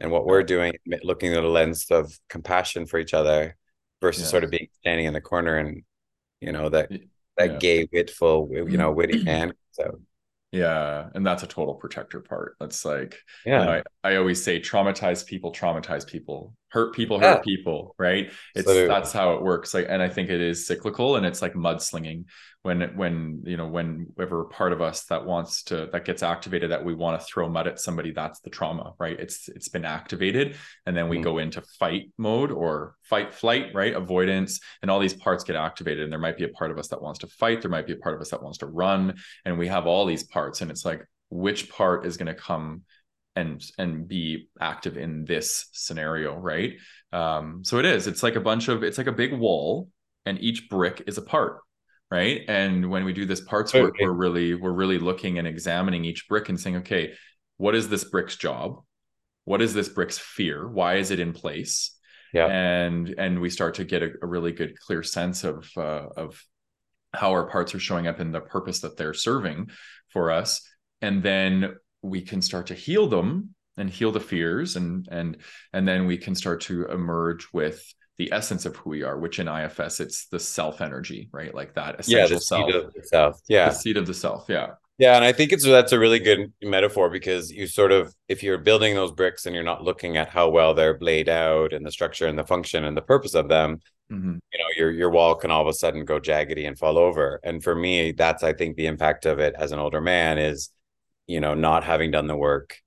and 0.00 0.10
what 0.10 0.26
we're 0.26 0.42
doing 0.42 0.72
looking 1.02 1.32
at 1.34 1.44
a 1.44 1.48
lens 1.48 1.86
of 1.90 2.18
compassion 2.28 2.86
for 2.86 2.98
each 2.98 3.14
other 3.14 3.56
versus 4.00 4.24
yeah. 4.24 4.28
sort 4.28 4.44
of 4.44 4.50
being 4.50 4.68
standing 4.80 5.06
in 5.06 5.14
the 5.14 5.20
corner 5.20 5.56
and 5.56 5.82
you 6.40 6.52
know 6.52 6.68
that 6.68 6.90
that 7.36 7.52
yeah. 7.52 7.58
gay 7.58 7.88
witful 7.92 8.48
you 8.52 8.76
know 8.76 8.92
witty 8.92 9.22
man 9.22 9.52
so 9.70 9.98
yeah, 10.54 11.08
and 11.14 11.26
that's 11.26 11.42
a 11.42 11.48
total 11.48 11.74
protector 11.74 12.20
part. 12.20 12.54
That's 12.60 12.84
like, 12.84 13.18
yeah, 13.44 13.58
you 13.58 13.66
know, 13.66 13.82
I, 14.04 14.12
I 14.12 14.16
always 14.16 14.42
say 14.42 14.60
traumatize 14.60 15.26
people, 15.26 15.50
traumatize 15.50 16.06
people, 16.06 16.54
hurt 16.74 16.92
people, 16.92 17.20
hurt 17.20 17.36
yeah. 17.36 17.42
people, 17.42 17.94
right? 17.98 18.32
It's 18.56 18.66
that's 18.66 19.12
how 19.12 19.34
it 19.34 19.42
works. 19.42 19.72
Like, 19.72 19.86
and 19.88 20.02
I 20.02 20.08
think 20.08 20.28
it 20.28 20.40
is 20.40 20.66
cyclical 20.66 21.14
and 21.14 21.24
it's 21.24 21.40
like 21.40 21.54
mudslinging 21.54 22.24
when 22.62 22.80
when 22.96 23.42
you 23.44 23.56
know 23.56 23.68
whenever 23.68 24.44
part 24.44 24.72
of 24.72 24.80
us 24.82 25.04
that 25.04 25.24
wants 25.24 25.62
to 25.64 25.88
that 25.92 26.04
gets 26.04 26.22
activated 26.22 26.70
that 26.70 26.84
we 26.84 26.94
want 26.94 27.20
to 27.20 27.26
throw 27.26 27.46
mud 27.46 27.68
at 27.68 27.78
somebody 27.78 28.10
that's 28.10 28.40
the 28.40 28.48
trauma 28.48 28.94
right 28.98 29.20
it's 29.20 29.48
it's 29.50 29.68
been 29.68 29.84
activated 29.84 30.56
and 30.86 30.96
then 30.96 31.10
we 31.10 31.16
mm-hmm. 31.16 31.24
go 31.24 31.38
into 31.38 31.60
fight 31.78 32.10
mode 32.16 32.50
or 32.50 32.96
fight 33.02 33.34
flight 33.34 33.66
right 33.74 33.94
avoidance 33.94 34.60
and 34.80 34.90
all 34.90 34.98
these 34.98 35.12
parts 35.12 35.44
get 35.44 35.56
activated 35.56 36.04
and 36.04 36.10
there 36.12 36.18
might 36.18 36.38
be 36.38 36.44
a 36.44 36.48
part 36.48 36.70
of 36.70 36.78
us 36.78 36.88
that 36.88 37.02
wants 37.02 37.18
to 37.18 37.26
fight 37.26 37.60
there 37.60 37.70
might 37.70 37.86
be 37.86 37.92
a 37.92 37.96
part 37.96 38.14
of 38.14 38.20
us 38.22 38.30
that 38.30 38.42
wants 38.42 38.58
to 38.58 38.66
run 38.66 39.14
and 39.44 39.58
we 39.58 39.68
have 39.68 39.86
all 39.86 40.06
these 40.06 40.24
parts 40.24 40.62
and 40.62 40.70
it's 40.70 40.86
like 40.86 41.06
which 41.28 41.68
part 41.68 42.06
is 42.06 42.16
going 42.16 42.34
to 42.34 42.34
come 42.34 42.80
and 43.36 43.62
and 43.78 44.06
be 44.06 44.48
active 44.60 44.96
in 44.96 45.24
this 45.24 45.66
scenario 45.72 46.36
right? 46.36 46.74
Um 47.12 47.64
so 47.64 47.78
it 47.78 47.84
is. 47.84 48.06
It's 48.06 48.22
like 48.22 48.36
a 48.36 48.40
bunch 48.40 48.68
of 48.68 48.82
it's 48.82 48.98
like 48.98 49.06
a 49.06 49.12
big 49.12 49.32
wall 49.32 49.88
and 50.26 50.40
each 50.40 50.68
brick 50.68 51.02
is 51.06 51.18
a 51.18 51.22
part 51.22 51.60
right? 52.10 52.42
And 52.48 52.90
when 52.90 53.04
we 53.04 53.12
do 53.12 53.24
this 53.24 53.40
parts 53.40 53.74
work 53.74 53.94
okay. 53.94 54.04
we're 54.04 54.12
really 54.12 54.54
we're 54.54 54.72
really 54.72 54.98
looking 54.98 55.38
and 55.38 55.48
examining 55.48 56.04
each 56.04 56.28
brick 56.28 56.48
and 56.48 56.60
saying 56.60 56.76
okay 56.76 57.14
what 57.56 57.74
is 57.74 57.88
this 57.88 58.04
brick's 58.04 58.36
job? 58.36 58.82
What 59.44 59.62
is 59.62 59.74
this 59.74 59.88
brick's 59.88 60.18
fear? 60.18 60.66
Why 60.68 60.96
is 60.96 61.10
it 61.10 61.20
in 61.20 61.32
place? 61.32 61.96
Yeah. 62.32 62.46
And 62.46 63.14
and 63.16 63.40
we 63.40 63.50
start 63.50 63.74
to 63.74 63.84
get 63.84 64.02
a, 64.02 64.10
a 64.22 64.26
really 64.26 64.52
good 64.52 64.78
clear 64.78 65.02
sense 65.02 65.44
of 65.44 65.68
uh, 65.76 66.08
of 66.16 66.42
how 67.12 67.30
our 67.30 67.46
parts 67.46 67.74
are 67.74 67.80
showing 67.80 68.06
up 68.06 68.20
in 68.20 68.32
the 68.32 68.40
purpose 68.40 68.80
that 68.80 68.96
they're 68.96 69.14
serving 69.14 69.70
for 70.08 70.32
us. 70.32 70.68
And 71.00 71.22
then 71.22 71.76
we 72.04 72.20
can 72.20 72.42
start 72.42 72.66
to 72.68 72.74
heal 72.74 73.06
them 73.08 73.54
and 73.76 73.90
heal 73.90 74.12
the 74.12 74.20
fears 74.20 74.76
and 74.76 75.08
and 75.10 75.38
and 75.72 75.88
then 75.88 76.06
we 76.06 76.16
can 76.16 76.34
start 76.34 76.60
to 76.60 76.86
emerge 76.86 77.48
with 77.52 77.82
the 78.16 78.32
essence 78.32 78.64
of 78.64 78.76
who 78.76 78.90
we 78.90 79.02
are, 79.02 79.18
which 79.18 79.38
in 79.38 79.48
IFS 79.48 80.00
it's 80.00 80.26
the 80.26 80.38
self 80.38 80.80
energy, 80.80 81.28
right? 81.32 81.54
Like 81.54 81.74
that 81.74 81.98
essential 81.98 82.20
yeah, 82.20 82.26
the 82.26 82.40
self. 82.40 82.66
Seed 82.66 82.74
of 82.74 82.92
the 82.94 83.02
self. 83.02 83.40
Yeah. 83.48 83.68
The 83.68 83.74
seed 83.74 83.96
of 83.96 84.06
the 84.06 84.14
self. 84.14 84.46
Yeah. 84.48 84.68
Yeah. 84.98 85.16
And 85.16 85.24
I 85.24 85.32
think 85.32 85.50
it's 85.52 85.64
that's 85.64 85.90
a 85.90 85.98
really 85.98 86.20
good 86.20 86.52
metaphor 86.62 87.10
because 87.10 87.50
you 87.50 87.66
sort 87.66 87.90
of 87.90 88.14
if 88.28 88.44
you're 88.44 88.58
building 88.58 88.94
those 88.94 89.10
bricks 89.10 89.46
and 89.46 89.54
you're 89.54 89.64
not 89.64 89.82
looking 89.82 90.16
at 90.16 90.28
how 90.28 90.48
well 90.48 90.74
they're 90.74 90.98
laid 91.00 91.28
out 91.28 91.72
and 91.72 91.84
the 91.84 91.90
structure 91.90 92.26
and 92.26 92.38
the 92.38 92.46
function 92.46 92.84
and 92.84 92.96
the 92.96 93.02
purpose 93.02 93.34
of 93.34 93.48
them, 93.48 93.80
mm-hmm. 94.12 94.34
you 94.52 94.58
know, 94.58 94.66
your 94.76 94.92
your 94.92 95.10
wall 95.10 95.34
can 95.34 95.50
all 95.50 95.62
of 95.62 95.66
a 95.66 95.72
sudden 95.72 96.04
go 96.04 96.20
jaggedy 96.20 96.68
and 96.68 96.78
fall 96.78 96.96
over. 96.96 97.40
And 97.42 97.64
for 97.64 97.74
me, 97.74 98.12
that's 98.12 98.44
I 98.44 98.52
think 98.52 98.76
the 98.76 98.86
impact 98.86 99.26
of 99.26 99.40
it 99.40 99.56
as 99.58 99.72
an 99.72 99.80
older 99.80 100.00
man 100.00 100.38
is, 100.38 100.70
you 101.26 101.40
know, 101.40 101.54
not 101.54 101.84
having 101.84 102.10
done 102.10 102.26
the 102.26 102.36
work 102.36 102.78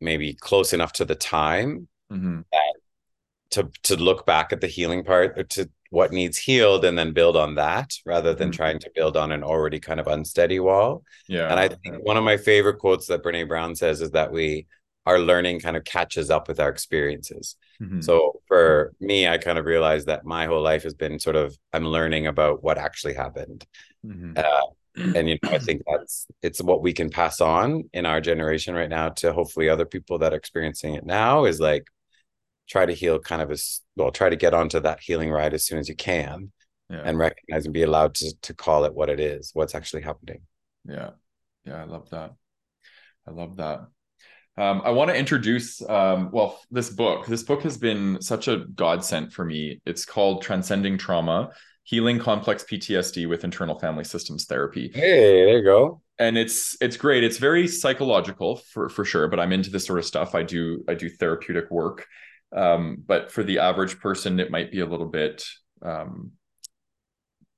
maybe 0.00 0.34
close 0.34 0.72
enough 0.72 0.92
to 0.94 1.04
the 1.04 1.14
time 1.14 1.88
mm-hmm. 2.10 2.40
that 2.52 2.74
to 3.50 3.70
to 3.82 3.96
look 3.96 4.26
back 4.26 4.52
at 4.52 4.60
the 4.60 4.66
healing 4.66 5.04
part 5.04 5.48
to 5.50 5.68
what 5.90 6.12
needs 6.12 6.38
healed 6.38 6.84
and 6.84 6.96
then 6.96 7.12
build 7.12 7.36
on 7.36 7.56
that 7.56 7.92
rather 8.06 8.32
than 8.32 8.48
mm-hmm. 8.48 8.56
trying 8.56 8.78
to 8.78 8.90
build 8.94 9.16
on 9.16 9.32
an 9.32 9.42
already 9.42 9.80
kind 9.80 9.98
of 9.98 10.06
unsteady 10.06 10.60
wall. 10.60 11.02
Yeah. 11.26 11.50
And 11.50 11.58
I 11.58 11.68
think 11.68 12.04
one 12.04 12.16
of 12.16 12.22
my 12.22 12.36
favorite 12.36 12.78
quotes 12.78 13.08
that 13.08 13.24
Brene 13.24 13.48
Brown 13.48 13.74
says 13.74 14.00
is 14.00 14.12
that 14.12 14.30
we 14.32 14.66
our 15.06 15.18
learning 15.18 15.58
kind 15.60 15.76
of 15.76 15.84
catches 15.84 16.30
up 16.30 16.46
with 16.46 16.60
our 16.60 16.68
experiences. 16.68 17.56
Mm-hmm. 17.82 18.02
So 18.02 18.40
for 18.46 18.92
me, 19.00 19.26
I 19.26 19.38
kind 19.38 19.58
of 19.58 19.64
realized 19.64 20.06
that 20.06 20.24
my 20.24 20.46
whole 20.46 20.62
life 20.62 20.84
has 20.84 20.94
been 20.94 21.18
sort 21.18 21.36
of 21.36 21.58
I'm 21.72 21.86
learning 21.86 22.28
about 22.28 22.62
what 22.62 22.78
actually 22.78 23.14
happened. 23.14 23.66
Mm-hmm. 24.06 24.34
Uh, 24.36 24.66
and 24.96 25.28
you 25.28 25.38
know, 25.42 25.50
I 25.50 25.58
think 25.58 25.82
that's 25.90 26.26
it's 26.42 26.62
what 26.62 26.82
we 26.82 26.92
can 26.92 27.10
pass 27.10 27.40
on 27.40 27.84
in 27.92 28.06
our 28.06 28.20
generation 28.20 28.74
right 28.74 28.88
now 28.88 29.10
to 29.10 29.32
hopefully 29.32 29.68
other 29.68 29.86
people 29.86 30.18
that 30.18 30.32
are 30.32 30.36
experiencing 30.36 30.94
it 30.94 31.06
now 31.06 31.44
is 31.44 31.60
like 31.60 31.86
try 32.68 32.86
to 32.86 32.92
heal 32.92 33.18
kind 33.18 33.42
of 33.42 33.50
as 33.50 33.80
well 33.96 34.10
try 34.10 34.28
to 34.28 34.36
get 34.36 34.54
onto 34.54 34.80
that 34.80 35.00
healing 35.00 35.30
ride 35.30 35.54
as 35.54 35.64
soon 35.64 35.78
as 35.78 35.88
you 35.88 35.96
can 35.96 36.52
yeah. 36.88 37.02
and 37.04 37.18
recognize 37.18 37.64
and 37.64 37.74
be 37.74 37.82
allowed 37.82 38.14
to 38.14 38.32
to 38.42 38.54
call 38.54 38.84
it 38.84 38.94
what 38.94 39.10
it 39.10 39.20
is 39.20 39.50
what's 39.54 39.74
actually 39.74 40.02
happening 40.02 40.40
yeah 40.84 41.10
yeah 41.64 41.80
i 41.80 41.84
love 41.84 42.08
that 42.10 42.32
i 43.26 43.30
love 43.30 43.56
that 43.56 43.86
um, 44.56 44.82
I 44.84 44.90
want 44.90 45.08
to 45.08 45.16
introduce, 45.16 45.80
um, 45.88 46.30
well, 46.32 46.60
this 46.70 46.90
book. 46.90 47.24
This 47.24 47.42
book 47.42 47.62
has 47.62 47.78
been 47.78 48.20
such 48.20 48.46
a 48.46 48.66
godsend 48.74 49.32
for 49.32 49.42
me. 49.42 49.80
It's 49.86 50.04
called 50.04 50.42
Transcending 50.42 50.98
Trauma 50.98 51.50
Healing 51.84 52.18
Complex 52.18 52.64
PTSD 52.64 53.28
with 53.28 53.44
Internal 53.44 53.78
Family 53.78 54.04
Systems 54.04 54.44
Therapy. 54.44 54.90
Hey, 54.94 55.44
there 55.44 55.58
you 55.58 55.64
go. 55.64 56.02
And 56.18 56.36
it's 56.36 56.76
it's 56.80 56.96
great. 56.96 57.24
It's 57.24 57.38
very 57.38 57.66
psychological 57.66 58.56
for 58.56 58.88
for 58.88 59.04
sure, 59.04 59.28
but 59.28 59.40
I'm 59.40 59.52
into 59.52 59.70
this 59.70 59.86
sort 59.86 59.98
of 59.98 60.04
stuff. 60.04 60.34
I 60.34 60.42
do 60.42 60.84
I 60.88 60.94
do 60.94 61.08
therapeutic 61.08 61.70
work 61.70 62.06
um, 62.54 63.02
but 63.06 63.30
for 63.30 63.42
the 63.42 63.58
average 63.60 64.00
person, 64.00 64.40
it 64.40 64.50
might 64.50 64.72
be 64.72 64.80
a 64.80 64.86
little 64.86 65.06
bit 65.06 65.44
um, 65.82 66.32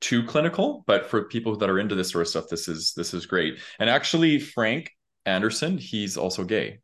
too 0.01 0.25
clinical. 0.25 0.85
But 0.87 1.07
for 1.07 1.25
people 1.25 1.57
that 1.57 1.71
are 1.71 1.79
into 1.79 1.95
this 1.95 2.11
sort 2.11 2.23
of 2.23 2.29
stuff, 2.29 2.49
this 2.49 2.69
is 2.69 2.93
this 2.95 3.15
is 3.15 3.27
great. 3.27 3.59
And 3.79 3.89
actually, 3.89 4.39
Frank 4.39 4.91
Anderson, 5.25 5.79
he's 5.79 6.17
also 6.17 6.45
gay. 6.45 6.81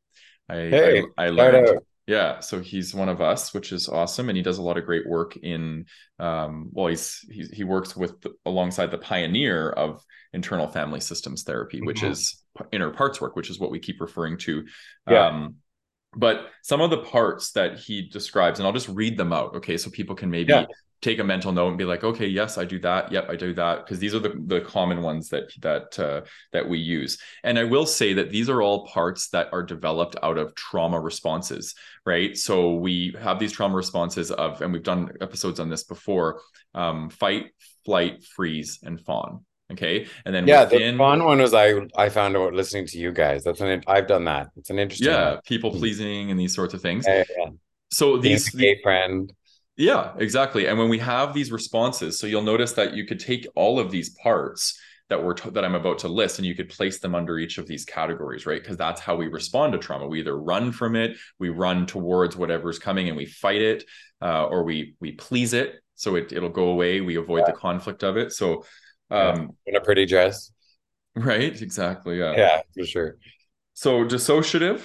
I 0.49 0.55
hey, 0.55 1.03
I, 1.17 1.27
I 1.27 1.31
learned. 1.31 1.81
Yeah, 2.09 2.41
so 2.41 2.61
he's 2.61 2.95
one 2.95 3.11
of 3.11 3.21
us, 3.21 3.53
which 3.53 3.71
is 3.71 3.87
awesome, 3.87 4.31
and 4.31 4.37
he 4.37 4.43
does 4.43 4.57
a 4.57 4.63
lot 4.63 4.79
of 4.79 4.87
great 4.87 5.07
work 5.07 5.37
in. 5.37 5.85
Um, 6.19 6.71
well, 6.73 6.87
he's, 6.87 7.23
he's 7.31 7.51
he 7.51 7.65
works 7.65 7.95
with 7.95 8.19
the, 8.23 8.33
alongside 8.47 8.91
the 8.91 8.97
pioneer 8.97 9.69
of 9.69 10.03
internal 10.33 10.69
family 10.69 11.01
systems 11.01 11.43
therapy, 11.43 11.83
which 11.83 11.99
mm-hmm. 11.99 12.13
is 12.13 12.43
inner 12.73 12.91
parts 12.91 13.21
work, 13.21 13.37
which 13.37 13.51
is 13.51 13.61
what 13.61 13.71
we 13.71 13.79
keep 13.79 14.01
referring 14.01 14.39
to. 14.39 14.65
Yeah. 15.07 15.27
Um, 15.27 15.57
but 16.17 16.47
some 16.63 16.81
of 16.81 16.89
the 16.89 17.03
parts 17.03 17.53
that 17.53 17.79
he 17.79 18.09
describes 18.09 18.59
and 18.59 18.67
i'll 18.67 18.73
just 18.73 18.89
read 18.89 19.19
them 19.19 19.31
out 19.31 19.55
okay 19.55 19.77
so 19.77 19.91
people 19.91 20.17
can 20.17 20.31
maybe 20.31 20.55
yeah. 20.55 20.65
Take 21.01 21.19
a 21.19 21.25
mental 21.25 21.53
note 21.53 21.69
and 21.69 21.79
be 21.79 21.85
like 21.85 22.05
okay 22.05 22.27
yes 22.27 22.59
i 22.59 22.65
do 22.65 22.79
that 22.79 23.11
yep 23.13 23.29
i 23.29 23.37
do 23.37 23.55
that 23.55 23.85
because 23.85 23.99
these 23.99 24.15
are 24.15 24.19
the, 24.19 24.35
the 24.47 24.61
common 24.61 25.03
ones 25.03 25.29
that 25.29 25.51
that 25.61 25.99
uh, 25.99 26.21
that 26.53 26.69
we 26.69 26.79
use 26.79 27.19
and 27.45 27.59
i 27.59 27.65
will 27.65 27.87
say 27.87 28.13
that 28.13 28.31
these 28.31 28.49
are 28.49 28.63
all 28.63 28.87
parts 28.87 29.29
that 29.29 29.49
are 29.53 29.63
developed 29.63 30.17
out 30.23 30.39
of 30.39 30.55
trauma 30.55 30.99
responses 31.01 31.75
right 32.05 32.37
so 32.37 32.75
we 32.75 33.15
have 33.21 33.39
these 33.39 33.53
trauma 33.53 33.77
responses 33.77 34.31
of 34.31 34.61
and 34.63 34.73
we've 34.73 34.83
done 34.83 35.11
episodes 35.21 35.61
on 35.61 35.69
this 35.69 35.85
before 35.85 36.41
um, 36.75 37.11
fight 37.11 37.47
flight 37.85 38.25
freeze 38.25 38.81
and 38.83 39.01
fawn 39.01 39.45
Okay. 39.71 40.07
And 40.25 40.35
then 40.35 40.47
yeah, 40.47 40.65
within... 40.65 40.95
the 40.95 40.99
fun 40.99 41.25
one 41.25 41.39
was 41.39 41.53
I 41.53 41.75
I 41.97 42.09
found 42.09 42.37
out 42.37 42.55
listening 42.55 42.87
to 42.87 42.99
you 42.99 43.13
guys. 43.13 43.45
That's 43.45 43.61
an 43.61 43.83
I've 43.87 44.07
done 44.07 44.25
that. 44.25 44.49
It's 44.57 44.71
an 44.71 44.79
interesting 44.79 45.09
yeah, 45.09 45.33
one. 45.33 45.41
people 45.45 45.71
pleasing 45.71 46.31
and 46.31 46.41
these 46.41 46.55
sorts 46.55 46.75
of 46.75 46.81
things. 46.81 47.05
Yeah, 47.07 47.25
yeah. 47.37 47.51
So 47.91 48.17
these 48.17 48.49
gay 48.51 48.81
friend. 48.83 49.33
Yeah, 49.79 50.13
exactly. 50.19 50.67
And 50.67 50.77
when 50.77 50.89
we 50.89 50.99
have 50.99 51.33
these 51.33 51.53
responses, 51.53 52.19
so 52.19 52.27
you'll 52.27 52.43
notice 52.43 52.73
that 52.73 52.95
you 52.95 53.07
could 53.07 53.21
take 53.21 53.47
all 53.55 53.79
of 53.79 53.93
these 53.93 54.11
parts 54.11 54.79
that 55.09 55.23
we're 55.23 55.35
t- 55.35 55.51
that 55.51 55.65
I'm 55.65 55.77
about 55.77 56.01
to 56.01 56.09
list, 56.09 56.39
and 56.39 56.45
you 56.45 56.57
could 56.57 56.69
place 56.69 56.99
them 56.99 57.15
under 57.15 57.39
each 57.39 57.59
of 57.59 57.67
these 57.67 57.85
categories, 57.85 58.45
right? 58.45 58.61
Because 58.61 58.77
that's 58.77 59.01
how 59.01 59.15
we 59.15 59.29
respond 59.29 59.73
to 59.73 59.79
trauma. 59.79 60.09
We 60.09 60.19
either 60.19 60.37
run 60.37 60.73
from 60.73 60.97
it, 60.97 61.17
we 61.39 61.49
run 61.49 61.87
towards 61.87 62.37
whatever's 62.37 62.81
coming, 62.81 63.07
and 63.09 63.17
we 63.17 63.25
fight 63.25 63.63
it, 63.63 63.85
uh, 64.21 64.47
or 64.47 64.65
we 64.65 64.97
we 65.01 65.13
please 65.13 65.55
it, 65.55 65.77
so 65.95 66.17
it 66.17 66.33
it'll 66.33 66.49
go 66.49 66.71
away. 66.71 67.01
We 67.01 67.15
avoid 67.15 67.45
yeah. 67.47 67.53
the 67.53 67.59
conflict 67.59 68.03
of 68.03 68.17
it. 68.17 68.33
So, 68.33 68.65
um, 69.13 69.57
in 69.65 69.77
a 69.77 69.81
pretty 69.81 70.07
dress, 70.07 70.51
right? 71.15 71.63
Exactly. 71.63 72.19
Yeah. 72.19 72.35
Yeah, 72.37 72.61
for 72.75 72.85
sure. 72.85 73.17
So 73.75 74.05
dissociative, 74.05 74.85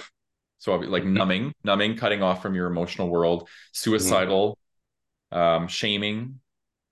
so 0.58 0.76
like 0.76 1.04
numbing, 1.04 1.52
numbing, 1.64 1.96
cutting 1.96 2.22
off 2.22 2.40
from 2.40 2.54
your 2.54 2.68
emotional 2.68 3.08
world. 3.08 3.42
Mm-hmm. 3.42 3.48
Suicidal. 3.72 4.56
Um, 5.34 5.68
shaming, 5.68 6.40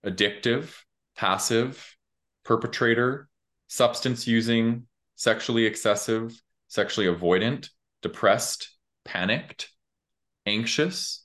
addictive, 0.05 0.75
passive 1.17 1.97
perpetrator, 2.45 3.29
substance 3.69 4.27
using, 4.27 4.87
sexually 5.15 5.65
excessive, 5.65 6.39
sexually 6.69 7.07
avoidant, 7.07 7.69
depressed, 8.03 8.77
panicked, 9.05 9.71
anxious, 10.45 11.25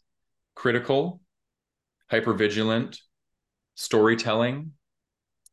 critical, 0.56 1.22
hypervigilant, 2.12 3.00
storytelling, 3.76 4.74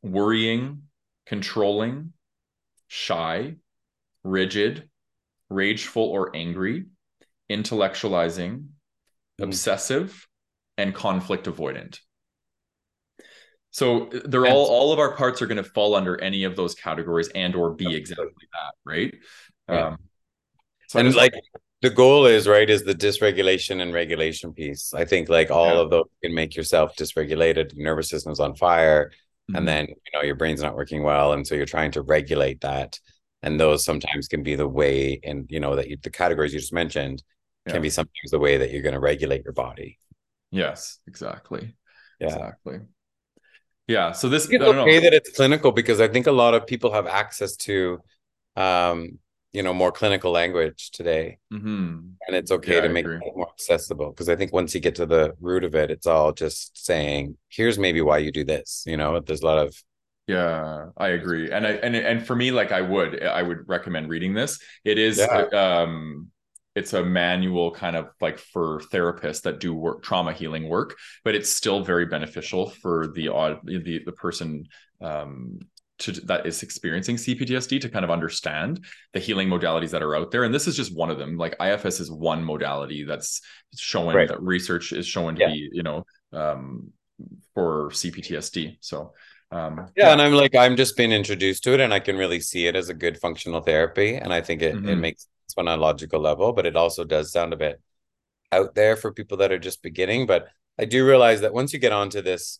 worrying, 0.03 0.83
controlling, 1.25 2.13
shy, 2.87 3.55
rigid, 4.23 4.89
rageful 5.49 6.03
or 6.03 6.35
angry, 6.35 6.85
intellectualizing, 7.49 8.65
mm. 9.39 9.43
obsessive, 9.43 10.27
and 10.77 10.93
conflict 10.93 11.45
avoidant. 11.45 11.99
So 13.71 14.09
they're 14.23 14.47
all 14.47 14.67
all 14.67 14.93
of 14.93 14.99
our 14.99 15.15
parts 15.15 15.41
are 15.41 15.47
going 15.47 15.61
to 15.61 15.69
fall 15.69 15.95
under 15.95 16.19
any 16.21 16.45
of 16.45 16.55
those 16.55 16.75
categories 16.75 17.27
and 17.35 17.53
or 17.55 17.73
be 17.73 17.93
exactly 17.93 18.31
that, 18.53 18.73
right? 18.85 19.13
Yeah. 19.67 19.87
Um, 19.87 19.97
so 20.87 20.99
and 20.99 21.13
like 21.13 21.33
the 21.81 21.89
goal 21.89 22.25
is 22.25 22.47
right 22.47 22.69
is 22.69 22.83
the 22.83 22.95
dysregulation 22.95 23.81
and 23.81 23.93
regulation 23.93 24.53
piece. 24.53 24.93
I 24.93 25.03
think 25.03 25.27
like 25.27 25.51
all 25.51 25.73
yeah. 25.73 25.81
of 25.81 25.89
those 25.89 26.05
can 26.23 26.33
make 26.33 26.55
yourself 26.55 26.95
dysregulated, 26.95 27.75
nervous 27.75 28.07
system's 28.09 28.39
on 28.39 28.55
fire, 28.55 29.11
mm-hmm. 29.11 29.57
and 29.57 29.67
then 29.67 29.87
you 29.87 30.11
know 30.13 30.21
your 30.21 30.35
brain's 30.35 30.61
not 30.61 30.75
working 30.75 31.03
well, 31.03 31.33
and 31.33 31.45
so 31.45 31.53
you're 31.53 31.65
trying 31.65 31.91
to 31.91 32.01
regulate 32.01 32.61
that. 32.61 32.97
And 33.43 33.59
those 33.59 33.83
sometimes 33.83 34.29
can 34.29 34.41
be 34.41 34.55
the 34.55 34.67
way, 34.67 35.19
and 35.21 35.47
you 35.49 35.59
know 35.59 35.75
that 35.75 35.89
you, 35.89 35.97
the 36.01 36.09
categories 36.09 36.53
you 36.53 36.61
just 36.61 36.71
mentioned 36.71 37.21
yeah. 37.67 37.73
can 37.73 37.81
be 37.81 37.89
sometimes 37.89 38.31
the 38.31 38.39
way 38.39 38.57
that 38.57 38.71
you're 38.71 38.81
going 38.81 38.93
to 38.93 39.01
regulate 39.01 39.43
your 39.43 39.53
body. 39.53 39.99
Yes, 40.51 40.99
exactly. 41.07 41.75
Yeah. 42.19 42.27
Exactly. 42.27 42.79
Yeah. 43.87 44.13
So 44.13 44.29
this 44.29 44.47
it's 44.49 44.63
okay 44.63 44.99
that 44.99 45.13
it's 45.13 45.31
clinical 45.31 45.71
because 45.71 46.01
I 46.01 46.07
think 46.07 46.27
a 46.27 46.31
lot 46.31 46.53
of 46.53 46.65
people 46.65 46.93
have 46.93 47.07
access 47.07 47.55
to 47.57 47.99
um, 48.55 49.19
you 49.55 49.63
know, 49.63 49.73
more 49.73 49.91
clinical 49.91 50.31
language 50.31 50.91
today. 50.91 51.37
Mm-hmm. 51.53 51.99
And 52.27 52.35
it's 52.35 52.51
okay 52.51 52.75
yeah, 52.75 52.81
to 52.81 52.89
I 52.89 52.91
make 52.91 53.05
agree. 53.05 53.17
it 53.17 53.33
more 53.37 53.49
accessible. 53.49 54.09
Because 54.09 54.27
I 54.27 54.35
think 54.35 54.51
once 54.51 54.75
you 54.75 54.81
get 54.81 54.95
to 54.95 55.05
the 55.05 55.33
root 55.39 55.63
of 55.63 55.75
it, 55.75 55.89
it's 55.89 56.05
all 56.05 56.33
just 56.33 56.85
saying, 56.85 57.37
here's 57.47 57.79
maybe 57.79 58.01
why 58.01 58.17
you 58.17 58.33
do 58.33 58.43
this. 58.43 58.83
You 58.85 58.97
know, 58.97 59.17
there's 59.21 59.41
a 59.41 59.45
lot 59.45 59.59
of 59.59 59.73
yeah, 60.27 60.87
I 60.97 61.09
agree. 61.09 61.51
And 61.51 61.67
I 61.67 61.71
and 61.71 61.95
and 61.95 62.25
for 62.25 62.35
me, 62.35 62.51
like 62.51 62.71
I 62.71 62.81
would 62.81 63.23
I 63.23 63.43
would 63.43 63.69
recommend 63.69 64.09
reading 64.09 64.33
this. 64.33 64.59
It 64.83 64.97
is 64.97 65.19
yeah. 65.19 65.45
um 65.53 66.31
it's 66.75 66.93
a 66.93 67.03
manual 67.03 67.71
kind 67.71 67.95
of 67.95 68.09
like 68.21 68.37
for 68.37 68.81
therapists 68.91 69.43
that 69.43 69.59
do 69.59 69.73
work 69.73 70.03
trauma 70.03 70.33
healing 70.33 70.67
work 70.67 70.95
but 71.23 71.35
it's 71.35 71.49
still 71.49 71.83
very 71.83 72.05
beneficial 72.05 72.69
for 72.69 73.07
the 73.15 73.27
the, 73.63 74.01
the 74.05 74.11
person 74.11 74.65
um, 75.01 75.59
to, 75.97 76.11
that 76.11 76.45
is 76.45 76.61
experiencing 76.63 77.15
CPTSD 77.15 77.81
to 77.81 77.89
kind 77.89 78.03
of 78.03 78.11
understand 78.11 78.85
the 79.13 79.19
healing 79.19 79.47
modalities 79.47 79.91
that 79.91 80.03
are 80.03 80.15
out 80.15 80.31
there. 80.31 80.43
And 80.43 80.53
this 80.53 80.67
is 80.67 80.75
just 80.75 80.95
one 80.95 81.09
of 81.09 81.17
them. 81.17 81.37
Like 81.37 81.55
IFS 81.61 81.99
is 81.99 82.11
one 82.11 82.43
modality 82.43 83.03
that's 83.03 83.41
showing 83.77 84.15
right. 84.15 84.27
that 84.27 84.41
research 84.41 84.91
is 84.91 85.07
showing 85.07 85.35
to 85.35 85.41
yeah. 85.41 85.51
be, 85.51 85.69
you 85.71 85.83
know, 85.83 86.05
um, 86.33 86.91
for 87.53 87.89
CPTSD. 87.91 88.77
So, 88.81 89.13
um, 89.51 89.87
yeah, 89.95 90.07
yeah, 90.07 90.11
and 90.11 90.21
I'm 90.21 90.33
like, 90.33 90.53
I'm 90.53 90.75
just 90.75 90.97
being 90.97 91.13
introduced 91.13 91.63
to 91.63 91.73
it 91.73 91.79
and 91.79 91.93
I 91.93 91.99
can 91.99 92.17
really 92.17 92.41
see 92.41 92.67
it 92.67 92.75
as 92.75 92.89
a 92.89 92.93
good 92.93 93.17
functional 93.19 93.61
therapy. 93.61 94.15
And 94.15 94.33
I 94.33 94.41
think 94.41 94.61
it, 94.61 94.75
mm-hmm. 94.75 94.89
it 94.89 94.95
makes 94.97 95.27
on 95.57 95.67
a 95.67 95.77
logical 95.77 96.19
level, 96.19 96.53
but 96.53 96.65
it 96.65 96.75
also 96.75 97.03
does 97.03 97.31
sound 97.31 97.53
a 97.53 97.57
bit 97.57 97.81
out 98.51 98.75
there 98.75 98.95
for 98.95 99.13
people 99.13 99.37
that 99.37 99.51
are 99.51 99.59
just 99.59 99.81
beginning. 99.81 100.25
But 100.25 100.47
I 100.77 100.85
do 100.85 101.05
realize 101.05 101.41
that 101.41 101.53
once 101.53 101.73
you 101.73 101.79
get 101.79 101.91
onto 101.91 102.21
this, 102.21 102.59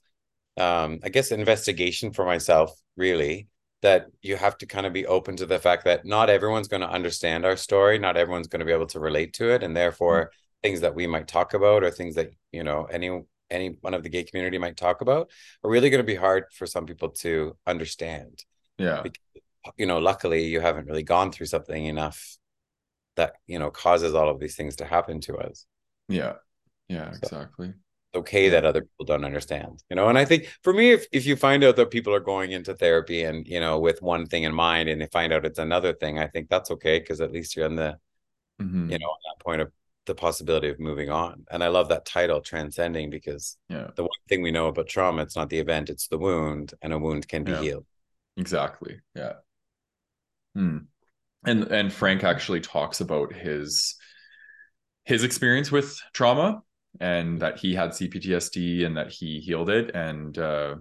um, 0.57 0.99
I 1.03 1.09
guess 1.09 1.31
investigation 1.31 2.11
for 2.11 2.25
myself, 2.25 2.71
really, 2.95 3.47
that 3.81 4.07
you 4.21 4.35
have 4.35 4.57
to 4.59 4.65
kind 4.65 4.85
of 4.85 4.93
be 4.93 5.05
open 5.05 5.35
to 5.37 5.45
the 5.45 5.59
fact 5.59 5.85
that 5.85 6.05
not 6.05 6.29
everyone's 6.29 6.67
going 6.67 6.81
to 6.81 6.89
understand 6.89 7.45
our 7.45 7.57
story, 7.57 7.99
not 7.99 8.17
everyone's 8.17 8.47
going 8.47 8.61
to 8.61 8.65
be 8.65 8.71
able 8.71 8.87
to 8.87 8.99
relate 8.99 9.33
to 9.33 9.53
it, 9.53 9.63
and 9.63 9.75
therefore 9.75 10.25
mm-hmm. 10.25 10.67
things 10.67 10.81
that 10.81 10.95
we 10.95 11.07
might 11.07 11.27
talk 11.27 11.53
about 11.53 11.83
or 11.83 11.91
things 11.91 12.15
that 12.15 12.31
you 12.51 12.63
know 12.63 12.85
any 12.85 13.21
any 13.49 13.77
one 13.81 13.93
of 13.93 14.03
the 14.03 14.09
gay 14.09 14.23
community 14.23 14.57
might 14.57 14.77
talk 14.77 15.01
about 15.01 15.29
are 15.63 15.69
really 15.69 15.89
going 15.89 15.99
to 15.99 16.03
be 16.03 16.15
hard 16.15 16.45
for 16.51 16.65
some 16.65 16.85
people 16.85 17.09
to 17.09 17.55
understand. 17.67 18.43
Yeah. 18.77 19.01
Because, 19.01 19.21
you 19.77 19.85
know, 19.85 19.99
luckily 19.99 20.45
you 20.45 20.59
haven't 20.59 20.87
really 20.87 21.03
gone 21.03 21.31
through 21.31 21.45
something 21.47 21.85
enough 21.85 22.37
that 23.15 23.35
you 23.47 23.59
know 23.59 23.69
causes 23.69 24.13
all 24.13 24.29
of 24.29 24.39
these 24.39 24.55
things 24.55 24.75
to 24.77 24.85
happen 24.85 25.21
to 25.21 25.37
us. 25.37 25.65
Yeah. 26.07 26.33
Yeah 26.87 27.11
so 27.11 27.17
exactly. 27.17 27.73
okay 28.13 28.49
that 28.49 28.65
other 28.65 28.81
people 28.81 29.05
don't 29.05 29.25
understand 29.25 29.83
you 29.89 29.95
know 29.95 30.07
and 30.07 30.19
i 30.19 30.23
think 30.23 30.55
for 30.61 30.71
me 30.71 30.91
if, 30.91 31.07
if 31.11 31.25
you 31.25 31.35
find 31.35 31.63
out 31.63 31.75
that 31.75 31.89
people 31.89 32.13
are 32.13 32.19
going 32.19 32.51
into 32.51 32.75
therapy 32.75 33.23
and 33.23 33.47
you 33.47 33.59
know 33.59 33.79
with 33.79 34.01
one 34.03 34.27
thing 34.27 34.43
in 34.43 34.53
mind 34.53 34.87
and 34.87 35.01
they 35.01 35.07
find 35.07 35.33
out 35.33 35.45
it's 35.45 35.57
another 35.57 35.93
thing 35.93 36.19
i 36.19 36.27
think 36.27 36.47
that's 36.47 36.69
okay 36.69 36.99
because 36.99 37.21
at 37.21 37.31
least 37.31 37.55
you're 37.55 37.65
on 37.65 37.75
the 37.75 37.97
mm-hmm. 38.61 38.91
you 38.91 38.99
know 38.99 39.07
on 39.07 39.17
that 39.25 39.43
point 39.43 39.61
of 39.61 39.71
the 40.05 40.13
possibility 40.13 40.69
of 40.69 40.79
moving 40.79 41.09
on. 41.09 41.45
And 41.49 41.63
i 41.63 41.67
love 41.67 41.89
that 41.89 42.05
title 42.05 42.39
transcending 42.39 43.09
because 43.09 43.57
yeah. 43.69 43.89
the 43.95 44.03
one 44.03 44.11
thing 44.29 44.43
we 44.43 44.51
know 44.51 44.67
about 44.67 44.87
trauma 44.87 45.23
it's 45.23 45.35
not 45.35 45.49
the 45.49 45.57
event 45.57 45.89
it's 45.89 46.07
the 46.07 46.19
wound 46.19 46.75
and 46.83 46.93
a 46.93 46.99
wound 46.99 47.27
can 47.27 47.43
be 47.43 47.53
yeah. 47.53 47.61
healed. 47.61 47.85
Exactly. 48.37 48.99
Yeah. 49.15 49.33
Hmm 50.53 50.77
and 51.45 51.63
and 51.71 51.93
Frank 51.93 52.23
actually 52.23 52.61
talks 52.61 53.01
about 53.01 53.33
his 53.33 53.95
his 55.05 55.23
experience 55.23 55.71
with 55.71 55.99
trauma 56.13 56.61
and 56.99 57.39
that 57.41 57.59
he 57.59 57.75
had 57.75 57.91
CPTSD 57.91 58.85
and 58.85 58.97
that 58.97 59.11
he 59.11 59.39
healed 59.39 59.69
it 59.69 59.91
and 59.93 60.37
uh, 60.37 60.75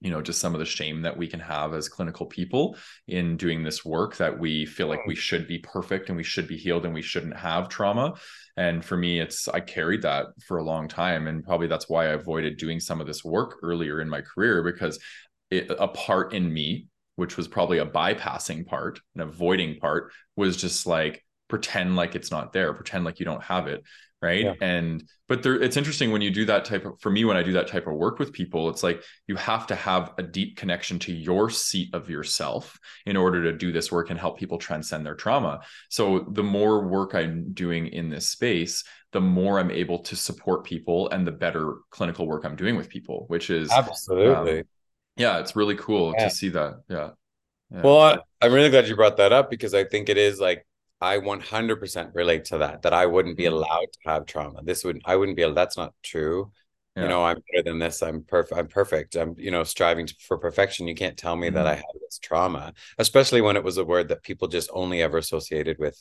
you 0.00 0.10
know 0.10 0.22
just 0.22 0.40
some 0.40 0.54
of 0.54 0.60
the 0.60 0.64
shame 0.64 1.02
that 1.02 1.16
we 1.16 1.26
can 1.26 1.40
have 1.40 1.74
as 1.74 1.88
clinical 1.88 2.26
people 2.26 2.76
in 3.08 3.36
doing 3.36 3.62
this 3.62 3.84
work 3.84 4.16
that 4.16 4.38
we 4.38 4.64
feel 4.64 4.86
like 4.86 5.04
we 5.06 5.14
should 5.14 5.48
be 5.48 5.58
perfect 5.58 6.08
and 6.08 6.16
we 6.16 6.22
should 6.22 6.46
be 6.46 6.56
healed 6.56 6.84
and 6.84 6.94
we 6.94 7.02
shouldn't 7.02 7.36
have 7.36 7.68
trauma. 7.68 8.14
And 8.56 8.84
for 8.84 8.96
me 8.96 9.20
it's 9.20 9.48
i 9.48 9.60
carried 9.60 10.02
that 10.02 10.26
for 10.46 10.58
a 10.58 10.64
long 10.64 10.88
time. 10.88 11.26
And 11.26 11.44
probably 11.44 11.66
that's 11.66 11.88
why 11.88 12.06
i 12.06 12.12
avoided 12.12 12.58
doing 12.58 12.80
some 12.80 13.00
of 13.00 13.06
this 13.06 13.24
work 13.24 13.56
earlier 13.62 14.00
in 14.00 14.08
my 14.08 14.20
career 14.20 14.62
because 14.62 14.98
it, 15.50 15.70
a 15.70 15.88
part 15.88 16.34
in 16.34 16.52
me 16.52 16.87
which 17.18 17.36
was 17.36 17.48
probably 17.48 17.78
a 17.78 17.86
bypassing 17.86 18.64
part, 18.64 19.00
an 19.16 19.20
avoiding 19.20 19.80
part, 19.80 20.12
was 20.36 20.56
just 20.56 20.86
like 20.86 21.24
pretend 21.48 21.96
like 21.96 22.14
it's 22.14 22.30
not 22.30 22.52
there, 22.52 22.72
pretend 22.72 23.04
like 23.04 23.18
you 23.18 23.26
don't 23.26 23.42
have 23.42 23.66
it. 23.66 23.82
Right. 24.20 24.44
Yeah. 24.44 24.54
And, 24.60 25.08
but 25.28 25.44
there, 25.44 25.54
it's 25.62 25.76
interesting 25.76 26.10
when 26.10 26.22
you 26.22 26.32
do 26.32 26.44
that 26.46 26.64
type 26.64 26.84
of, 26.84 27.00
for 27.00 27.08
me, 27.08 27.24
when 27.24 27.36
I 27.36 27.44
do 27.44 27.52
that 27.52 27.68
type 27.68 27.86
of 27.86 27.94
work 27.94 28.18
with 28.18 28.32
people, 28.32 28.68
it's 28.68 28.82
like 28.82 29.02
you 29.28 29.36
have 29.36 29.68
to 29.68 29.76
have 29.76 30.12
a 30.18 30.24
deep 30.24 30.56
connection 30.56 30.98
to 31.00 31.12
your 31.12 31.50
seat 31.50 31.94
of 31.94 32.10
yourself 32.10 32.76
in 33.06 33.16
order 33.16 33.44
to 33.44 33.52
do 33.52 33.70
this 33.70 33.92
work 33.92 34.10
and 34.10 34.18
help 34.18 34.36
people 34.36 34.58
transcend 34.58 35.06
their 35.06 35.14
trauma. 35.14 35.60
So 35.88 36.26
the 36.30 36.42
more 36.42 36.88
work 36.88 37.14
I'm 37.14 37.52
doing 37.52 37.86
in 37.86 38.08
this 38.08 38.28
space, 38.28 38.82
the 39.12 39.20
more 39.20 39.60
I'm 39.60 39.70
able 39.70 40.00
to 40.00 40.16
support 40.16 40.64
people 40.64 41.08
and 41.10 41.24
the 41.24 41.32
better 41.32 41.76
clinical 41.90 42.26
work 42.26 42.44
I'm 42.44 42.56
doing 42.56 42.76
with 42.76 42.88
people, 42.88 43.24
which 43.28 43.50
is 43.50 43.70
absolutely. 43.70 44.60
Um, 44.60 44.64
yeah 45.18 45.38
it's 45.38 45.56
really 45.56 45.76
cool 45.76 46.14
yeah. 46.16 46.24
to 46.24 46.30
see 46.30 46.48
that 46.48 46.80
yeah, 46.88 47.10
yeah. 47.70 47.82
well 47.82 48.24
i'm 48.40 48.52
really 48.52 48.70
glad 48.70 48.88
you 48.88 48.96
brought 48.96 49.16
that 49.16 49.32
up 49.32 49.50
because 49.50 49.74
i 49.74 49.84
think 49.84 50.08
it 50.08 50.16
is 50.16 50.40
like 50.40 50.66
i 51.00 51.16
100% 51.16 52.14
relate 52.14 52.44
to 52.46 52.58
that 52.58 52.82
that 52.82 52.92
i 52.92 53.06
wouldn't 53.06 53.36
be 53.36 53.44
mm-hmm. 53.44 53.54
allowed 53.54 53.86
to 53.92 53.98
have 54.06 54.26
trauma 54.26 54.60
this 54.62 54.84
would 54.84 55.00
i 55.04 55.16
wouldn't 55.16 55.36
be 55.36 55.42
able 55.42 55.54
that's 55.54 55.76
not 55.76 55.92
true 56.02 56.50
yeah. 56.96 57.02
you 57.02 57.08
know 57.08 57.24
i'm 57.24 57.38
better 57.52 57.62
than 57.64 57.78
this 57.78 58.02
i'm 58.02 58.22
perfect 58.22 58.58
i'm 58.58 58.68
perfect 58.68 59.16
i'm 59.16 59.34
you 59.38 59.50
know 59.50 59.64
striving 59.64 60.06
to, 60.06 60.14
for 60.20 60.38
perfection 60.38 60.88
you 60.88 60.94
can't 60.94 61.16
tell 61.16 61.36
me 61.36 61.48
mm-hmm. 61.48 61.56
that 61.56 61.66
i 61.66 61.74
have 61.74 61.84
this 62.00 62.18
trauma 62.18 62.72
especially 62.98 63.40
when 63.40 63.56
it 63.56 63.64
was 63.64 63.76
a 63.76 63.84
word 63.84 64.08
that 64.08 64.22
people 64.22 64.48
just 64.48 64.70
only 64.72 65.02
ever 65.02 65.18
associated 65.18 65.78
with 65.78 65.98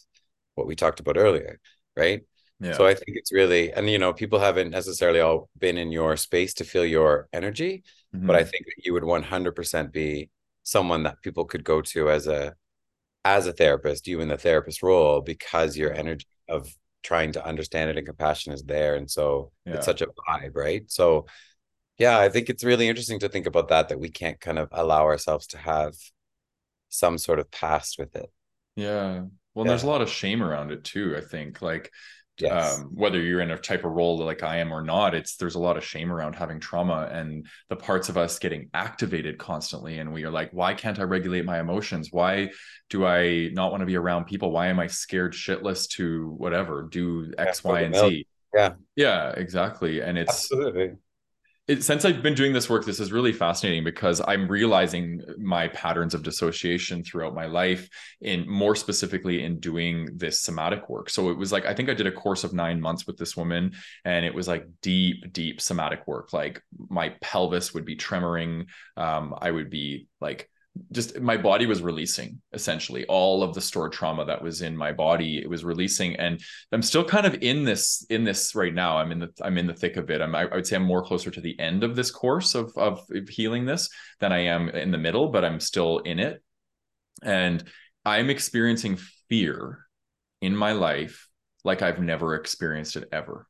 what 0.56 0.68
we 0.68 0.76
talked 0.76 1.00
about 1.00 1.18
earlier 1.18 1.60
right 1.96 2.22
yeah. 2.60 2.74
So 2.74 2.88
I 2.88 2.96
think 2.96 3.18
it's 3.18 3.32
really, 3.32 3.72
and 3.72 3.90
you 3.90 4.00
know, 4.00 4.14
people 4.14 4.40
haven't 4.40 4.72
necessarily 4.72 5.20
all 5.20 5.50
been 5.58 5.78
in 5.78 5.92
your 5.92 6.18
space 6.18 6.56
to 6.56 6.64
feel 6.64 6.86
your 6.86 7.28
energy, 7.32 7.84
mm-hmm. 8.16 8.28
but 8.28 8.36
I 8.36 8.42
mm-hmm. 8.42 8.50
think 8.50 8.66
that 8.66 8.86
you 8.86 8.94
would 8.94 9.04
100% 9.04 9.92
be 9.92 10.30
someone 10.64 11.04
that 11.04 11.22
people 11.22 11.46
could 11.46 11.64
go 11.64 11.82
to 11.82 12.10
as 12.10 12.28
a, 12.28 12.56
as 13.24 13.48
a 13.48 13.54
therapist, 13.54 14.08
you 14.08 14.20
in 14.22 14.28
the 14.28 14.38
therapist 14.38 14.84
role, 14.84 15.22
because 15.22 15.78
your 15.78 15.94
energy 15.94 16.26
of 16.50 16.70
trying 17.04 17.32
to 17.32 17.46
understand 17.46 17.90
it 17.90 17.98
and 17.98 18.06
compassion 18.06 18.52
is 18.52 18.64
there 18.64 18.96
and 18.96 19.10
so 19.10 19.52
Yeah. 19.66 19.76
it's 19.76 19.86
such 19.86 20.02
a 20.02 20.08
vibe 20.08 20.56
right 20.56 20.90
so 20.92 21.26
yeah 21.98 22.20
i 22.20 22.28
think 22.28 22.50
it's 22.50 22.64
really 22.66 22.90
interesting 22.90 23.20
to 23.20 23.30
think 23.30 23.46
about 23.46 23.70
that 23.70 23.90
that 23.90 24.00
we 24.00 24.10
can't 24.10 24.40
kind 24.42 24.60
of 24.60 24.68
allow 24.72 25.04
ourselves 25.04 25.48
to 25.48 25.58
have 25.58 25.94
some 26.90 27.18
sort 27.18 27.40
of 27.40 27.50
past 27.52 27.98
with 27.98 28.16
it 28.16 28.30
Yeah. 28.76 29.26
Well, 29.54 29.66
there's 29.66 29.84
a 29.84 29.88
lot 29.88 30.02
of 30.02 30.10
shame 30.10 30.44
around 30.44 30.72
it 30.72 30.84
too, 30.84 31.16
I 31.18 31.22
think. 31.22 31.64
Like 31.64 31.92
yes 32.40 32.80
um, 32.80 32.90
whether 32.94 33.22
you're 33.22 33.42
in 33.42 33.52
a 33.52 33.58
type 33.58 33.84
of 33.84 33.92
role 33.92 34.18
like 34.18 34.44
I 34.44 34.58
am 34.58 34.74
or 34.74 34.82
not, 34.82 35.14
it's 35.14 35.36
there's 35.36 35.56
a 35.56 35.60
lot 35.60 35.78
of 35.78 35.84
shame 35.84 36.12
around 36.12 36.36
having 36.36 36.60
trauma 36.60 37.10
and 37.12 37.46
the 37.70 37.76
parts 37.76 38.10
of 38.10 38.18
us 38.18 38.40
getting 38.40 38.70
activated 38.74 39.38
constantly. 39.38 40.00
And 40.00 40.14
we 40.14 40.24
are 40.24 40.32
like, 40.32 40.52
why 40.52 40.74
can't 40.74 41.00
I 41.00 41.04
regulate 41.04 41.46
my 41.46 41.60
emotions? 41.60 42.10
Why 42.12 42.52
do 42.90 43.06
I 43.06 43.50
not 43.54 43.72
want 43.72 43.82
to 43.82 43.86
be 43.86 43.96
around 43.96 44.26
people? 44.26 44.52
Why 44.52 44.68
am 44.68 44.80
I 44.80 44.88
scared 44.88 45.34
shitless 45.34 45.88
to 45.92 46.30
whatever, 46.38 46.88
do 46.90 47.32
X, 47.38 47.64
Y, 47.64 47.82
and. 47.82 47.96
Z? 47.96 48.28
Yeah. 48.54 48.74
Yeah, 48.96 49.32
exactly. 49.32 50.02
And 50.02 50.18
it's 50.18 50.32
absolutely 50.32 50.94
it, 51.68 51.84
since 51.84 52.06
I've 52.06 52.24
been 52.24 52.34
doing 52.34 52.54
this 52.54 52.70
work, 52.70 52.86
this 52.86 53.02
is 53.02 53.12
really 53.12 53.34
fascinating 53.34 53.84
because 53.84 54.22
I'm 54.26 54.48
realizing 54.48 55.22
my 55.38 55.68
patterns 55.68 56.14
of 56.14 56.24
dissociation 56.24 57.04
throughout 57.04 57.36
my 57.36 57.46
life, 57.46 57.90
in 58.22 58.50
more 58.50 58.76
specifically 58.76 59.44
in 59.44 59.60
doing 59.60 60.08
this 60.16 60.42
somatic 60.42 60.90
work. 60.90 61.10
So 61.10 61.30
it 61.30 61.38
was 61.38 61.52
like 61.52 61.66
I 61.66 61.74
think 61.74 61.90
I 61.90 61.94
did 61.94 62.08
a 62.08 62.12
course 62.12 62.46
of 62.46 62.54
nine 62.54 62.80
months 62.80 63.06
with 63.06 63.18
this 63.18 63.36
woman, 63.36 63.74
and 64.06 64.26
it 64.26 64.34
was 64.34 64.48
like 64.48 64.66
deep, 64.82 65.34
deep 65.34 65.60
somatic 65.60 66.08
work. 66.08 66.32
Like 66.32 66.62
my 66.90 67.14
pelvis 67.20 67.74
would 67.74 67.86
be 67.86 67.98
tremoring, 67.98 68.68
um, 68.96 69.36
I 69.38 69.52
would 69.52 69.70
be 69.70 70.08
like 70.22 70.50
just 70.92 71.20
my 71.20 71.38
body 71.38 71.66
was 71.66 71.82
releasing 71.82 72.42
essentially. 72.54 73.06
All 73.06 73.44
of 73.44 73.54
the 73.54 73.62
stored 73.62 73.92
trauma 73.92 74.26
that 74.26 74.42
was 74.42 74.62
in 74.62 74.76
my 74.76 74.92
body 74.92 75.40
it 75.40 75.50
was 75.50 75.64
releasing. 75.64 76.16
And 76.16 76.42
i'm 76.72 76.82
still 76.82 77.04
kind 77.04 77.26
of 77.26 77.36
in 77.42 77.64
this 77.64 78.06
in 78.10 78.24
this 78.24 78.56
right 78.56 78.74
now. 78.74 78.98
I'm 78.98 79.12
in 79.12 79.20
the 79.20 79.30
i'm 79.42 79.58
in 79.58 79.68
the 79.68 79.74
thick 79.74 79.98
of 79.98 80.10
it. 80.10 80.22
I'm 80.22 80.36
i 80.36 80.46
would 80.46 80.66
say 80.66 80.76
i'm 80.76 80.84
more 80.84 81.04
closer 81.04 81.32
to 81.32 81.42
the 81.42 81.60
end 81.60 81.84
of 81.84 81.96
this 81.96 82.12
course 82.12 82.56
of 82.56 82.72
of 82.78 83.02
healing 83.30 83.66
this 83.66 83.90
than 84.20 84.32
i 84.32 84.40
am 84.40 84.70
in 84.70 84.92
the 84.92 84.98
middle 84.98 85.30
but 85.30 85.46
i'm 85.46 85.60
still 85.60 86.00
in 86.00 86.20
it. 86.20 86.42
And 87.24 87.64
i'm 88.06 88.30
experiencing 88.30 88.98
fear 89.30 89.80
in 90.42 90.56
my 90.56 90.72
life 90.72 91.28
like 91.64 91.82
i've 91.82 92.00
never 92.00 92.36
experienced 92.36 92.96
it 92.96 93.10
ever 93.12 93.48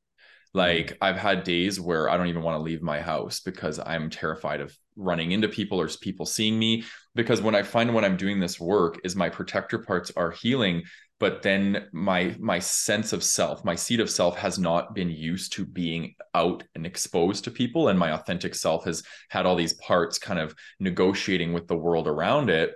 like 0.57 0.97
I've 1.01 1.15
had 1.15 1.43
days 1.43 1.79
where 1.79 2.09
I 2.09 2.17
don't 2.17 2.27
even 2.27 2.41
want 2.41 2.57
to 2.57 2.63
leave 2.63 2.81
my 2.81 2.99
house 2.99 3.39
because 3.39 3.79
I'm 3.79 4.09
terrified 4.09 4.59
of 4.59 4.75
running 4.95 5.31
into 5.31 5.47
people 5.47 5.79
or 5.79 5.87
people 5.87 6.25
seeing 6.25 6.57
me. 6.57 6.83
Because 7.15 7.41
when 7.41 7.55
I 7.55 7.63
find 7.63 7.93
when 7.93 8.03
I'm 8.03 8.17
doing 8.17 8.39
this 8.39 8.59
work 8.59 8.99
is 9.05 9.15
my 9.15 9.29
protector 9.29 9.79
parts 9.79 10.11
are 10.17 10.31
healing, 10.31 10.83
but 11.19 11.43
then 11.43 11.87
my 11.93 12.35
my 12.39 12.59
sense 12.59 13.13
of 13.13 13.23
self, 13.23 13.63
my 13.63 13.75
seed 13.75 13.99
of 13.99 14.09
self 14.09 14.35
has 14.37 14.59
not 14.59 14.93
been 14.93 15.09
used 15.09 15.53
to 15.53 15.65
being 15.65 16.15
out 16.33 16.63
and 16.75 16.85
exposed 16.85 17.43
to 17.43 17.51
people. 17.51 17.87
And 17.87 17.97
my 17.97 18.11
authentic 18.11 18.55
self 18.55 18.85
has 18.85 19.03
had 19.29 19.45
all 19.45 19.55
these 19.55 19.73
parts 19.75 20.19
kind 20.19 20.39
of 20.39 20.55
negotiating 20.79 21.53
with 21.53 21.67
the 21.67 21.77
world 21.77 22.07
around 22.07 22.49
it 22.49 22.73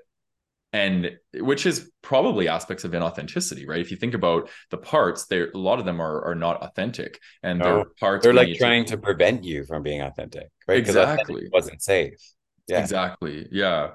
and 0.74 1.18
which 1.36 1.66
is 1.66 1.92
probably 2.02 2.48
aspects 2.48 2.84
of 2.84 2.92
inauthenticity 2.92 3.68
right? 3.68 3.82
If 3.82 3.92
you 3.92 3.98
think 3.98 4.14
about 4.14 4.50
the 4.70 4.78
parts 4.78 5.26
there 5.28 5.50
a 5.54 5.58
lot 5.58 5.80
of 5.80 5.86
them 5.86 6.02
are 6.02 6.24
are 6.26 6.36
not 6.36 6.62
authentic 6.64 7.20
and 7.44 7.60
No, 7.60 7.64
they're 7.64 7.80
oh, 7.80 7.86
parts 8.00 8.24
they're 8.24 8.34
like 8.34 8.56
trying 8.58 8.86
to 8.86 8.98
prevent 8.98 9.44
you 9.44 9.66
from 9.66 9.84
being 9.84 10.02
authentic 10.02 10.50
right? 10.68 10.88
Authentic 10.88 10.88
Exactly. 10.88 11.50
wasn't 11.52 11.82
safe. 11.82 12.20
Yeah. 12.68 12.80
Exactly 12.80 13.48
yeah. 13.52 13.92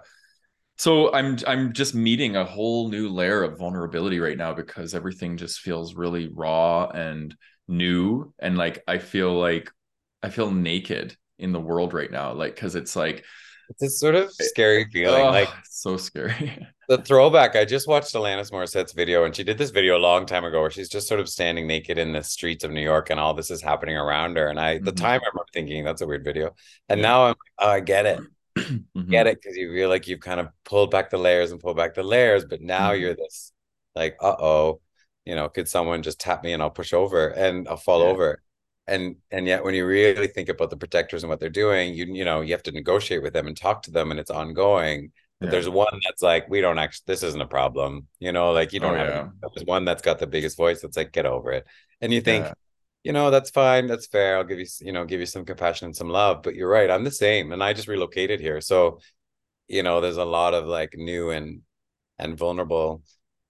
So 0.79 1.13
i'm 1.15 1.39
i'm 1.47 1.73
just 1.73 1.95
meeting 1.95 2.37
a 2.37 2.45
whole 2.45 2.91
new 2.91 3.09
layer 3.09 3.43
of 3.43 3.59
vulnerability 3.59 4.21
right 4.21 4.37
now 4.37 4.53
because 4.55 4.95
everything 4.95 5.37
just 5.39 5.61
feels 5.61 5.95
really 5.95 6.29
raw 6.29 6.87
and 6.89 7.35
new 7.69 8.33
and 8.39 8.59
like 8.59 8.83
i 8.87 8.99
feel 8.99 9.33
like 9.39 9.71
i 10.23 10.29
feel 10.29 10.51
naked 10.51 11.17
in 11.39 11.53
the 11.53 11.61
world 11.61 11.95
right 11.95 12.11
now 12.11 12.33
like 12.33 12.55
because 12.55 12.75
it's 12.75 12.95
like 12.95 13.25
it's 13.69 13.83
a 13.83 13.91
sort 13.91 14.15
of 14.15 14.31
scary 14.33 14.87
feeling 14.93 15.23
oh, 15.27 15.31
like 15.31 15.49
so 15.65 15.97
scary 15.97 16.67
the 16.89 16.99
throwback 16.99 17.57
i 17.57 17.65
just 17.65 17.89
watched 17.89 18.15
alanis 18.15 18.51
morissette's 18.53 18.93
video 18.93 19.25
and 19.25 19.35
she 19.35 19.43
did 19.45 19.59
this 19.59 19.71
video 19.71 19.97
a 19.97 19.99
long 19.99 20.25
time 20.27 20.45
ago 20.45 20.61
where 20.61 20.71
she's 20.71 20.89
just 20.89 21.09
sort 21.09 21.21
of 21.21 21.29
standing 21.29 21.67
naked 21.67 21.99
in 21.99 22.13
the 22.13 22.23
streets 22.23 22.65
of 22.65 22.71
new 22.71 22.81
york 22.81 23.11
and 23.11 23.19
all 23.19 23.35
this 23.35 23.51
is 23.51 23.61
happening 23.63 23.97
around 23.97 24.37
her 24.37 24.49
and 24.49 24.59
i 24.61 24.79
the 24.79 24.93
Mhm. 24.93 24.97
time 24.97 25.21
i 25.25 25.27
remember 25.29 25.47
thinking 25.53 25.85
that's 25.85 26.01
a 26.03 26.07
weird 26.07 26.25
video 26.25 26.55
and 26.89 27.01
Yeah. 27.01 27.07
now 27.09 27.27
i'm 27.27 27.35
oh 27.59 27.69
i 27.69 27.81
get 27.81 28.07
it 28.07 28.21
Mhm. 28.59 29.11
get 29.11 29.27
it 29.27 29.41
because 29.41 29.57
you 29.57 29.73
feel 29.73 29.89
like 29.89 30.07
you've 30.09 30.21
kind 30.21 30.41
of 30.41 30.49
pulled 30.65 30.91
back 30.91 31.11
the 31.11 31.19
layers 31.19 31.51
and 31.53 31.61
pulled 31.61 31.77
back 31.77 31.95
the 31.95 32.03
layers 32.03 32.45
but 32.45 32.61
now 32.63 32.93
Mhm. 32.93 33.01
you're 33.01 33.15
this 33.17 33.53
like 33.95 34.17
uh-oh 34.21 34.81
you 35.25 35.35
know 35.35 35.49
could 35.49 35.69
someone 35.69 36.03
just 36.03 36.21
tap 36.21 36.45
me 36.45 36.53
and 36.53 36.63
i'll 36.63 36.71
push 36.71 36.93
over 36.93 37.29
and 37.29 37.69
i'll 37.69 37.77
fall 37.77 38.01
Yeah. 38.03 38.07
over 38.11 38.43
and 38.89 39.17
and 39.31 39.47
yet 39.47 39.65
when 39.65 39.75
you 39.75 39.87
really 39.87 40.27
think 40.29 40.49
about 40.49 40.71
the 40.71 40.77
protectors 40.77 41.23
and 41.23 41.31
what 41.31 41.41
they're 41.41 41.49
doing 41.51 41.95
you 41.95 42.07
you 42.07 42.25
know 42.25 42.41
you 42.41 42.53
have 42.53 42.63
to 42.63 42.73
negotiate 42.73 43.23
with 43.23 43.33
them 43.33 43.47
and 43.47 43.57
talk 43.57 43.83
to 43.83 43.91
them 43.91 44.11
and 44.11 44.21
it's 44.21 44.31
ongoing 44.31 45.11
but 45.41 45.51
Yeah. 45.51 45.51
there's 45.51 45.69
one 45.69 46.01
that's 46.05 46.23
like 46.23 46.49
we 46.49 46.61
don't 46.61 46.79
actually 46.79 47.05
this 47.07 47.23
isn't 47.23 47.41
a 47.41 47.47
problem 47.47 48.07
you 48.21 48.33
know 48.33 48.53
like 48.53 48.73
you 48.73 48.81
don't 48.81 48.95
Oh, 48.95 48.97
have 48.97 49.09
yeah. 49.09 49.31
there's 49.55 49.67
one 49.67 49.85
that's 49.85 50.03
got 50.03 50.19
the 50.19 50.27
biggest 50.27 50.57
voice 50.57 50.81
that's 50.83 50.97
like 50.97 51.13
get 51.13 51.27
over 51.27 51.53
it 51.53 51.67
and 52.01 52.13
you 52.13 52.21
think 52.21 52.49
Yeah. 52.49 52.55
you 53.05 53.13
know 53.13 53.31
that's 53.31 53.51
fine 53.51 53.87
that's 53.87 54.07
fair 54.07 54.37
i'll 54.37 54.45
give 54.45 54.59
you 54.59 54.67
you 54.81 54.93
know 54.93 55.05
give 55.05 55.21
you 55.21 55.27
some 55.27 55.45
compassion 55.45 55.87
and 55.87 55.97
some 55.97 56.09
love 56.09 56.43
but 56.43 56.55
you're 56.55 56.69
right 56.69 56.91
i'm 56.91 57.05
the 57.05 57.11
same 57.11 57.53
and 57.53 57.63
i 57.63 57.73
just 57.73 57.89
relocated 57.89 58.41
here 58.41 58.61
so 58.61 59.01
you 59.69 59.83
know 59.83 60.01
there's 60.01 60.17
a 60.17 60.25
lot 60.25 60.55
of 60.55 60.67
like 60.67 60.95
new 60.97 61.31
and 61.31 61.63
and 62.19 62.39
vulnerable 62.39 63.03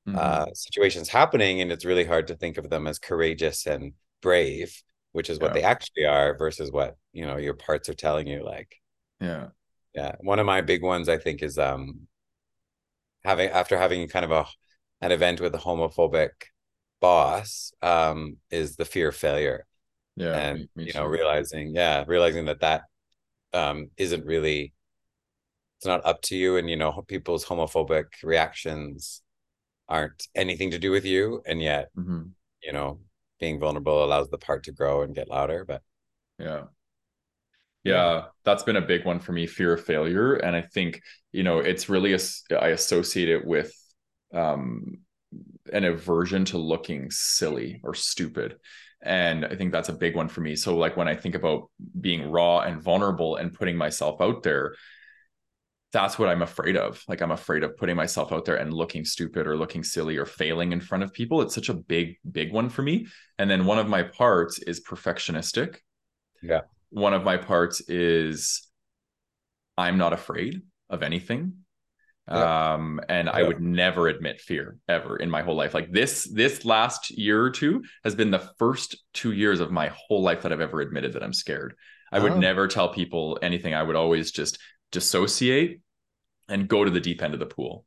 Mhm. 0.06 0.14
uh 0.14 0.46
situations 0.54 1.08
happening 1.08 1.60
and 1.60 1.72
it's 1.72 1.84
really 1.84 2.04
hard 2.04 2.28
to 2.28 2.36
think 2.36 2.58
of 2.58 2.70
them 2.70 2.86
as 2.86 2.98
courageous 2.98 3.66
and 3.66 3.92
brave 4.22 4.82
which 5.16 5.30
is 5.30 5.38
what 5.40 5.48
Yeah. 5.50 5.54
they 5.54 5.62
actually 5.62 6.04
are 6.04 6.36
versus 6.36 6.70
what 6.70 6.96
you 7.12 7.24
know 7.26 7.38
your 7.38 7.54
parts 7.54 7.88
are 7.88 7.94
telling 7.94 8.26
you 8.28 8.44
like 8.44 8.70
yeah 9.20 9.48
yeah 9.94 10.12
one 10.20 10.38
of 10.38 10.46
my 10.46 10.60
big 10.60 10.82
ones 10.82 11.08
i 11.08 11.18
think 11.24 11.42
is 11.42 11.58
um 11.58 12.06
having 13.24 13.48
after 13.50 13.76
having 13.78 14.06
kind 14.08 14.24
of 14.24 14.30
a 14.30 14.44
an 15.00 15.12
event 15.12 15.40
with 15.40 15.54
a 15.54 15.58
homophobic 15.58 16.30
boss 17.00 17.72
um 17.82 18.36
is 18.50 18.76
the 18.76 18.84
fear 18.84 19.08
of 19.08 19.16
failure 19.16 19.66
yeah 20.16 20.36
and 20.42 20.58
me- 20.60 20.68
me 20.76 20.84
you 20.86 20.92
know 20.92 21.04
too. 21.04 21.16
realizing 21.18 21.74
yeah 21.74 22.04
realizing 22.06 22.44
that 22.46 22.60
that 22.60 22.82
um 23.54 23.90
isn't 23.96 24.24
really 24.24 24.72
it's 25.78 25.86
not 25.86 26.04
up 26.06 26.20
to 26.22 26.36
you 26.36 26.56
and 26.58 26.68
you 26.70 26.76
know 26.76 26.92
people's 27.08 27.44
homophobic 27.44 28.06
reactions 28.22 29.22
aren't 29.88 30.26
anything 30.34 30.70
to 30.72 30.78
do 30.78 30.90
with 30.90 31.04
you 31.04 31.42
and 31.46 31.62
yet 31.62 31.88
Mhm. 31.96 32.30
you 32.62 32.72
know 32.72 32.98
being 33.38 33.58
vulnerable 33.60 34.04
allows 34.04 34.28
the 34.30 34.38
part 34.38 34.64
to 34.64 34.72
grow 34.72 35.02
and 35.02 35.14
get 35.14 35.28
louder 35.28 35.64
but 35.64 35.82
Yeah. 36.38 36.64
Yeah. 37.84 38.24
That's 38.44 38.62
been 38.64 38.76
a 38.76 38.80
big 38.80 39.04
one 39.04 39.20
for 39.20 39.32
me, 39.32 39.46
fear 39.46 39.74
of 39.74 39.84
failure. 39.84 40.34
And 40.34 40.56
I 40.56 40.62
think, 40.62 41.02
you 41.32 41.42
know, 41.42 41.58
it's 41.58 41.88
really, 41.88 42.14
as- 42.14 42.42
I 42.50 42.68
associate 42.68 43.28
it 43.28 43.44
with 43.44 43.72
um, 44.34 44.98
an 45.72 45.84
aversion 45.84 46.44
to 46.46 46.58
looking 46.58 47.10
silly 47.10 47.80
or 47.84 47.94
stupid. 47.94 48.56
And 49.02 49.44
I 49.44 49.54
think 49.54 49.72
that's 49.72 49.88
a 49.88 49.92
big 49.92 50.16
one 50.16 50.28
for 50.28 50.40
me. 50.40 50.56
So, 50.56 50.76
like, 50.76 50.96
when 50.96 51.06
I 51.06 51.14
think 51.14 51.34
about 51.34 51.70
being 52.00 52.28
raw 52.30 52.60
and 52.60 52.82
vulnerable 52.82 53.36
and 53.36 53.52
putting 53.52 53.76
myself 53.76 54.20
out 54.20 54.42
there, 54.42 54.74
that's 55.92 56.18
what 56.18 56.28
I'm 56.28 56.42
afraid 56.42 56.76
of. 56.76 57.02
Like, 57.08 57.20
I'm 57.20 57.30
afraid 57.30 57.62
of 57.62 57.76
putting 57.76 57.96
myself 57.96 58.32
out 58.32 58.44
there 58.44 58.56
and 58.56 58.72
looking 58.72 59.04
stupid 59.04 59.46
or 59.46 59.56
looking 59.56 59.82
silly 59.84 60.16
or 60.16 60.26
failing 60.26 60.72
in 60.72 60.80
front 60.80 61.04
of 61.04 61.12
people. 61.12 61.40
It's 61.42 61.54
such 61.54 61.68
a 61.68 61.74
big, 61.74 62.16
big 62.30 62.52
one 62.52 62.68
for 62.68 62.82
me. 62.82 63.06
And 63.38 63.48
then 63.50 63.64
one 63.64 63.78
of 63.78 63.88
my 63.88 64.02
parts 64.02 64.58
is 64.58 64.84
perfectionistic. 64.84 65.76
Yeah. 66.42 66.62
One 66.90 67.14
of 67.14 67.24
my 67.24 67.36
parts 67.36 67.80
is 67.88 68.66
I'm 69.78 69.96
not 69.96 70.12
afraid 70.12 70.62
of 70.90 71.02
anything. 71.02 71.54
Yeah. 72.28 72.74
Um, 72.74 73.00
and 73.08 73.30
I 73.30 73.44
would 73.44 73.60
never 73.60 74.08
admit 74.08 74.40
fear 74.40 74.78
ever 74.88 75.16
in 75.16 75.30
my 75.30 75.42
whole 75.42 75.54
life. 75.54 75.74
Like 75.74 75.92
this, 75.92 76.24
this 76.24 76.64
last 76.64 77.10
year 77.16 77.40
or 77.40 77.50
two 77.50 77.84
has 78.02 78.16
been 78.16 78.32
the 78.32 78.50
first 78.58 78.96
two 79.14 79.30
years 79.30 79.60
of 79.60 79.70
my 79.70 79.92
whole 79.94 80.22
life 80.22 80.42
that 80.42 80.52
I've 80.52 80.60
ever 80.60 80.80
admitted 80.80 81.12
that 81.12 81.22
I'm 81.22 81.32
scared. 81.32 81.74
I 82.10 82.18
would 82.18 82.32
Oh. 82.32 82.38
never 82.38 82.66
tell 82.66 82.88
people 82.88 83.38
anything. 83.42 83.74
I 83.74 83.82
would 83.82 83.96
always 83.96 84.32
just 84.32 84.58
dissociate 84.92 85.80
and 86.48 86.68
go 86.68 86.84
to 86.84 86.90
the 86.90 87.00
deep 87.00 87.22
end 87.22 87.34
of 87.34 87.40
the 87.40 87.46
pool. 87.46 87.84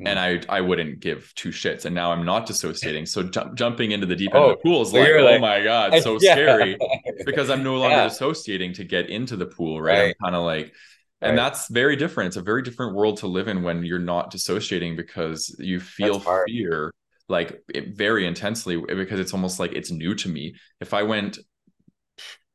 Mm. 0.00 0.08
And 0.08 0.18
I 0.18 0.58
I 0.58 0.60
wouldn't 0.60 1.00
give 1.00 1.32
two 1.34 1.48
shits. 1.50 1.84
And 1.84 1.94
now 1.94 2.12
I'm 2.12 2.24
not 2.24 2.46
dissociating. 2.46 3.06
So 3.06 3.24
ju- 3.24 3.50
jumping 3.54 3.90
into 3.92 4.06
the 4.06 4.16
deep 4.16 4.34
end 4.34 4.44
Oh, 4.44 4.50
of 4.50 4.58
the 4.58 4.62
pool 4.62 4.82
is 4.82 4.92
like, 4.92 5.08
oh 5.08 5.38
my 5.38 5.62
God, 5.62 6.00
so 6.02 6.18
Yeah. 6.20 6.34
scary 6.34 6.78
because 7.26 7.50
I'm 7.50 7.62
no 7.62 7.76
longer 7.80 7.96
Yeah. 7.96 8.08
dissociating 8.08 8.74
to 8.74 8.84
get 8.84 9.10
into 9.10 9.36
the 9.36 9.46
pool, 9.46 9.80
right? 9.80 9.98
Right. 9.98 10.16
I'm 10.20 10.24
kind 10.26 10.36
of 10.36 10.44
like, 10.44 10.72
and 11.20 11.30
Right. 11.30 11.36
that's 11.36 11.68
very 11.68 11.96
different. 11.96 12.28
It's 12.28 12.36
a 12.36 12.42
very 12.42 12.62
different 12.62 12.94
world 12.94 13.16
to 13.18 13.26
live 13.26 13.48
in 13.48 13.62
when 13.64 13.82
you're 13.84 13.98
not 13.98 14.30
dissociating 14.30 14.94
because 14.94 15.54
you 15.58 15.80
feel 15.80 16.20
fear 16.46 16.92
like 17.28 17.60
it 17.74 17.96
very 17.96 18.24
intensely 18.26 18.76
because 18.76 19.18
it's 19.20 19.34
almost 19.34 19.58
like 19.58 19.72
it's 19.72 19.90
new 19.90 20.14
to 20.14 20.28
me. 20.28 20.54
If 20.80 20.94
I 20.94 21.02
went, 21.02 21.38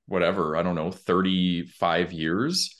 whatever, 0.08 0.56
I 0.56 0.64
don't 0.64 0.76
know, 0.76 0.92
35 0.92 2.12
years 2.14 2.76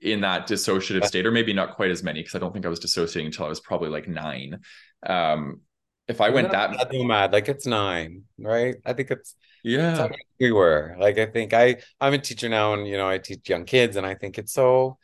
in 0.00 0.22
that 0.22 0.48
dissociative 0.48 1.04
state, 1.04 1.26
or 1.26 1.30
maybe 1.30 1.52
not 1.52 1.76
quite 1.76 1.90
as 1.90 2.02
many, 2.02 2.20
because 2.20 2.34
I 2.34 2.38
don't 2.38 2.52
think 2.52 2.66
I 2.66 2.68
was 2.70 2.78
dissociating 2.78 3.26
until 3.26 3.46
I 3.46 3.48
was 3.48 3.60
probably 3.60 3.88
like 3.88 4.08
nine. 4.08 4.60
Um, 5.06 5.60
if 6.08 6.20
I 6.20 6.30
went 6.30 6.50
that 6.50 6.76
mad, 6.92 7.32
like 7.32 7.48
it's 7.48 7.66
nine, 7.66 8.24
right? 8.38 8.76
I 8.84 8.92
think 8.94 9.10
it's 9.10 9.34
yeah. 9.62 10.06
It's 10.06 10.16
we 10.38 10.52
were 10.52 10.96
like 10.98 11.18
I 11.18 11.26
think 11.26 11.52
I 11.52 11.76
I'm 12.00 12.14
a 12.14 12.18
teacher 12.18 12.48
now, 12.48 12.74
and 12.74 12.86
you 12.86 12.96
know 12.96 13.08
I 13.08 13.18
teach 13.18 13.48
young 13.48 13.64
kids, 13.64 13.96
and 13.96 14.06
I 14.06 14.14
think 14.14 14.38
it's 14.38 14.52
so 14.52 14.98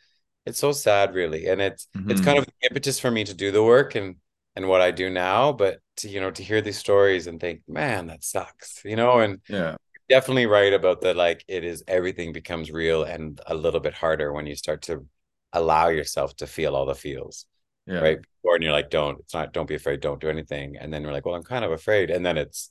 it's 0.45 0.59
so 0.59 0.71
sad, 0.71 1.13
really, 1.13 1.47
and 1.47 1.61
it's 1.61 1.87
mm-hmm. 1.95 2.11
it's 2.11 2.21
kind 2.21 2.37
of 2.37 2.47
impetus 2.61 2.99
for 2.99 3.11
me 3.11 3.23
to 3.23 3.33
do 3.33 3.51
the 3.51 3.63
work 3.63 3.95
and 3.95 4.15
and 4.55 4.67
what 4.67 4.81
I 4.81 4.91
do 4.91 5.09
now, 5.09 5.51
but 5.53 5.79
to 5.97 6.09
you 6.09 6.19
know 6.19 6.31
to 6.31 6.43
hear 6.43 6.61
these 6.61 6.77
stories 6.77 7.27
and 7.27 7.39
think, 7.39 7.61
man, 7.67 8.07
that 8.07 8.23
sucks, 8.23 8.81
you 8.83 8.95
know, 8.95 9.19
and 9.19 9.39
yeah. 9.47 9.75
Definitely 10.09 10.45
right 10.45 10.73
about 10.73 11.01
the 11.01 11.13
Like 11.13 11.43
it 11.47 11.63
is, 11.63 11.83
everything 11.87 12.33
becomes 12.33 12.71
real 12.71 13.03
and 13.03 13.39
a 13.45 13.55
little 13.55 13.79
bit 13.79 13.93
harder 13.93 14.31
when 14.31 14.47
you 14.47 14.55
start 14.55 14.83
to 14.83 15.05
allow 15.53 15.87
yourself 15.87 16.35
to 16.37 16.47
feel 16.47 16.75
all 16.75 16.85
the 16.85 16.95
feels 16.95 17.45
yeah. 17.87 17.99
right? 17.99 18.19
Before 18.21 18.55
and 18.55 18.63
you're 18.63 18.73
like 18.73 18.89
don't 18.89 19.19
it's 19.19 19.33
not 19.33 19.53
don't 19.53 19.67
be 19.67 19.75
afraid 19.75 20.01
don't 20.01 20.21
do 20.21 20.29
anything. 20.29 20.77
And 20.77 20.93
then 20.93 21.03
we're 21.03 21.13
like 21.13 21.25
well 21.25 21.35
i'm 21.35 21.43
kind 21.43 21.65
of 21.65 21.71
afraid. 21.71 22.09
And 22.09 22.25
then 22.25 22.37
it's 22.37 22.69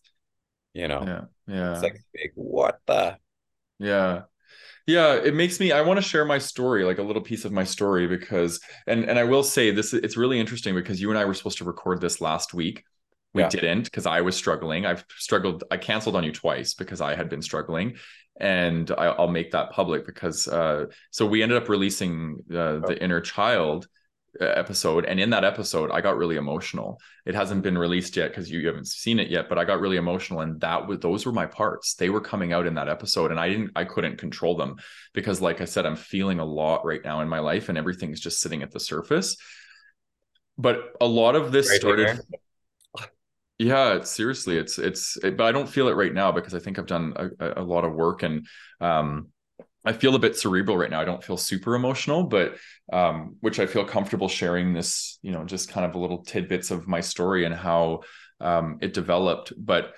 you 0.74 0.88
know 0.88 1.02
yeah 1.06 1.24
yeah. 1.46 1.72
it's 1.72 1.82
like 1.82 2.00
big 2.12 2.32
what 2.34 2.80
the? 2.86 3.18
Yeah. 3.78 4.22
Yeah 4.86 5.14
it 5.14 5.34
makes 5.34 5.58
me 5.58 5.72
i 5.72 5.80
want 5.80 5.96
to 5.98 6.02
share 6.02 6.24
my 6.24 6.38
story 6.38 6.84
like 6.84 6.98
a 6.98 7.02
little 7.02 7.22
piece 7.22 7.44
of 7.44 7.52
my 7.52 7.64
story 7.64 8.06
because 8.06 8.60
and 8.86 9.04
and 9.04 9.18
i 9.18 9.24
will 9.24 9.42
say 9.42 9.72
this 9.72 9.92
it's 9.92 10.16
really 10.16 10.38
interesting 10.38 10.76
because 10.76 11.00
you 11.00 11.10
and 11.10 11.18
i 11.18 11.24
were 11.24 11.34
supposed 11.34 11.58
to 11.58 11.64
record 11.64 12.00
this 12.00 12.20
last 12.20 12.54
week 12.54 12.84
we 13.36 13.42
yeah. 13.42 13.48
didn't 13.48 13.84
because 13.84 14.06
i 14.06 14.20
was 14.20 14.34
struggling 14.34 14.86
i've 14.86 15.04
struggled 15.18 15.62
i 15.70 15.76
canceled 15.76 16.16
on 16.16 16.24
you 16.24 16.32
twice 16.32 16.74
because 16.74 17.00
i 17.00 17.14
had 17.14 17.28
been 17.28 17.42
struggling 17.42 17.94
and 18.38 18.90
I, 18.90 19.18
will 19.18 19.28
make 19.28 19.52
that 19.52 19.70
public 19.70 20.04
because 20.06 20.48
uh 20.48 20.86
so 21.10 21.26
we 21.26 21.42
ended 21.42 21.62
up 21.62 21.68
releasing 21.68 22.38
uh, 22.50 22.56
oh. 22.56 22.80
the 22.80 23.02
inner 23.02 23.20
child 23.20 23.86
episode 24.40 25.06
and 25.06 25.18
in 25.18 25.30
that 25.30 25.44
episode 25.44 25.90
i 25.90 26.00
got 26.00 26.18
really 26.18 26.36
emotional 26.36 27.00
it 27.24 27.34
hasn't 27.34 27.62
been 27.62 27.78
released 27.78 28.16
yet 28.16 28.30
because 28.30 28.50
you 28.50 28.66
haven't 28.66 28.86
seen 28.86 29.18
it 29.18 29.30
yet 29.30 29.48
but 29.48 29.58
i 29.58 29.64
got 29.64 29.80
really 29.80 29.96
emotional 29.96 30.40
and 30.40 30.60
that 30.60 30.86
was 30.86 30.98
those 31.00 31.24
were 31.24 31.32
my 31.32 31.46
parts 31.46 31.94
they 31.94 32.10
were 32.10 32.20
coming 32.20 32.52
out 32.52 32.66
in 32.66 32.74
that 32.74 32.88
episode 32.88 33.30
and 33.30 33.40
i 33.40 33.48
didn't 33.48 33.70
i 33.76 33.84
couldn't 33.84 34.18
control 34.18 34.54
them 34.54 34.76
because 35.14 35.40
like 35.40 35.62
i 35.62 35.64
said 35.64 35.86
i'm 35.86 35.96
feeling 35.96 36.38
a 36.38 36.44
lot 36.44 36.84
right 36.84 37.02
now 37.02 37.22
in 37.22 37.28
my 37.28 37.38
life 37.38 37.70
and 37.70 37.78
everything's 37.78 38.20
just 38.20 38.40
sitting 38.40 38.62
at 38.62 38.70
the 38.70 38.80
surface 38.80 39.38
but 40.58 40.92
a 41.00 41.06
lot 41.06 41.36
of 41.36 41.52
this 41.52 41.68
right 41.68 41.80
started. 41.80 42.20
Yeah 43.58 44.02
seriously 44.02 44.56
it's 44.56 44.78
it's 44.78 45.16
it, 45.24 45.36
but 45.36 45.44
i 45.44 45.52
don't 45.52 45.68
feel 45.68 45.88
it 45.88 45.94
right 45.94 46.12
now 46.12 46.30
because 46.30 46.54
i 46.54 46.58
think 46.58 46.78
i've 46.78 46.86
done 46.86 47.14
a, 47.40 47.62
a 47.62 47.64
lot 47.64 47.84
of 47.84 47.94
work 47.94 48.22
and 48.22 48.46
um 48.80 49.28
I 49.86 49.92
feel 49.92 50.16
a 50.16 50.18
bit 50.18 50.36
cerebral 50.36 50.76
right 50.76 50.90
now. 50.90 51.00
I 51.00 51.04
don't 51.04 51.22
feel 51.22 51.36
super 51.36 51.76
emotional, 51.76 52.24
but 52.24 52.56
um, 52.92 53.36
which 53.40 53.60
I 53.60 53.66
feel 53.66 53.84
comfortable 53.84 54.28
sharing 54.28 54.72
this, 54.74 55.20
you 55.22 55.30
know, 55.30 55.44
just 55.44 55.68
kind 55.68 55.86
of 55.86 55.94
little 55.94 56.24
tidbits 56.24 56.72
of 56.72 56.88
my 56.88 57.00
story 57.00 57.44
and 57.44 57.54
how 57.54 58.00
um, 58.40 58.78
it 58.82 58.92
developed. 58.94 59.52
But 59.56 59.94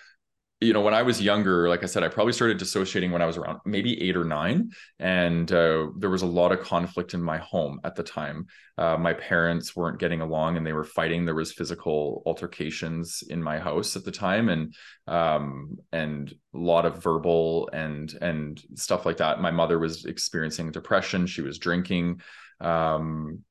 you 0.60 0.72
know, 0.72 0.80
when 0.80 0.94
I 0.94 1.02
was 1.02 1.22
younger, 1.22 1.68
like 1.68 1.84
I 1.84 1.86
said, 1.86 2.02
I 2.02 2.08
probably 2.08 2.32
started 2.32 2.58
dissociating 2.58 3.12
when 3.12 3.22
I 3.22 3.26
was 3.26 3.36
around 3.36 3.60
maybe 3.64 4.02
eight 4.02 4.16
or 4.16 4.24
nine. 4.24 4.72
And 4.98 5.50
uh, 5.52 5.88
there 5.96 6.10
was 6.10 6.22
a 6.22 6.26
lot 6.26 6.50
of 6.50 6.62
conflict 6.62 7.14
in 7.14 7.22
my 7.22 7.38
home 7.38 7.78
at 7.84 7.94
the 7.94 8.02
time. 8.02 8.46
Uh, 8.76 8.96
my 8.96 9.12
parents 9.12 9.76
weren't 9.76 10.00
getting 10.00 10.20
along 10.20 10.56
and 10.56 10.66
they 10.66 10.72
were 10.72 10.82
fighting. 10.82 11.24
There 11.24 11.36
was 11.36 11.52
physical 11.52 12.24
altercations 12.26 13.22
in 13.28 13.40
my 13.40 13.60
house 13.60 13.94
at 13.94 14.04
the 14.04 14.10
time 14.10 14.48
and 14.48 14.74
um, 15.06 15.76
and 15.92 16.34
a 16.52 16.58
lot 16.58 16.86
of 16.86 17.04
verbal 17.04 17.70
and 17.72 18.12
and 18.20 18.60
stuff 18.74 19.06
like 19.06 19.18
that. 19.18 19.40
My 19.40 19.52
mother 19.52 19.78
was 19.78 20.06
experiencing 20.06 20.72
depression. 20.72 21.28
She 21.28 21.42
was 21.42 21.58
drinking. 21.58 22.20
Um, 22.60 23.44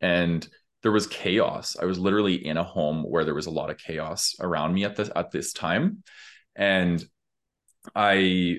and 0.00 0.46
there 0.84 0.92
was 0.92 1.08
chaos. 1.08 1.76
I 1.80 1.84
was 1.84 1.98
literally 1.98 2.46
in 2.46 2.58
a 2.58 2.62
home 2.62 3.02
where 3.02 3.24
there 3.24 3.34
was 3.34 3.46
a 3.46 3.50
lot 3.50 3.70
of 3.70 3.78
chaos 3.78 4.36
around 4.38 4.72
me 4.72 4.84
at 4.84 4.94
this 4.94 5.10
at 5.16 5.32
this 5.32 5.52
time 5.52 6.04
and 6.56 7.04
i 7.94 8.58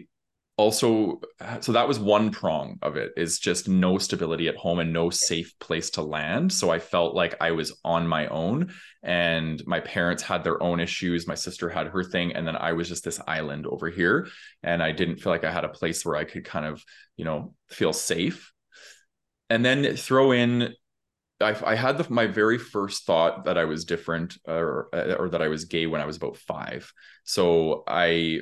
also 0.57 1.19
so 1.59 1.73
that 1.73 1.87
was 1.87 1.99
one 1.99 2.31
prong 2.31 2.77
of 2.81 2.95
it 2.95 3.11
is 3.17 3.39
just 3.39 3.67
no 3.67 3.97
stability 3.97 4.47
at 4.47 4.55
home 4.55 4.79
and 4.79 4.93
no 4.93 5.09
safe 5.09 5.53
place 5.59 5.89
to 5.89 6.01
land. 6.01 6.51
So 6.51 6.69
i 6.69 6.79
felt 6.79 7.13
like 7.13 7.35
i 7.41 7.51
was 7.51 7.77
on 7.83 8.07
my 8.07 8.27
own 8.27 8.71
and 9.03 9.61
my 9.67 9.81
parents 9.81 10.23
had 10.23 10.43
their 10.43 10.61
own 10.63 10.79
issues 10.79 11.27
my 11.27 11.35
sister 11.35 11.69
had 11.69 11.87
her 11.87 12.03
thing 12.03 12.33
and 12.33 12.47
then 12.47 12.55
i 12.55 12.71
was 12.71 12.87
just 12.87 13.03
this 13.03 13.19
island 13.27 13.67
over 13.67 13.89
here. 13.89 14.27
And 14.63 14.81
i 14.81 14.91
didn't 14.93 15.17
feel 15.17 15.33
like 15.33 15.43
i 15.43 15.51
had 15.51 15.65
a 15.65 15.69
place 15.69 16.05
where 16.05 16.15
i 16.15 16.23
could 16.23 16.45
kind 16.45 16.65
of 16.65 16.83
you 17.17 17.25
know 17.25 17.53
feel 17.69 17.93
safe. 17.93 18.51
And 19.49 19.63
then 19.63 19.95
throw 19.95 20.31
in 20.31 20.73
I, 21.41 21.55
I 21.65 21.75
had 21.75 21.97
the, 21.97 22.09
my 22.09 22.27
very 22.27 22.57
first 22.57 23.05
thought 23.05 23.45
that 23.45 23.57
I 23.57 23.65
was 23.65 23.85
different 23.85 24.37
or 24.47 24.89
or 24.93 25.29
that 25.29 25.41
I 25.41 25.49
was 25.49 25.65
gay 25.65 25.85
when 25.85 26.01
I 26.01 26.05
was 26.05 26.17
about 26.17 26.37
five. 26.37 26.91
So 27.23 27.83
I 27.87 28.41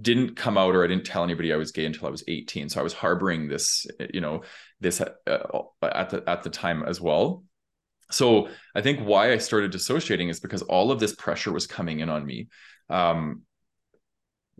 didn't 0.00 0.36
come 0.36 0.56
out 0.56 0.76
or 0.76 0.84
I 0.84 0.86
didn't 0.86 1.06
tell 1.06 1.24
anybody 1.24 1.52
I 1.52 1.56
was 1.56 1.72
gay 1.72 1.84
until 1.84 2.06
I 2.06 2.10
was 2.10 2.24
18. 2.28 2.68
So 2.68 2.80
I 2.80 2.84
was 2.84 2.92
harboring 2.92 3.48
this, 3.48 3.86
you 4.12 4.20
know, 4.20 4.42
this 4.80 5.00
uh, 5.00 5.38
at 5.82 6.10
the 6.10 6.22
at 6.26 6.42
the 6.42 6.50
time 6.50 6.84
as 6.84 7.00
well. 7.00 7.44
So 8.10 8.48
I 8.74 8.82
think 8.82 9.00
why 9.00 9.32
I 9.32 9.38
started 9.38 9.72
dissociating 9.72 10.28
is 10.28 10.38
because 10.38 10.62
all 10.62 10.92
of 10.92 11.00
this 11.00 11.14
pressure 11.14 11.52
was 11.52 11.66
coming 11.66 12.00
in 12.00 12.08
on 12.08 12.24
me. 12.24 12.48
Um, 12.88 13.42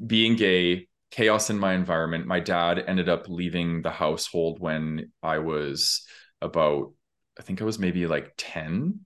being 0.05 0.35
gay, 0.35 0.89
chaos 1.13 1.51
in 1.51 1.59
my 1.59 1.75
environment. 1.75 2.27
My 2.27 2.41
dad 2.41 2.83
ended 2.89 3.09
up 3.09 3.29
leaving 3.29 3.83
the 3.83 3.91
household 3.91 4.59
when 4.59 5.13
I 5.23 5.39
was 5.39 6.05
about 6.41 6.93
I 7.39 7.43
think 7.43 7.61
I 7.61 7.65
was 7.65 7.79
maybe 7.79 8.07
like 8.07 8.33
10 8.37 9.01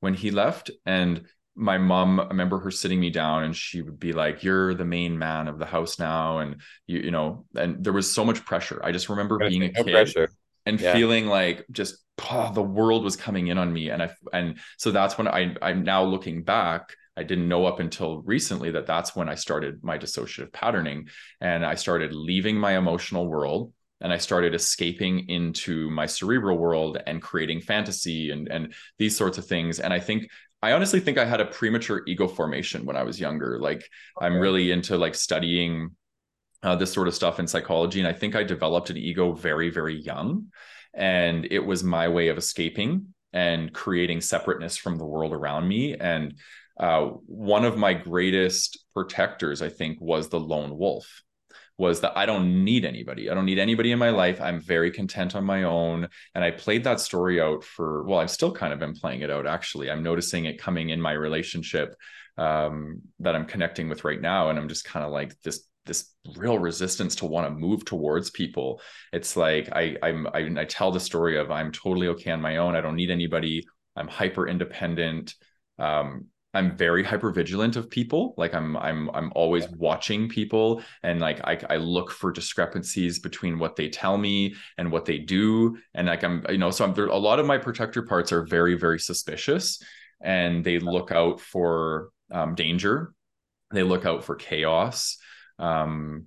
when 0.00 0.14
he 0.14 0.30
left. 0.30 0.70
And 0.84 1.26
my 1.54 1.78
mom 1.78 2.20
I 2.20 2.26
remember 2.26 2.58
her 2.58 2.70
sitting 2.70 3.00
me 3.00 3.10
down 3.10 3.44
and 3.44 3.56
she 3.56 3.80
would 3.80 3.98
be 3.98 4.12
like 4.12 4.42
you're 4.42 4.74
the 4.74 4.84
main 4.84 5.18
man 5.18 5.48
of 5.48 5.58
the 5.58 5.66
house 5.66 5.98
now. 5.98 6.38
And 6.38 6.60
you 6.86 7.00
you 7.00 7.10
know 7.10 7.46
and 7.54 7.82
there 7.82 7.92
was 7.92 8.12
so 8.12 8.24
much 8.24 8.44
pressure. 8.44 8.80
I 8.84 8.92
just 8.92 9.08
remember 9.08 9.38
being 9.38 9.64
a 9.64 9.70
kid 9.70 9.86
pressure. 9.86 10.28
and 10.66 10.80
yeah. 10.80 10.92
feeling 10.92 11.26
like 11.26 11.64
just 11.70 11.96
oh, 12.30 12.50
the 12.52 12.62
world 12.62 13.04
was 13.04 13.16
coming 13.16 13.46
in 13.46 13.58
on 13.58 13.72
me. 13.72 13.90
And 13.90 14.02
I 14.02 14.10
and 14.32 14.58
so 14.76 14.90
that's 14.90 15.16
when 15.16 15.28
I 15.28 15.54
I'm 15.62 15.82
now 15.82 16.04
looking 16.04 16.42
back 16.42 16.94
I 17.16 17.22
didn't 17.22 17.48
know 17.48 17.64
up 17.64 17.80
until 17.80 18.20
recently 18.22 18.70
that 18.72 18.86
that's 18.86 19.16
when 19.16 19.28
I 19.28 19.36
started 19.36 19.82
my 19.82 19.98
dissociative 19.98 20.52
patterning 20.52 21.08
and 21.40 21.64
I 21.64 21.74
started 21.74 22.12
leaving 22.12 22.58
my 22.58 22.76
emotional 22.76 23.26
world 23.26 23.72
and 24.00 24.12
I 24.12 24.18
started 24.18 24.54
escaping 24.54 25.28
into 25.28 25.90
my 25.90 26.06
cerebral 26.06 26.58
world 26.58 26.98
and 27.06 27.22
creating 27.22 27.60
fantasy 27.60 28.30
and 28.30 28.48
and 28.48 28.74
these 28.98 29.16
sorts 29.16 29.38
of 29.38 29.46
things. 29.46 29.80
And 29.80 29.92
I 29.92 30.00
think 30.00 30.28
I 30.62 30.72
honestly 30.72 31.00
think 31.00 31.18
I 31.18 31.24
had 31.24 31.40
a 31.40 31.46
premature 31.46 32.02
ego 32.06 32.28
formation 32.28 32.84
when 32.84 32.96
I 32.96 33.02
was 33.02 33.20
younger. 33.20 33.58
Like 33.60 33.78
okay. 34.18 34.26
I'm 34.26 34.38
really 34.38 34.70
into 34.70 34.96
like 34.96 35.14
studying 35.14 35.90
uh, 36.62 36.76
this 36.76 36.92
sort 36.92 37.08
of 37.08 37.14
stuff 37.14 37.38
in 37.38 37.46
psychology, 37.46 38.00
and 38.00 38.08
I 38.08 38.12
think 38.12 38.34
I 38.34 38.42
developed 38.42 38.90
an 38.90 38.96
ego 38.96 39.32
very 39.32 39.70
very 39.70 40.00
young, 40.00 40.46
and 40.94 41.46
it 41.50 41.64
was 41.64 41.84
my 41.84 42.08
way 42.08 42.28
of 42.28 42.38
escaping 42.38 43.14
and 43.32 43.72
creating 43.72 44.20
separateness 44.20 44.76
from 44.76 44.96
the 44.96 45.04
world 45.04 45.32
around 45.32 45.68
me 45.68 45.94
and 45.94 46.34
uh, 46.78 47.06
one 47.26 47.64
of 47.64 47.76
my 47.76 47.94
greatest 47.94 48.84
protectors, 48.92 49.62
I 49.62 49.68
think, 49.68 49.98
was 50.00 50.28
the 50.28 50.40
lone 50.40 50.76
wolf 50.76 51.22
was 51.78 52.00
that 52.00 52.16
I 52.16 52.26
don't 52.26 52.64
need 52.64 52.84
anybody. 52.84 53.28
I 53.28 53.34
don't 53.34 53.44
need 53.44 53.58
anybody 53.58 53.92
in 53.92 53.98
my 53.98 54.10
life. 54.10 54.40
I'm 54.40 54.60
very 54.60 54.90
content 54.90 55.36
on 55.36 55.44
my 55.44 55.64
own. 55.64 56.08
And 56.34 56.42
I 56.42 56.50
played 56.50 56.84
that 56.84 57.00
story 57.00 57.40
out 57.40 57.64
for, 57.64 58.02
well, 58.04 58.18
I've 58.18 58.30
still 58.30 58.52
kind 58.52 58.72
of 58.72 58.78
been 58.78 58.94
playing 58.94 59.20
it 59.20 59.30
out 59.30 59.46
actually. 59.46 59.90
I'm 59.90 60.02
noticing 60.02 60.46
it 60.46 60.58
coming 60.58 60.90
in 60.90 61.00
my 61.00 61.12
relationship 61.12 61.94
um, 62.38 63.02
that 63.20 63.34
I'm 63.34 63.46
connecting 63.46 63.88
with 63.88 64.04
right 64.04 64.20
now. 64.20 64.48
And 64.48 64.58
I'm 64.58 64.68
just 64.68 64.84
kind 64.84 65.04
of 65.04 65.12
like 65.12 65.38
this 65.42 65.66
this 65.84 66.12
real 66.36 66.58
resistance 66.58 67.14
to 67.14 67.26
want 67.26 67.46
to 67.46 67.54
move 67.54 67.84
towards 67.84 68.30
people. 68.30 68.80
It's 69.12 69.36
like 69.36 69.68
I 69.72 69.96
I'm 70.02 70.26
I, 70.26 70.50
I 70.58 70.64
tell 70.64 70.90
the 70.90 71.00
story 71.00 71.38
of 71.38 71.50
I'm 71.50 71.72
totally 71.72 72.08
okay 72.08 72.32
on 72.32 72.40
my 72.40 72.56
own. 72.56 72.74
I 72.74 72.80
don't 72.80 72.96
need 72.96 73.10
anybody. 73.10 73.66
I'm 73.94 74.08
hyper 74.08 74.48
independent. 74.48 75.34
Um, 75.78 76.26
I'm 76.56 76.76
very 76.76 77.04
hyper 77.04 77.30
vigilant 77.30 77.76
of 77.76 77.90
people. 77.90 78.34
Like 78.38 78.54
I'm 78.54 78.76
I'm 78.78 79.10
I'm 79.10 79.30
always 79.34 79.68
watching 79.68 80.28
people 80.28 80.82
and 81.02 81.20
like 81.20 81.40
I 81.44 81.60
I 81.68 81.76
look 81.76 82.10
for 82.10 82.32
discrepancies 82.32 83.18
between 83.18 83.58
what 83.58 83.76
they 83.76 83.88
tell 83.90 84.16
me 84.16 84.54
and 84.78 84.90
what 84.90 85.04
they 85.04 85.18
do. 85.18 85.76
And 85.94 86.06
like 86.06 86.24
I'm, 86.24 86.44
you 86.48 86.58
know, 86.58 86.70
so 86.70 86.84
I'm 86.84 86.94
there 86.94 87.06
a 87.06 87.16
lot 87.16 87.38
of 87.38 87.46
my 87.46 87.58
protector 87.58 88.02
parts 88.02 88.32
are 88.32 88.42
very, 88.42 88.74
very 88.74 88.98
suspicious 88.98 89.82
and 90.22 90.64
they 90.64 90.78
look 90.78 91.12
out 91.12 91.40
for 91.40 92.08
um, 92.32 92.54
danger. 92.54 93.12
They 93.72 93.82
look 93.82 94.06
out 94.06 94.24
for 94.24 94.34
chaos. 94.34 95.18
Um, 95.58 96.26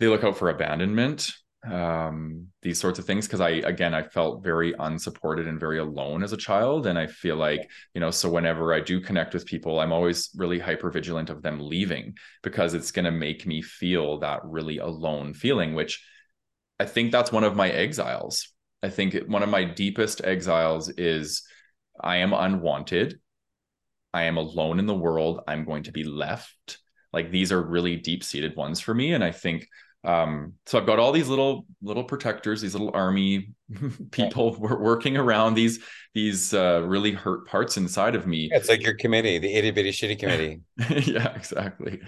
they 0.00 0.08
look 0.08 0.22
out 0.22 0.36
for 0.36 0.50
abandonment 0.50 1.32
um 1.66 2.46
these 2.62 2.78
sorts 2.78 3.00
of 3.00 3.04
things 3.04 3.26
because 3.26 3.40
i 3.40 3.48
again 3.48 3.92
i 3.92 4.00
felt 4.00 4.44
very 4.44 4.72
unsupported 4.78 5.48
and 5.48 5.58
very 5.58 5.80
alone 5.80 6.22
as 6.22 6.32
a 6.32 6.36
child 6.36 6.86
and 6.86 6.96
i 6.96 7.04
feel 7.04 7.34
like 7.34 7.68
you 7.94 8.00
know 8.00 8.12
so 8.12 8.28
whenever 8.30 8.72
i 8.72 8.78
do 8.78 9.00
connect 9.00 9.34
with 9.34 9.44
people 9.44 9.80
i'm 9.80 9.92
always 9.92 10.30
really 10.36 10.60
hyper 10.60 10.88
vigilant 10.88 11.30
of 11.30 11.42
them 11.42 11.58
leaving 11.58 12.14
because 12.44 12.74
it's 12.74 12.92
going 12.92 13.04
to 13.04 13.10
make 13.10 13.44
me 13.44 13.60
feel 13.60 14.20
that 14.20 14.38
really 14.44 14.78
alone 14.78 15.34
feeling 15.34 15.74
which 15.74 16.00
i 16.78 16.84
think 16.84 17.10
that's 17.10 17.32
one 17.32 17.42
of 17.42 17.56
my 17.56 17.68
exiles 17.70 18.52
i 18.84 18.88
think 18.88 19.16
one 19.26 19.42
of 19.42 19.48
my 19.48 19.64
deepest 19.64 20.24
exiles 20.24 20.88
is 20.90 21.42
i 22.00 22.18
am 22.18 22.32
unwanted 22.32 23.18
I 24.14 24.22
am 24.24 24.36
alone 24.36 24.78
in 24.78 24.86
the 24.86 24.94
world. 24.94 25.40
I'm 25.46 25.64
going 25.64 25.84
to 25.84 25.92
be 25.92 26.04
left. 26.04 26.78
Like 27.12 27.30
these 27.30 27.52
are 27.52 27.62
really 27.62 27.96
deep 27.96 28.24
seated 28.24 28.56
ones 28.56 28.80
for 28.80 28.94
me. 28.94 29.12
And 29.12 29.22
I 29.22 29.32
think 29.32 29.66
um, 30.04 30.54
so 30.66 30.78
I've 30.78 30.86
got 30.86 30.98
all 30.98 31.12
these 31.12 31.28
little 31.28 31.66
little 31.82 32.04
protectors, 32.04 32.60
these 32.60 32.74
little 32.74 32.92
army 32.94 33.50
people 34.10 34.56
yeah. 34.60 34.74
working 34.74 35.16
around 35.16 35.54
these 35.54 35.80
these 36.14 36.54
uh, 36.54 36.82
really 36.84 37.12
hurt 37.12 37.46
parts 37.46 37.76
inside 37.76 38.14
of 38.14 38.26
me. 38.26 38.48
Yeah, 38.50 38.58
it's 38.58 38.68
like 38.68 38.82
your 38.82 38.94
committee, 38.94 39.38
the 39.38 39.52
itty 39.52 39.70
bitty 39.70 39.90
shitty 39.90 40.18
committee. 40.20 40.60
yeah, 41.10 41.34
exactly, 41.34 42.00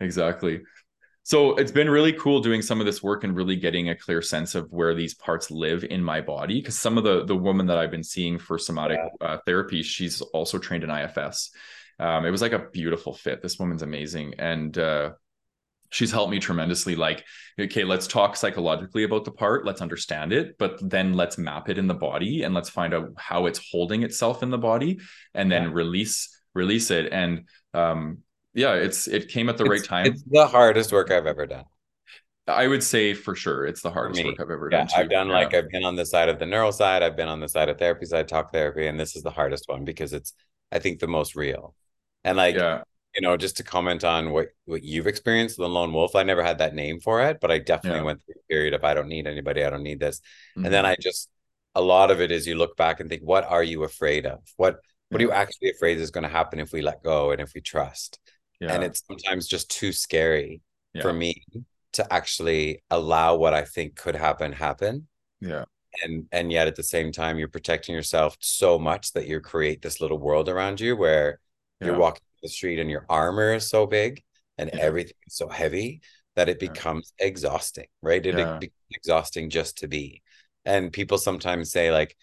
exactly. 0.00 0.62
So 1.24 1.54
it's 1.54 1.70
been 1.70 1.88
really 1.88 2.12
cool 2.12 2.40
doing 2.40 2.62
some 2.62 2.80
of 2.80 2.86
this 2.86 3.02
work 3.02 3.22
and 3.22 3.36
really 3.36 3.54
getting 3.54 3.90
a 3.90 3.94
clear 3.94 4.22
sense 4.22 4.56
of 4.56 4.72
where 4.72 4.92
these 4.92 5.14
parts 5.14 5.52
live 5.52 5.84
in 5.84 6.02
my 6.02 6.20
body. 6.20 6.60
Because 6.60 6.78
some 6.78 6.96
of 6.96 7.04
the 7.04 7.24
the 7.24 7.36
woman 7.36 7.66
that 7.66 7.78
I've 7.78 7.90
been 7.90 8.04
seeing 8.04 8.38
for 8.38 8.56
somatic 8.56 9.00
yeah. 9.20 9.26
uh, 9.26 9.38
therapy, 9.46 9.82
she's 9.82 10.20
also 10.20 10.58
trained 10.58 10.84
in 10.84 10.90
IFS. 10.90 11.50
Um, 11.98 12.24
it 12.24 12.30
was 12.30 12.42
like 12.42 12.52
a 12.52 12.66
beautiful 12.72 13.12
fit. 13.12 13.42
This 13.42 13.58
woman's 13.58 13.82
amazing, 13.82 14.34
and 14.38 14.76
uh, 14.78 15.10
she's 15.92 16.10
helped 16.10 16.30
me 16.30 16.40
tremendously 16.40 16.96
like 16.96 17.24
okay 17.60 17.84
let's 17.84 18.06
talk 18.06 18.34
psychologically 18.34 19.04
about 19.04 19.24
the 19.24 19.30
part 19.30 19.64
let's 19.64 19.80
understand 19.80 20.32
it 20.32 20.58
but 20.58 20.78
then 20.90 21.12
let's 21.12 21.38
map 21.38 21.68
it 21.68 21.78
in 21.78 21.86
the 21.86 21.94
body 21.94 22.42
and 22.42 22.54
let's 22.54 22.68
find 22.68 22.92
out 22.92 23.10
how 23.16 23.46
it's 23.46 23.60
holding 23.70 24.02
itself 24.02 24.42
in 24.42 24.50
the 24.50 24.58
body 24.58 24.98
and 25.34 25.52
then 25.52 25.64
yeah. 25.64 25.70
release 25.72 26.40
release 26.54 26.90
it 26.90 27.12
and 27.12 27.46
um 27.74 28.18
yeah 28.54 28.72
it's 28.72 29.06
it 29.06 29.28
came 29.28 29.48
at 29.48 29.56
the 29.56 29.64
it's, 29.64 29.70
right 29.70 29.84
time 29.84 30.06
it's 30.06 30.24
the 30.24 30.46
hardest 30.46 30.92
work 30.92 31.10
i've 31.10 31.26
ever 31.26 31.46
done 31.46 31.64
I 32.48 32.66
would 32.66 32.82
say 32.82 33.14
for 33.14 33.36
sure 33.36 33.66
it's 33.66 33.82
the 33.82 33.92
hardest 33.92 34.24
work 34.24 34.40
I've 34.40 34.50
ever 34.50 34.68
yeah, 34.70 34.78
done. 34.78 34.86
Too. 34.88 34.94
I've 34.96 35.08
done 35.08 35.28
yeah. 35.28 35.34
like 35.34 35.54
I've 35.54 35.68
been 35.68 35.84
on 35.84 35.94
the 35.94 36.04
side 36.04 36.28
of 36.28 36.40
the 36.40 36.44
neural 36.44 36.72
side, 36.72 37.00
I've 37.00 37.16
been 37.16 37.28
on 37.28 37.38
the 37.38 37.48
side 37.48 37.68
of 37.68 37.78
therapy 37.78 38.04
side, 38.04 38.26
talk 38.26 38.52
therapy, 38.52 38.88
and 38.88 38.98
this 38.98 39.14
is 39.14 39.22
the 39.22 39.30
hardest 39.30 39.68
one 39.68 39.84
because 39.84 40.12
it's 40.12 40.32
I 40.72 40.80
think 40.80 40.98
the 40.98 41.06
most 41.06 41.36
real. 41.36 41.76
And 42.24 42.36
like 42.36 42.56
yeah 42.56 42.82
you 43.14 43.20
know, 43.20 43.36
just 43.36 43.58
to 43.58 43.62
comment 43.62 44.04
on 44.04 44.30
what 44.30 44.48
what 44.64 44.82
you've 44.82 45.06
experienced, 45.06 45.56
the 45.56 45.68
lone 45.68 45.92
wolf. 45.92 46.16
I 46.16 46.22
never 46.22 46.42
had 46.42 46.58
that 46.58 46.74
name 46.74 47.00
for 47.00 47.22
it, 47.22 47.38
but 47.40 47.50
I 47.50 47.58
definitely 47.58 48.00
yeah. 48.00 48.04
went 48.04 48.22
through 48.24 48.34
a 48.38 48.52
period 48.52 48.74
of 48.74 48.84
I 48.84 48.94
don't 48.94 49.08
need 49.08 49.26
anybody, 49.26 49.64
I 49.64 49.70
don't 49.70 49.82
need 49.82 50.00
this, 50.00 50.20
mm-hmm. 50.56 50.64
and 50.64 50.74
then 50.74 50.86
I 50.86 50.96
just 51.00 51.28
a 51.74 51.80
lot 51.80 52.10
of 52.10 52.20
it 52.20 52.30
is 52.30 52.46
you 52.46 52.54
look 52.54 52.76
back 52.76 53.00
and 53.00 53.08
think, 53.08 53.22
what 53.22 53.44
are 53.44 53.62
you 53.62 53.84
afraid 53.84 54.26
of? 54.26 54.40
What 54.56 54.80
what 55.08 55.20
are 55.20 55.24
you 55.24 55.32
actually 55.32 55.70
afraid 55.70 55.98
is 55.98 56.10
going 56.10 56.22
to 56.22 56.30
happen 56.30 56.58
if 56.58 56.72
we 56.72 56.80
let 56.80 57.02
go 57.02 57.32
and 57.32 57.40
if 57.40 57.52
we 57.54 57.60
trust? 57.60 58.18
Yeah. 58.60 58.72
And 58.72 58.82
it's 58.82 59.02
sometimes 59.06 59.46
just 59.46 59.70
too 59.70 59.92
scary 59.92 60.62
yeah. 60.94 61.02
for 61.02 61.12
me 61.12 61.42
to 61.94 62.10
actually 62.10 62.82
allow 62.90 63.36
what 63.36 63.52
I 63.52 63.62
think 63.64 63.94
could 63.94 64.16
happen 64.16 64.52
happen. 64.52 65.08
Yeah. 65.40 65.66
And 66.02 66.26
and 66.32 66.50
yet 66.50 66.66
at 66.66 66.76
the 66.76 66.82
same 66.82 67.12
time 67.12 67.38
you're 67.38 67.48
protecting 67.48 67.94
yourself 67.94 68.38
so 68.40 68.78
much 68.78 69.12
that 69.12 69.26
you 69.26 69.40
create 69.40 69.82
this 69.82 70.00
little 70.00 70.18
world 70.18 70.48
around 70.48 70.80
you 70.80 70.96
where 70.96 71.40
yeah. 71.80 71.88
you're 71.88 71.98
walking 71.98 72.22
the 72.42 72.48
street 72.48 72.78
and 72.78 72.90
your 72.90 73.06
armor 73.08 73.54
is 73.54 73.68
so 73.68 73.86
big 73.86 74.22
and 74.58 74.70
yeah. 74.72 74.80
everything 74.80 75.14
is 75.26 75.36
so 75.36 75.48
heavy 75.48 76.00
that 76.36 76.48
it 76.48 76.58
becomes 76.58 77.12
yeah. 77.18 77.26
exhausting, 77.26 77.86
right? 78.02 78.24
It 78.24 78.36
yeah. 78.36 78.58
becomes 78.58 78.72
exhausting 78.90 79.50
just 79.50 79.78
to 79.78 79.88
be. 79.88 80.22
And 80.64 80.92
people 80.92 81.18
sometimes 81.18 81.70
say, 81.70 81.90
like, 81.90 82.16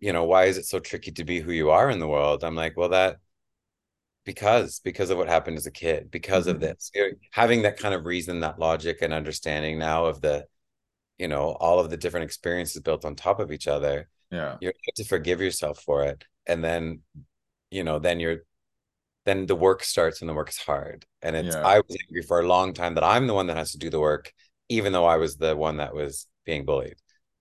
you 0.00 0.12
know, 0.12 0.24
why 0.24 0.44
is 0.44 0.58
it 0.58 0.66
so 0.66 0.78
tricky 0.78 1.12
to 1.12 1.24
be 1.24 1.40
who 1.40 1.52
you 1.52 1.70
are 1.70 1.90
in 1.90 1.98
the 1.98 2.08
world? 2.08 2.44
I'm 2.44 2.54
like, 2.54 2.76
well, 2.76 2.90
that 2.90 3.18
because 4.24 4.80
because 4.80 5.10
of 5.10 5.18
what 5.18 5.28
happened 5.28 5.56
as 5.56 5.66
a 5.66 5.70
kid, 5.70 6.10
because 6.10 6.46
mm-hmm. 6.46 6.56
of 6.56 6.60
this, 6.60 6.90
having 7.32 7.62
that 7.62 7.78
kind 7.78 7.94
of 7.94 8.04
reason, 8.04 8.40
that 8.40 8.58
logic 8.58 8.98
and 9.02 9.12
understanding 9.12 9.78
now 9.78 10.06
of 10.06 10.20
the, 10.20 10.44
you 11.18 11.28
know, 11.28 11.56
all 11.60 11.80
of 11.80 11.90
the 11.90 11.96
different 11.96 12.24
experiences 12.24 12.80
built 12.82 13.04
on 13.04 13.14
top 13.14 13.40
of 13.40 13.50
each 13.50 13.66
other. 13.66 14.08
Yeah, 14.30 14.56
you 14.60 14.68
have 14.68 14.94
to 14.96 15.04
forgive 15.04 15.40
yourself 15.40 15.80
for 15.80 16.04
it, 16.04 16.24
and 16.46 16.62
then, 16.62 17.00
you 17.70 17.84
know, 17.84 17.98
then 17.98 18.20
you're 18.20 18.40
then 19.24 19.46
the 19.46 19.56
work 19.56 19.82
starts 19.84 20.20
and 20.20 20.28
the 20.28 20.34
work 20.34 20.48
is 20.48 20.58
hard. 20.58 21.04
And 21.22 21.36
it's 21.36 21.54
yeah. 21.54 21.66
I 21.66 21.78
was 21.78 21.96
angry 22.06 22.22
for 22.22 22.40
a 22.40 22.46
long 22.46 22.72
time 22.72 22.94
that 22.94 23.04
I'm 23.04 23.26
the 23.26 23.34
one 23.34 23.48
that 23.48 23.56
has 23.56 23.72
to 23.72 23.78
do 23.78 23.90
the 23.90 24.00
work, 24.00 24.32
even 24.68 24.92
though 24.92 25.04
I 25.04 25.16
was 25.16 25.36
the 25.36 25.56
one 25.56 25.78
that 25.78 25.94
was 25.94 26.26
being 26.46 26.64
bullied. 26.64 26.96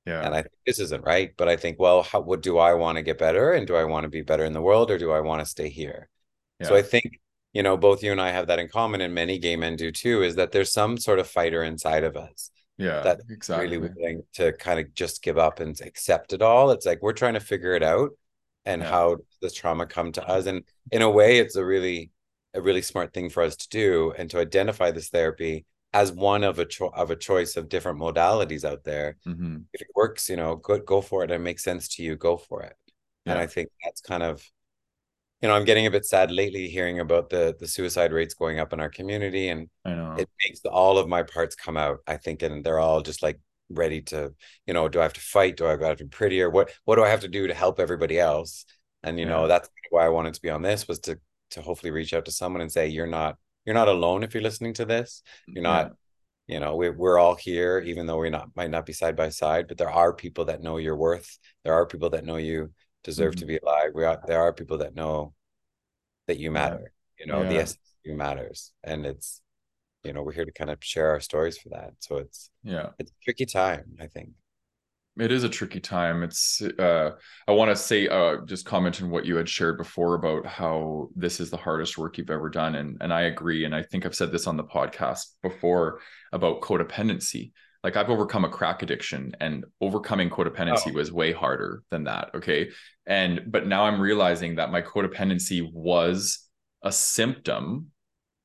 Yeah. 0.06 0.22
And 0.26 0.34
I 0.34 0.42
think 0.42 0.54
this 0.66 0.80
isn't 0.80 1.06
right. 1.06 1.32
But 1.38 1.50
I 1.50 1.58
think, 1.58 1.80
well, 1.80 2.04
how 2.04 2.22
what 2.22 2.42
do 2.42 2.58
I 2.58 2.74
want 2.74 2.98
to 2.98 3.02
get 3.02 3.18
better? 3.18 3.54
And 3.54 3.68
do 3.68 3.76
I 3.76 3.84
want 3.84 4.04
to 4.04 4.10
be 4.10 4.22
better 4.22 4.46
in 4.46 4.54
the 4.54 4.62
world 4.62 4.92
or 4.92 4.98
do 4.98 5.12
I 5.12 5.22
want 5.22 5.42
to 5.42 5.46
stay 5.46 5.70
here? 5.70 6.10
Yeah. 6.60 6.68
So 6.68 6.76
I 6.76 6.82
think, 6.82 7.20
you 7.54 7.64
know, 7.64 7.78
both 7.78 8.04
you 8.04 8.12
and 8.12 8.22
I 8.22 8.32
have 8.32 8.48
that 8.48 8.60
in 8.60 8.68
common, 8.68 9.02
and 9.02 9.14
many 9.14 9.38
gay 9.40 9.56
men 9.56 9.76
do 9.76 9.92
too, 9.92 10.24
is 10.24 10.36
that 10.36 10.52
there's 10.52 10.72
some 10.72 10.98
sort 10.98 11.20
of 11.20 11.28
fighter 11.28 11.64
inside 11.64 12.04
of 12.04 12.16
us. 12.16 12.52
Yeah. 12.78 13.02
That 13.02 13.22
exactly 13.30 13.78
really 13.78 13.90
willing 13.96 14.24
to 14.34 14.54
kind 14.54 14.80
of 14.80 14.94
just 14.94 15.24
give 15.24 15.38
up 15.38 15.60
and 15.60 15.80
accept 15.82 16.34
it 16.34 16.42
all. 16.42 16.72
It's 16.72 16.86
like 16.86 17.02
we're 17.02 17.14
trying 17.14 17.34
to 17.34 17.40
figure 17.40 17.74
it 17.74 17.84
out 17.84 18.12
and 18.68 18.82
yeah. 18.82 18.90
how 18.90 19.18
does 19.42 19.54
trauma 19.54 19.86
come 19.86 20.12
to 20.12 20.28
us 20.28 20.46
and 20.46 20.64
in 20.92 21.02
a 21.02 21.10
way 21.10 21.40
it's 21.40 21.56
a 21.56 21.66
really 21.66 22.12
a 22.54 22.62
really 22.62 22.82
smart 22.82 23.14
thing 23.14 23.30
for 23.30 23.42
us 23.42 23.56
to 23.56 23.70
do 23.70 24.14
and 24.18 24.30
to 24.30 24.40
identify 24.40 24.92
this 24.92 25.10
therapy 25.10 25.66
as 25.94 26.12
one 26.12 26.44
of 26.44 26.60
a 26.60 26.66
cho- 26.66 26.94
of 26.94 27.10
a 27.10 27.16
choice 27.16 27.56
of 27.56 27.70
different 27.70 28.00
modalities 28.00 28.66
out 28.66 28.84
there 28.84 29.18
mm-hmm. 29.26 29.58
if 29.74 29.82
it 29.82 29.88
works 29.96 30.30
you 30.30 30.36
know 30.36 30.58
go, 30.58 30.78
go 30.80 31.02
for 31.02 31.24
it 31.24 31.32
and 31.32 31.42
it 31.42 31.44
makes 31.44 31.64
sense 31.64 31.88
to 31.88 32.04
you 32.04 32.16
go 32.16 32.36
for 32.36 32.62
it 32.62 32.76
yeah. 33.26 33.32
and 33.32 33.42
i 33.42 33.48
think 33.48 33.70
that's 33.84 34.02
kind 34.02 34.22
of 34.22 34.44
you 35.42 35.48
know 35.48 35.56
i'm 35.56 35.66
getting 35.66 35.86
a 35.86 35.92
bit 35.92 36.06
sad 36.06 36.30
lately 36.30 36.68
hearing 36.68 37.00
about 37.00 37.30
the 37.30 37.56
the 37.60 37.68
suicide 37.68 38.12
rates 38.12 38.34
going 38.34 38.60
up 38.60 38.74
in 38.74 38.82
our 38.82 38.90
community 38.90 39.48
and 39.48 39.70
it 40.20 40.30
makes 40.44 40.60
all 40.66 40.98
of 40.98 41.08
my 41.08 41.24
parts 41.24 41.56
come 41.56 41.78
out 41.78 42.00
i 42.06 42.18
think 42.18 42.42
and 42.42 42.66
they're 42.66 42.80
all 42.80 43.02
just 43.02 43.24
like 43.24 43.40
ready 43.70 44.02
to 44.02 44.34
you 44.66 44.74
know 44.74 44.88
do 44.88 45.00
i 45.00 45.04
have 45.04 45.14
to 45.14 45.22
fight? 45.22 45.58
Do 45.58 45.68
i 45.68 45.72
have 45.72 45.98
to 45.98 46.06
be 46.06 46.10
prettier? 46.10 46.50
What 46.50 46.72
what 46.86 46.96
do 46.96 47.04
i 47.04 47.10
have 47.10 47.22
to 47.22 47.28
do 47.28 47.48
to 47.48 47.54
help 47.54 47.80
everybody 47.80 48.20
else? 48.20 48.66
And 49.04 49.20
you 49.20 49.26
yeah. 49.26 49.32
know 49.32 49.48
that's 49.48 49.70
why 49.90 50.06
i 50.06 50.10
wanted 50.10 50.34
to 50.34 50.42
be 50.42 50.50
on 50.50 50.62
this 50.62 50.88
was 50.88 51.00
to 51.02 51.20
to 51.52 51.62
hopefully 51.62 51.92
reach 51.92 52.14
out 52.14 52.26
to 52.26 52.32
someone 52.32 52.62
and 52.62 52.72
say 52.72 52.88
you're 52.88 53.08
not 53.08 53.38
you're 53.66 53.74
not 53.74 53.88
alone 53.88 54.24
if 54.24 54.34
you're 54.34 54.44
listening 54.44 54.74
to 54.76 54.86
this. 54.86 55.22
You're 55.48 55.64
not 55.64 55.94
yeah. 56.48 56.56
you 56.56 56.60
know 56.60 56.76
we, 56.76 56.90
we're 56.90 57.20
all 57.20 57.36
here 57.36 57.80
even 57.80 58.06
though 58.06 58.18
we 58.18 58.30
not 58.30 58.50
might 58.56 58.72
not 58.72 58.86
be 58.86 58.94
side 58.94 59.16
by 59.16 59.30
side 59.30 59.68
but 59.68 59.78
there 59.78 59.92
are 59.92 60.14
people 60.14 60.46
that 60.46 60.62
know 60.62 60.78
your 60.78 60.96
worth. 60.96 61.38
There 61.64 61.74
are 61.74 61.86
people 61.86 62.10
that 62.12 62.26
know 62.26 62.38
you 62.38 62.72
deserve 63.04 63.34
mm-hmm. 63.36 63.40
to 63.40 63.46
be 63.46 63.58
alive. 63.58 63.92
We 63.94 64.06
are 64.06 64.22
there 64.26 64.42
are 64.42 64.54
people 64.54 64.80
that 64.80 64.96
know 64.96 65.34
that 66.28 66.40
you 66.40 66.52
matter. 66.52 66.94
Yeah. 67.20 67.26
you 67.26 67.32
know 67.32 67.50
the 67.50 67.60
essence 67.60 67.88
you 68.08 68.16
matters. 68.16 68.72
And 68.84 69.06
it's 69.06 69.42
you 70.08 70.14
know 70.14 70.24
we're 70.24 70.32
here 70.32 70.46
to 70.46 70.52
kind 70.52 70.70
of 70.70 70.78
share 70.82 71.10
our 71.12 71.20
stories 71.20 71.58
for 71.58 71.70
that. 71.70 71.92
So 72.00 72.18
it's 72.18 72.50
yeah. 72.64 72.90
it's 72.98 73.12
a 73.12 73.24
tricky 73.24 73.46
time 73.46 73.98
i 74.02 74.08
think. 74.08 74.30
It 75.20 75.32
is 75.32 75.44
a 75.44 75.50
tricky 75.50 75.80
time. 75.80 76.24
It's 76.24 76.62
uh 76.62 77.12
i 77.48 77.52
want 77.52 77.70
to 77.70 77.76
say 77.76 78.08
uh 78.08 78.38
just 78.46 78.66
comment 78.66 79.02
on 79.02 79.10
what 79.10 79.26
you 79.26 79.36
had 79.36 79.50
shared 79.50 79.78
before 79.78 80.16
about 80.16 80.46
how 80.46 81.10
this 81.16 81.40
is 81.40 81.50
the 81.50 81.58
hardest 81.58 81.98
work 81.98 82.18
you've 82.18 82.30
ever 82.30 82.50
done 82.50 82.76
and 82.76 82.98
and 83.02 83.14
i 83.14 83.22
agree 83.22 83.66
and 83.66 83.76
i 83.76 83.84
think 83.84 84.06
i've 84.06 84.16
said 84.16 84.32
this 84.32 84.48
on 84.48 84.58
the 84.58 84.64
podcast 84.64 85.26
before 85.44 86.00
about 86.32 86.62
codependency. 86.62 87.52
Like 87.84 87.98
i've 87.98 88.10
overcome 88.10 88.46
a 88.46 88.50
crack 88.50 88.82
addiction 88.82 89.34
and 89.42 89.66
overcoming 89.82 90.30
codependency 90.30 90.92
oh. 90.92 90.94
was 90.94 91.12
way 91.12 91.34
harder 91.34 91.84
than 91.92 92.06
that 92.06 92.32
okay? 92.36 92.70
And 93.06 93.44
but 93.48 93.68
now 93.68 93.84
i'm 93.86 94.00
realizing 94.00 94.56
that 94.56 94.72
my 94.72 94.82
codependency 94.82 95.70
was 95.74 96.48
a 96.84 96.92
symptom 96.92 97.92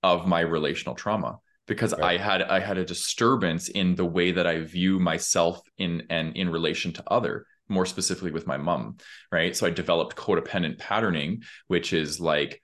of 0.03 0.27
my 0.27 0.41
relational 0.41 0.95
trauma 0.95 1.39
because 1.67 1.93
right. 1.93 2.21
I 2.21 2.23
had 2.23 2.43
I 2.43 2.61
had 2.61 2.79
a 2.79 2.85
disturbance 2.85 3.69
in 3.69 3.95
the 3.95 4.05
way 4.05 4.33
that 4.33 4.47
I 4.47 4.61
view 4.61 4.99
myself 4.99 5.61
in 5.79 6.05
and 6.11 6.37
in 6.37 6.49
relation 6.49 6.93
to 6.95 7.05
other 7.11 7.47
more 7.69 7.87
specifically 7.87 8.33
with 8.33 8.47
my 8.47 8.57
mom 8.57 8.97
right 9.31 9.57
so 9.57 9.67
I 9.67 9.71
developed 9.71 10.17
codependent 10.17 10.79
patterning 10.79 11.43
which 11.69 11.93
is 11.93 12.21
like 12.21 12.61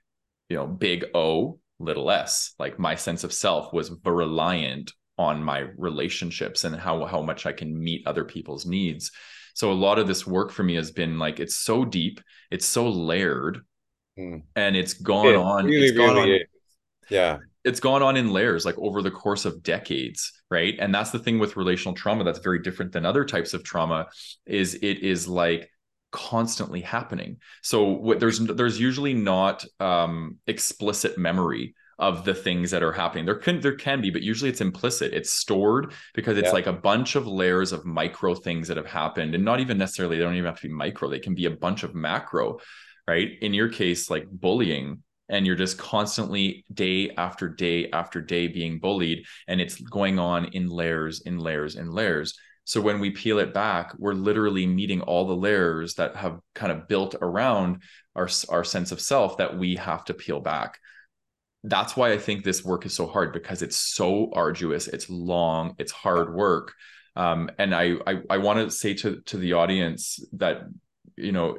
you 0.48 0.56
know 0.56 0.66
big 0.66 1.06
O 1.14 1.60
little 1.78 2.10
s 2.10 2.54
like 2.58 2.78
my 2.78 2.94
sense 2.94 3.24
of 3.24 3.32
self 3.32 3.72
was 3.72 3.92
reliant 4.04 4.92
on 5.16 5.42
my 5.42 5.66
relationships 5.76 6.64
and 6.64 6.74
how 6.74 7.04
how 7.04 7.22
much 7.22 7.46
I 7.46 7.52
can 7.52 7.78
meet 7.78 8.06
other 8.06 8.24
people's 8.24 8.66
needs 8.66 9.12
so 9.54 9.72
a 9.72 9.74
lot 9.74 9.98
of 9.98 10.06
this 10.06 10.26
work 10.26 10.50
for 10.50 10.62
me 10.62 10.74
has 10.74 10.90
been 10.90 11.18
like 11.18 11.40
it's 11.40 11.56
so 11.56 11.84
deep 11.84 12.20
it's 12.50 12.66
so 12.66 12.88
layered 12.88 13.60
mm. 14.18 14.42
and 14.56 14.76
it's 14.76 14.94
gone 14.94 15.34
on 15.34 15.64
really, 15.66 15.86
it's 15.86 15.96
gone 15.96 16.16
really 16.16 16.34
on 16.34 16.40
is. 16.40 16.46
yeah 17.08 17.38
it's 17.64 17.80
gone 17.80 18.02
on 18.02 18.16
in 18.16 18.30
layers 18.30 18.64
like 18.64 18.78
over 18.78 19.02
the 19.02 19.10
course 19.10 19.44
of 19.44 19.62
decades 19.62 20.32
right? 20.50 20.76
And 20.78 20.94
that's 20.94 21.10
the 21.10 21.18
thing 21.18 21.38
with 21.38 21.56
relational 21.56 21.94
trauma 21.94 22.24
that's 22.24 22.38
very 22.38 22.60
different 22.60 22.92
than 22.92 23.04
other 23.04 23.24
types 23.24 23.54
of 23.54 23.64
trauma 23.64 24.06
is 24.46 24.74
it 24.74 25.00
is 25.00 25.28
like 25.28 25.70
constantly 26.10 26.80
happening. 26.80 27.38
So 27.62 27.84
what 27.84 28.20
there's 28.20 28.38
there's 28.38 28.80
usually 28.80 29.14
not 29.14 29.64
um 29.80 30.38
explicit 30.46 31.18
memory 31.18 31.74
of 31.98 32.24
the 32.24 32.34
things 32.34 32.70
that 32.70 32.82
are 32.82 32.92
happening. 32.92 33.26
There 33.26 33.34
can 33.34 33.60
there 33.60 33.74
can 33.74 34.00
be 34.00 34.10
but 34.10 34.22
usually 34.22 34.50
it's 34.50 34.60
implicit. 34.60 35.12
It's 35.12 35.32
stored 35.32 35.92
because 36.14 36.38
it's 36.38 36.46
yeah. 36.46 36.52
like 36.52 36.66
a 36.66 36.72
bunch 36.72 37.14
of 37.14 37.26
layers 37.26 37.72
of 37.72 37.84
micro 37.84 38.34
things 38.34 38.68
that 38.68 38.76
have 38.76 38.86
happened 38.86 39.34
and 39.34 39.44
not 39.44 39.60
even 39.60 39.76
necessarily 39.76 40.16
they 40.16 40.22
don't 40.22 40.34
even 40.34 40.46
have 40.46 40.60
to 40.60 40.68
be 40.68 40.72
micro 40.74 41.10
they 41.10 41.18
can 41.18 41.34
be 41.34 41.46
a 41.46 41.50
bunch 41.50 41.82
of 41.82 41.94
macro 41.94 42.58
right? 43.06 43.32
In 43.40 43.54
your 43.54 43.70
case 43.70 44.10
like 44.10 44.26
bullying 44.30 45.02
and 45.28 45.46
you're 45.46 45.56
just 45.56 45.78
constantly 45.78 46.64
day 46.72 47.10
after 47.16 47.48
day 47.48 47.90
after 47.90 48.20
day 48.20 48.48
being 48.48 48.78
bullied 48.78 49.24
and 49.46 49.60
it's 49.60 49.80
going 49.80 50.18
on 50.18 50.46
in 50.46 50.68
layers 50.68 51.20
in 51.22 51.38
layers 51.38 51.76
in 51.76 51.90
layers 51.90 52.34
So 52.64 52.80
when 52.80 53.00
we 53.00 53.10
peel 53.10 53.38
it 53.38 53.54
back, 53.54 53.94
we're 53.98 54.12
literally 54.12 54.66
meeting 54.66 55.00
all 55.00 55.26
the 55.26 55.36
layers 55.36 55.94
that 55.94 56.16
have 56.16 56.40
kind 56.54 56.70
of 56.70 56.86
built 56.86 57.14
around 57.22 57.82
our, 58.14 58.28
our 58.50 58.64
sense 58.64 58.92
of 58.92 59.00
self 59.00 59.38
that 59.38 59.56
we 59.56 59.76
have 59.76 60.04
to 60.06 60.14
peel 60.14 60.40
back. 60.40 60.78
That's 61.64 61.96
why 61.96 62.12
I 62.12 62.18
think 62.18 62.44
this 62.44 62.64
work 62.64 62.86
is 62.86 62.94
so 62.94 63.06
hard 63.06 63.32
because 63.32 63.62
it's 63.62 63.76
so 63.76 64.30
arduous, 64.32 64.86
it's 64.88 65.10
long, 65.10 65.74
it's 65.78 65.92
hard 65.92 66.34
work. 66.34 66.72
Um, 67.16 67.50
and 67.58 67.74
I 67.74 67.96
I, 68.06 68.22
I 68.30 68.38
want 68.38 68.60
to 68.60 68.70
say 68.70 68.94
to 68.94 69.20
to 69.26 69.36
the 69.36 69.54
audience 69.54 70.20
that 70.34 70.62
you 71.16 71.32
know 71.32 71.58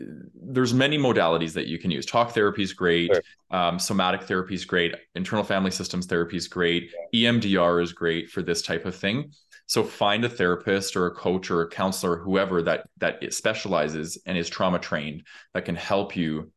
there's 0.00 0.72
many 0.72 0.98
modalities 0.98 1.52
that 1.54 1.66
you 1.66 1.78
can 1.78 1.90
use. 1.90 2.06
Talk 2.06 2.32
therapy 2.32 2.62
is 2.62 2.72
great. 2.72 3.10
Sure. 3.12 3.22
Um, 3.50 3.78
somatic 3.78 4.22
therapy 4.22 4.54
is 4.54 4.64
great. 4.64 4.94
Internal 5.14 5.44
family 5.44 5.70
systems 5.70 6.06
therapy 6.06 6.36
is 6.36 6.48
great. 6.48 6.92
EMDR 7.14 7.82
is 7.82 7.92
great 7.92 8.30
for 8.30 8.42
this 8.42 8.62
type 8.62 8.86
of 8.86 8.94
thing. 8.94 9.32
So 9.66 9.84
find 9.84 10.24
a 10.24 10.28
therapist 10.28 10.96
or 10.96 11.06
a 11.06 11.14
coach 11.14 11.50
or 11.50 11.62
a 11.62 11.68
counselor, 11.68 12.18
whoever 12.18 12.62
that 12.62 12.88
that 12.98 13.32
specializes 13.34 14.18
and 14.24 14.38
is 14.38 14.48
trauma 14.48 14.78
trained 14.78 15.24
that 15.52 15.64
can 15.64 15.76
help 15.76 16.16
you 16.16 16.50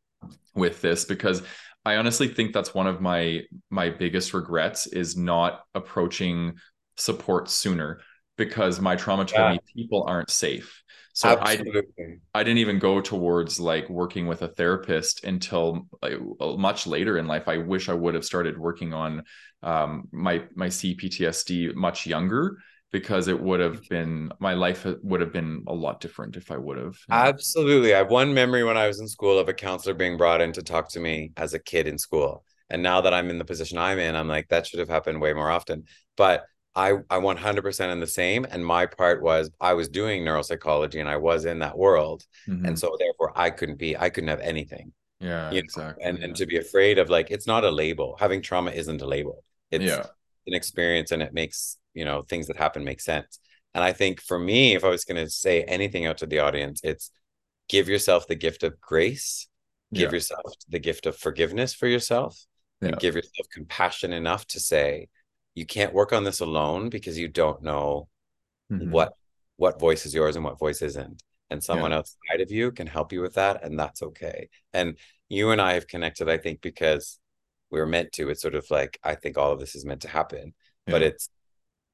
with 0.54 0.80
this. 0.80 1.04
Because 1.04 1.42
I 1.84 1.96
honestly 1.96 2.28
think 2.28 2.52
that's 2.52 2.74
one 2.74 2.86
of 2.86 3.00
my 3.00 3.42
my 3.70 3.90
biggest 3.90 4.32
regrets 4.32 4.86
is 4.86 5.16
not 5.16 5.62
approaching 5.74 6.54
support 6.96 7.50
sooner 7.50 8.00
because 8.36 8.80
my 8.80 8.96
trauma 8.96 9.24
told 9.24 9.46
yeah. 9.46 9.52
me 9.52 9.58
people 9.74 10.04
aren't 10.06 10.30
safe 10.30 10.81
so 11.12 11.28
Absolutely. 11.28 12.20
I 12.34 12.40
I 12.40 12.42
didn't 12.42 12.58
even 12.58 12.78
go 12.78 13.00
towards 13.00 13.60
like 13.60 13.88
working 13.90 14.26
with 14.26 14.42
a 14.42 14.48
therapist 14.48 15.24
until 15.24 15.86
like, 16.00 16.18
much 16.40 16.86
later 16.86 17.18
in 17.18 17.26
life. 17.26 17.48
I 17.48 17.58
wish 17.58 17.88
I 17.88 17.94
would 17.94 18.14
have 18.14 18.24
started 18.24 18.58
working 18.58 18.94
on 18.94 19.22
um, 19.62 20.08
my 20.12 20.44
my 20.54 20.68
CPTSD 20.68 21.74
much 21.74 22.06
younger 22.06 22.56
because 22.92 23.28
it 23.28 23.40
would 23.40 23.60
have 23.60 23.86
been 23.88 24.30
my 24.38 24.54
life 24.54 24.86
would 25.02 25.20
have 25.20 25.32
been 25.32 25.64
a 25.66 25.74
lot 25.74 26.00
different 26.00 26.36
if 26.36 26.50
I 26.50 26.58
would 26.58 26.78
have. 26.78 26.96
Absolutely. 27.10 27.94
I 27.94 27.98
have 27.98 28.10
one 28.10 28.32
memory 28.34 28.64
when 28.64 28.76
I 28.76 28.86
was 28.86 29.00
in 29.00 29.08
school 29.08 29.38
of 29.38 29.48
a 29.48 29.54
counselor 29.54 29.94
being 29.94 30.16
brought 30.16 30.40
in 30.40 30.52
to 30.52 30.62
talk 30.62 30.90
to 30.90 31.00
me 31.00 31.32
as 31.36 31.54
a 31.54 31.58
kid 31.58 31.86
in 31.86 31.98
school. 31.98 32.44
And 32.68 32.82
now 32.82 33.02
that 33.02 33.12
I'm 33.12 33.28
in 33.28 33.38
the 33.38 33.44
position 33.44 33.76
I'm 33.76 33.98
in, 33.98 34.14
I'm 34.14 34.28
like, 34.28 34.48
that 34.48 34.66
should 34.66 34.80
have 34.80 34.88
happened 34.88 35.20
way 35.20 35.32
more 35.32 35.50
often. 35.50 35.84
But 36.16 36.44
I 36.74 36.92
I 37.10 37.18
100% 37.18 37.92
in 37.92 38.00
the 38.00 38.06
same 38.06 38.46
and 38.50 38.64
my 38.64 38.86
part 38.86 39.22
was 39.22 39.50
I 39.60 39.74
was 39.74 39.88
doing 39.88 40.24
neuropsychology 40.24 41.00
and 41.00 41.08
I 41.08 41.16
was 41.16 41.44
in 41.44 41.58
that 41.58 41.76
world 41.76 42.24
mm-hmm. 42.48 42.64
and 42.64 42.78
so 42.78 42.96
therefore 42.98 43.32
I 43.36 43.50
couldn't 43.50 43.78
be 43.78 43.96
I 43.96 44.10
couldn't 44.10 44.28
have 44.28 44.40
anything. 44.40 44.92
Yeah, 45.20 45.50
you 45.50 45.58
exactly. 45.58 46.02
Know? 46.02 46.08
And 46.08 46.18
yeah. 46.18 46.24
and 46.24 46.36
to 46.36 46.46
be 46.46 46.56
afraid 46.56 46.98
of 46.98 47.10
like 47.10 47.30
it's 47.30 47.46
not 47.46 47.64
a 47.64 47.70
label. 47.70 48.16
Having 48.18 48.42
trauma 48.42 48.70
isn't 48.70 49.02
a 49.02 49.06
label. 49.06 49.44
It's 49.70 49.84
yeah. 49.84 50.06
an 50.46 50.54
experience 50.54 51.10
and 51.12 51.22
it 51.22 51.32
makes, 51.32 51.78
you 51.94 52.04
know, 52.04 52.22
things 52.22 52.46
that 52.46 52.56
happen 52.56 52.84
make 52.84 53.00
sense. 53.00 53.38
And 53.74 53.84
I 53.84 53.92
think 53.92 54.20
for 54.20 54.38
me 54.38 54.74
if 54.74 54.84
I 54.84 54.88
was 54.88 55.04
going 55.04 55.22
to 55.22 55.30
say 55.30 55.62
anything 55.64 56.06
out 56.06 56.18
to 56.18 56.26
the 56.26 56.40
audience 56.40 56.80
it's 56.82 57.10
give 57.68 57.88
yourself 57.88 58.26
the 58.26 58.34
gift 58.34 58.62
of 58.62 58.80
grace, 58.80 59.46
give 59.92 60.10
yeah. 60.10 60.16
yourself 60.16 60.54
the 60.68 60.78
gift 60.78 61.06
of 61.06 61.16
forgiveness 61.16 61.74
for 61.74 61.86
yourself 61.86 62.46
and 62.82 62.98
give 62.98 63.14
yourself 63.14 63.46
compassion 63.52 64.12
enough 64.12 64.46
to 64.48 64.58
say 64.58 65.08
you 65.54 65.66
can't 65.66 65.92
work 65.92 66.12
on 66.12 66.24
this 66.24 66.40
alone 66.40 66.88
because 66.88 67.18
you 67.18 67.28
don't 67.28 67.62
know 67.62 68.08
mm-hmm. 68.70 68.90
what 68.90 69.12
what 69.56 69.78
voice 69.78 70.06
is 70.06 70.14
yours 70.14 70.36
and 70.36 70.44
what 70.44 70.58
voice 70.58 70.82
isn't 70.82 71.22
and 71.50 71.62
someone 71.62 71.90
yeah. 71.90 71.98
outside 71.98 72.40
of 72.40 72.50
you 72.50 72.72
can 72.72 72.86
help 72.86 73.12
you 73.12 73.20
with 73.20 73.34
that 73.34 73.62
and 73.62 73.78
that's 73.78 74.02
okay 74.02 74.48
and 74.72 74.96
you 75.28 75.50
and 75.50 75.60
i 75.60 75.74
have 75.74 75.86
connected 75.86 76.28
i 76.28 76.38
think 76.38 76.60
because 76.60 77.18
we're 77.70 77.86
meant 77.86 78.12
to 78.12 78.28
it's 78.28 78.42
sort 78.42 78.54
of 78.54 78.66
like 78.70 78.98
i 79.04 79.14
think 79.14 79.36
all 79.36 79.52
of 79.52 79.60
this 79.60 79.74
is 79.74 79.84
meant 79.84 80.02
to 80.02 80.08
happen 80.08 80.54
yeah. 80.86 80.92
but 80.92 81.02
it's 81.02 81.28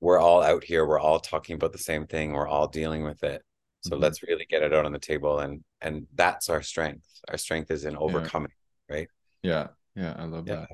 we're 0.01 0.19
all 0.19 0.43
out 0.43 0.63
here 0.63 0.87
we're 0.87 1.01
all 1.01 1.19
talking 1.19 1.57
about 1.57 1.73
the 1.73 1.79
same 1.79 2.07
thing 2.07 2.33
we're 2.33 2.49
all 2.49 2.69
dealing 2.69 3.03
with 3.03 3.23
it 3.25 3.43
so 3.81 3.91
mm-hmm. 3.91 4.03
let's 4.03 4.23
really 4.23 4.47
get 4.49 4.63
it 4.63 4.73
out 4.73 4.87
on 4.87 4.93
the 4.93 4.99
table 4.99 5.41
and 5.41 5.63
and 5.81 6.07
that's 6.15 6.49
our 6.49 6.63
strength 6.63 7.07
our 7.29 7.37
strength 7.37 7.71
is 7.71 7.85
in 7.85 7.97
overcoming 7.97 8.53
yeah. 8.89 8.97
right 8.97 9.09
yeah 9.43 9.67
yeah 9.97 10.15
i 10.17 10.25
love 10.25 10.47
that 10.47 10.69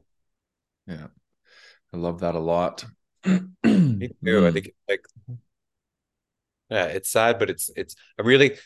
yeah 0.86 1.06
I 1.94 1.96
love 1.96 2.20
that 2.20 2.34
a 2.34 2.40
lot. 2.40 2.84
Me 3.64 4.08
too. 4.24 4.46
I 4.46 4.50
think 4.50 4.70
like 4.88 5.04
yeah, 6.68 6.86
it's 6.86 7.08
sad, 7.08 7.38
but 7.38 7.50
it's 7.50 7.70
it's 7.76 7.94
a 8.18 8.24
really 8.24 8.58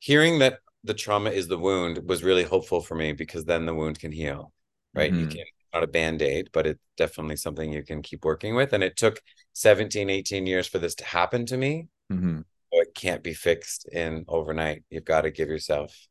hearing 0.00 0.40
that 0.40 0.58
the 0.84 0.92
trauma 0.92 1.30
is 1.30 1.48
the 1.48 1.58
wound 1.58 2.06
was 2.06 2.22
really 2.22 2.44
hopeful 2.44 2.82
for 2.82 2.94
me 2.94 3.12
because 3.12 3.46
then 3.46 3.64
the 3.64 3.74
wound 3.74 3.98
can 3.98 4.12
heal. 4.12 4.52
Right. 4.94 5.10
Mm-hmm. 5.10 5.20
You 5.20 5.26
can 5.28 5.38
not 5.72 5.80
not 5.80 5.82
a 5.84 5.88
band-aid, 5.88 6.50
but 6.52 6.66
it's 6.66 6.80
definitely 6.96 7.36
something 7.36 7.72
you 7.72 7.82
can 7.82 8.02
keep 8.02 8.24
working 8.24 8.54
with. 8.54 8.74
And 8.74 8.84
it 8.84 8.96
took 8.96 9.20
17, 9.54 10.10
18 10.10 10.46
years 10.46 10.68
for 10.68 10.78
this 10.78 10.94
to 10.96 11.04
happen 11.04 11.46
to 11.46 11.56
me. 11.56 11.88
Mm-hmm. 12.12 12.38
So 12.38 12.80
it 12.80 12.94
can't 12.94 13.22
be 13.22 13.34
fixed 13.34 13.88
in 13.88 14.24
overnight. 14.28 14.84
You've 14.90 15.04
got 15.04 15.22
to 15.22 15.30
give 15.30 15.48
yourself, 15.48 16.06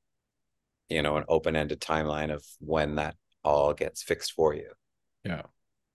you 0.89 1.01
know, 1.01 1.17
an 1.17 1.23
open-ended 1.29 1.79
timeline 1.79 2.33
of 2.33 2.43
when 2.59 2.95
that 2.95 3.15
all 3.43 3.73
gets 3.73 4.01
fixed 4.03 4.33
for 4.33 4.53
you. 4.53 4.71
Yeah. 5.23 5.43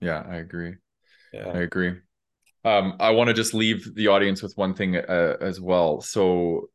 Yeah, 0.01 0.25
I 0.29 0.37
agree. 0.37 0.75
Yeah. 1.33 1.49
I 1.49 1.59
agree. 1.59 1.95
Um, 2.65 2.95
I 3.01 3.11
want 3.11 3.29
to 3.29 3.35
just 3.35 3.55
leave 3.55 3.95
the 3.95 4.09
audience 4.09 4.43
with 4.43 4.53
one 4.57 4.75
thing 4.75 4.97
uh, 4.97 5.37
as 5.41 5.61
well. 5.61 6.01
So 6.01 6.69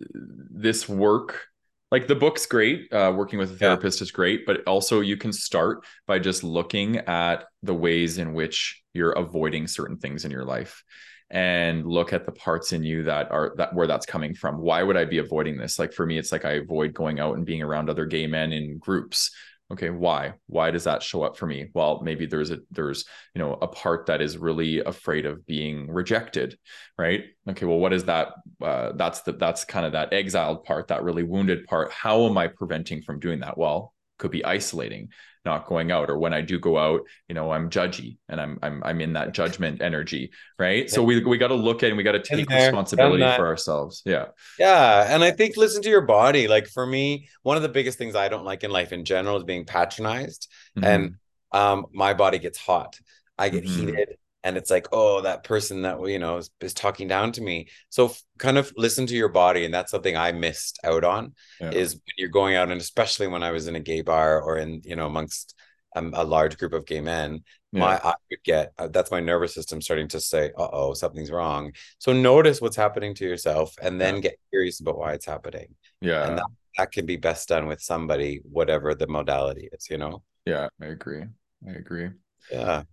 this 0.00 0.88
work, 0.88 1.46
like 1.90 2.06
the 2.06 2.14
book's 2.14 2.46
great. 2.46 2.92
Uh, 2.92 3.12
working 3.16 3.38
with 3.38 3.50
a 3.52 3.56
therapist 3.56 4.00
yeah. 4.00 4.04
is 4.04 4.10
great, 4.10 4.46
but 4.46 4.62
also 4.66 5.00
you 5.00 5.16
can 5.16 5.32
start 5.32 5.84
by 6.06 6.18
just 6.18 6.44
looking 6.44 6.98
at 6.98 7.44
the 7.62 7.74
ways 7.74 8.18
in 8.18 8.32
which 8.32 8.82
you're 8.92 9.12
avoiding 9.12 9.66
certain 9.66 9.96
things 9.96 10.24
in 10.24 10.30
your 10.30 10.44
life 10.44 10.84
and 11.30 11.86
look 11.86 12.12
at 12.12 12.26
the 12.26 12.32
parts 12.32 12.72
in 12.72 12.82
you 12.82 13.04
that 13.04 13.30
are 13.30 13.54
that 13.56 13.72
where 13.72 13.86
that's 13.86 14.06
coming 14.06 14.34
from 14.34 14.58
why 14.58 14.82
would 14.82 14.96
i 14.96 15.04
be 15.04 15.18
avoiding 15.18 15.56
this 15.56 15.78
like 15.78 15.92
for 15.92 16.04
me 16.04 16.18
it's 16.18 16.32
like 16.32 16.44
i 16.44 16.54
avoid 16.54 16.92
going 16.92 17.20
out 17.20 17.36
and 17.36 17.46
being 17.46 17.62
around 17.62 17.88
other 17.88 18.04
gay 18.04 18.26
men 18.26 18.52
in 18.52 18.78
groups 18.78 19.30
okay 19.72 19.90
why? 19.90 20.34
Why 20.46 20.70
does 20.70 20.84
that 20.84 21.02
show 21.02 21.22
up 21.22 21.36
for 21.36 21.46
me? 21.46 21.70
Well 21.74 22.00
maybe 22.02 22.26
there's 22.26 22.50
a 22.50 22.58
there's 22.70 23.04
you 23.34 23.38
know 23.40 23.54
a 23.54 23.68
part 23.68 24.06
that 24.06 24.20
is 24.20 24.38
really 24.38 24.80
afraid 24.80 25.26
of 25.26 25.46
being 25.46 25.88
rejected 25.88 26.58
right? 26.98 27.24
Okay 27.48 27.66
well 27.66 27.78
what 27.78 27.92
is 27.92 28.04
that 28.04 28.34
uh, 28.62 28.92
that's 28.92 29.20
the 29.22 29.32
that's 29.32 29.64
kind 29.64 29.86
of 29.86 29.92
that 29.92 30.12
exiled 30.12 30.64
part 30.64 30.88
that 30.88 31.02
really 31.02 31.22
wounded 31.22 31.66
part. 31.66 31.90
How 31.90 32.26
am 32.26 32.38
i 32.38 32.46
preventing 32.48 33.02
from 33.02 33.20
doing 33.20 33.40
that? 33.40 33.58
Well 33.58 33.94
could 34.20 34.30
be 34.30 34.44
isolating 34.44 35.08
not 35.44 35.66
going 35.66 35.90
out 35.90 36.10
or 36.10 36.18
when 36.18 36.34
i 36.34 36.40
do 36.40 36.58
go 36.58 36.78
out 36.78 37.00
you 37.28 37.34
know 37.34 37.50
i'm 37.50 37.70
judgy 37.70 38.18
and 38.28 38.40
i'm 38.40 38.58
i'm, 38.62 38.82
I'm 38.84 39.00
in 39.00 39.14
that 39.14 39.32
judgment 39.32 39.80
energy 39.80 40.30
right 40.58 40.84
yeah. 40.84 40.90
so 40.90 41.02
we, 41.02 41.24
we 41.24 41.38
got 41.38 41.48
to 41.48 41.54
look 41.54 41.82
at 41.82 41.88
and 41.88 41.96
we 41.96 42.02
got 42.02 42.12
to 42.12 42.22
take 42.22 42.48
responsibility 42.48 43.24
for 43.36 43.46
ourselves 43.46 44.02
yeah 44.04 44.26
yeah 44.58 45.12
and 45.12 45.24
i 45.24 45.30
think 45.30 45.56
listen 45.56 45.82
to 45.82 45.88
your 45.88 46.02
body 46.02 46.46
like 46.46 46.68
for 46.68 46.86
me 46.86 47.28
one 47.42 47.56
of 47.56 47.62
the 47.62 47.68
biggest 47.68 47.96
things 47.96 48.14
i 48.14 48.28
don't 48.28 48.44
like 48.44 48.64
in 48.64 48.70
life 48.70 48.92
in 48.92 49.04
general 49.04 49.38
is 49.38 49.44
being 49.44 49.64
patronized 49.64 50.48
mm-hmm. 50.76 50.84
and 50.84 51.14
um 51.52 51.86
my 51.92 52.12
body 52.12 52.38
gets 52.38 52.58
hot 52.58 52.98
i 53.38 53.48
get 53.48 53.64
mm-hmm. 53.64 53.86
heated 53.86 54.16
and 54.44 54.56
it's 54.56 54.70
like 54.70 54.88
oh 54.92 55.20
that 55.22 55.44
person 55.44 55.82
that 55.82 56.00
you 56.08 56.18
know 56.18 56.38
is, 56.38 56.50
is 56.60 56.74
talking 56.74 57.08
down 57.08 57.32
to 57.32 57.40
me 57.40 57.68
so 57.88 58.06
f- 58.06 58.22
kind 58.38 58.58
of 58.58 58.72
listen 58.76 59.06
to 59.06 59.14
your 59.14 59.28
body 59.28 59.64
and 59.64 59.72
that's 59.72 59.90
something 59.90 60.16
i 60.16 60.32
missed 60.32 60.78
out 60.84 61.04
on 61.04 61.34
yeah. 61.60 61.70
is 61.70 61.94
when 61.94 62.14
you're 62.16 62.28
going 62.28 62.56
out 62.56 62.70
and 62.70 62.80
especially 62.80 63.26
when 63.26 63.42
i 63.42 63.50
was 63.50 63.66
in 63.66 63.76
a 63.76 63.80
gay 63.80 64.00
bar 64.00 64.40
or 64.40 64.58
in 64.58 64.80
you 64.84 64.96
know 64.96 65.06
amongst 65.06 65.54
um, 65.96 66.12
a 66.14 66.24
large 66.24 66.56
group 66.56 66.72
of 66.72 66.86
gay 66.86 67.00
men 67.00 67.42
yeah. 67.72 67.80
my 67.80 67.96
i 67.98 68.14
would 68.30 68.42
get 68.44 68.72
uh, 68.78 68.88
that's 68.88 69.10
my 69.10 69.20
nervous 69.20 69.54
system 69.54 69.80
starting 69.80 70.08
to 70.08 70.20
say 70.20 70.50
uh-oh 70.56 70.94
something's 70.94 71.30
wrong 71.30 71.72
so 71.98 72.12
notice 72.12 72.60
what's 72.60 72.76
happening 72.76 73.14
to 73.14 73.24
yourself 73.24 73.74
and 73.82 74.00
then 74.00 74.16
yeah. 74.16 74.20
get 74.20 74.38
curious 74.50 74.80
about 74.80 74.98
why 74.98 75.12
it's 75.12 75.26
happening 75.26 75.74
yeah 76.00 76.28
and 76.28 76.38
that, 76.38 76.46
that 76.78 76.92
can 76.92 77.06
be 77.06 77.16
best 77.16 77.48
done 77.48 77.66
with 77.66 77.80
somebody 77.80 78.40
whatever 78.44 78.94
the 78.94 79.06
modality 79.08 79.68
is 79.72 79.90
you 79.90 79.98
know 79.98 80.22
yeah 80.46 80.68
i 80.80 80.86
agree 80.86 81.24
i 81.68 81.72
agree 81.72 82.08
yeah 82.52 82.84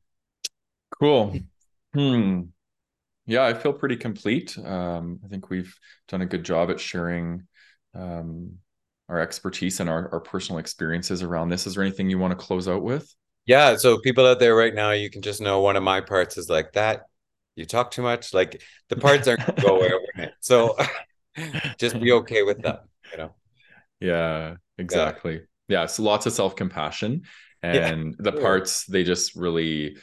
Cool. 0.99 1.37
Hmm. 1.93 2.41
Yeah, 3.25 3.43
I 3.43 3.53
feel 3.53 3.73
pretty 3.73 3.97
complete. 3.97 4.57
Um, 4.57 5.19
I 5.23 5.27
think 5.27 5.49
we've 5.49 5.77
done 6.07 6.21
a 6.21 6.25
good 6.25 6.43
job 6.43 6.71
at 6.71 6.79
sharing 6.79 7.45
um, 7.93 8.53
our 9.09 9.19
expertise 9.19 9.79
and 9.79 9.89
our, 9.89 10.09
our 10.13 10.21
personal 10.21 10.59
experiences 10.59 11.21
around 11.21 11.49
this. 11.49 11.67
Is 11.67 11.75
there 11.75 11.83
anything 11.83 12.09
you 12.09 12.19
want 12.19 12.31
to 12.31 12.45
close 12.45 12.67
out 12.67 12.83
with? 12.83 13.13
Yeah. 13.45 13.75
So 13.75 13.99
people 13.99 14.25
out 14.25 14.39
there 14.39 14.55
right 14.55 14.73
now, 14.73 14.91
you 14.91 15.09
can 15.09 15.21
just 15.21 15.41
know 15.41 15.61
one 15.61 15.75
of 15.75 15.83
my 15.83 16.01
parts 16.01 16.37
is 16.37 16.49
like 16.49 16.73
that. 16.73 17.03
You 17.55 17.65
talk 17.65 17.91
too 17.91 18.01
much. 18.01 18.33
Like 18.33 18.61
the 18.89 18.95
parts 18.95 19.27
aren't 19.27 19.45
going 19.45 19.61
go 19.61 19.77
away 19.77 20.31
So 20.39 20.77
just 21.77 21.99
be 21.99 22.11
okay 22.13 22.43
with 22.43 22.61
that. 22.61 22.83
You 23.11 23.17
know. 23.17 23.35
Yeah. 23.99 24.55
Exactly. 24.77 25.41
Yeah. 25.67 25.81
yeah 25.81 25.85
so 25.87 26.03
lots 26.03 26.25
of 26.25 26.33
self 26.33 26.55
compassion 26.55 27.23
and 27.63 28.15
yeah, 28.19 28.31
the 28.31 28.39
parts 28.39 28.85
they 28.85 29.03
just 29.03 29.35
really 29.35 29.97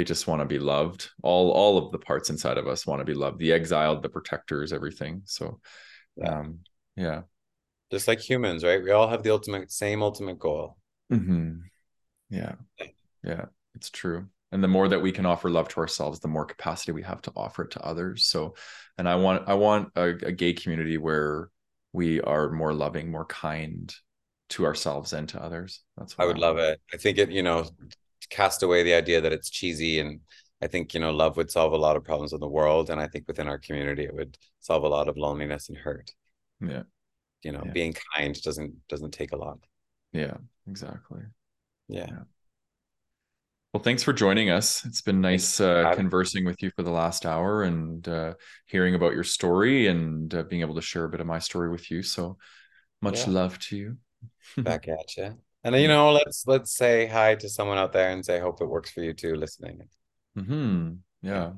they 0.00 0.04
just 0.04 0.26
want 0.26 0.40
to 0.40 0.46
be 0.46 0.58
loved. 0.58 1.10
All 1.22 1.50
all 1.50 1.76
of 1.76 1.92
the 1.92 1.98
parts 1.98 2.30
inside 2.30 2.56
of 2.56 2.66
us 2.66 2.86
want 2.86 3.00
to 3.00 3.04
be 3.04 3.12
loved. 3.12 3.38
The 3.38 3.52
exiled 3.52 4.02
the 4.02 4.08
protectors 4.08 4.72
everything. 4.72 5.20
So 5.26 5.60
um 6.24 6.60
yeah. 6.96 7.22
Just 7.90 8.08
like 8.08 8.18
humans 8.18 8.64
right? 8.64 8.82
We 8.82 8.92
all 8.92 9.08
have 9.08 9.22
the 9.22 9.30
ultimate 9.30 9.70
same 9.70 10.02
ultimate 10.02 10.38
goal. 10.38 10.78
Mm-hmm. 11.12 11.58
yeah. 12.30 12.54
Yeah 13.22 13.44
it's 13.74 13.90
true. 13.90 14.26
And 14.52 14.64
the 14.64 14.68
more 14.68 14.88
that 14.88 15.02
we 15.02 15.12
can 15.12 15.26
offer 15.26 15.50
love 15.50 15.68
to 15.68 15.80
ourselves 15.80 16.18
the 16.18 16.28
more 16.28 16.46
capacity 16.46 16.92
we 16.92 17.02
have 17.02 17.20
to 17.22 17.32
offer 17.36 17.64
it 17.64 17.72
to 17.72 17.84
others. 17.84 18.24
So 18.24 18.54
and 18.96 19.06
i 19.06 19.16
want 19.16 19.46
i 19.50 19.54
want 19.54 19.90
a, 19.96 20.08
a 20.30 20.32
gay 20.32 20.54
community 20.54 20.96
where 20.96 21.50
we 21.92 22.22
are 22.22 22.50
more 22.50 22.72
loving 22.72 23.10
more 23.10 23.26
kind 23.26 23.94
to 24.48 24.64
ourselves 24.64 25.12
and 25.12 25.28
to 25.28 25.42
others. 25.42 25.82
That's 25.98 26.14
i 26.18 26.24
would 26.24 26.38
I 26.38 26.40
love 26.40 26.56
it. 26.56 26.80
I 26.90 26.96
think 26.96 27.18
it 27.18 27.30
you 27.30 27.42
know 27.42 27.66
cast 28.30 28.62
away 28.62 28.82
the 28.82 28.94
idea 28.94 29.20
that 29.20 29.32
it's 29.32 29.50
cheesy 29.50 30.00
and 30.00 30.20
i 30.62 30.66
think 30.66 30.94
you 30.94 31.00
know 31.00 31.10
love 31.10 31.36
would 31.36 31.50
solve 31.50 31.72
a 31.72 31.76
lot 31.76 31.96
of 31.96 32.04
problems 32.04 32.32
in 32.32 32.40
the 32.40 32.48
world 32.48 32.90
and 32.90 33.00
i 33.00 33.06
think 33.06 33.26
within 33.26 33.48
our 33.48 33.58
community 33.58 34.04
it 34.04 34.14
would 34.14 34.36
solve 34.60 34.84
a 34.84 34.88
lot 34.88 35.08
of 35.08 35.16
loneliness 35.16 35.68
and 35.68 35.78
hurt 35.78 36.10
yeah 36.60 36.82
you 37.42 37.52
know 37.52 37.62
yeah. 37.64 37.72
being 37.72 37.94
kind 38.14 38.40
doesn't 38.42 38.72
doesn't 38.88 39.12
take 39.12 39.32
a 39.32 39.36
lot 39.36 39.58
yeah 40.12 40.36
exactly 40.68 41.22
yeah. 41.90 42.06
yeah. 42.08 42.18
Well, 43.72 43.82
thanks 43.82 44.02
for 44.02 44.12
joining 44.12 44.50
us. 44.50 44.84
It's 44.84 45.00
been 45.00 45.20
nice 45.20 45.60
uh, 45.60 45.92
conversing 45.94 46.44
with 46.44 46.60
you 46.60 46.72
for 46.74 46.82
the 46.82 46.90
last 46.90 47.24
hour 47.24 47.62
and 47.62 48.06
uh, 48.08 48.34
hearing 48.66 48.96
about 48.96 49.12
your 49.12 49.22
story 49.22 49.86
and 49.86 50.32
uh, 50.34 50.42
being 50.42 50.62
able 50.62 50.74
to 50.74 50.82
share 50.82 51.04
a 51.04 51.08
bit 51.08 51.20
of 51.20 51.26
my 51.26 51.38
story 51.38 51.70
with 51.70 51.88
you. 51.88 52.02
So 52.02 52.36
much 53.00 53.26
yeah. 53.26 53.32
love 53.32 53.58
to 53.60 53.76
you. 53.76 53.96
Back 54.56 54.88
at 54.88 55.16
you. 55.16 55.38
And 55.62 55.76
you 55.76 55.88
know, 55.88 56.12
let's 56.12 56.46
let's 56.46 56.74
say 56.74 57.06
hi 57.06 57.34
to 57.36 57.48
someone 57.48 57.78
out 57.78 57.92
there 57.92 58.10
and 58.10 58.24
say, 58.24 58.40
hope 58.40 58.60
it 58.60 58.66
works 58.66 58.90
for 58.90 59.02
you 59.02 59.12
too, 59.12 59.34
listening. 59.34 59.80
Mm-hmm. 60.38 60.92
Yeah. 61.22 61.52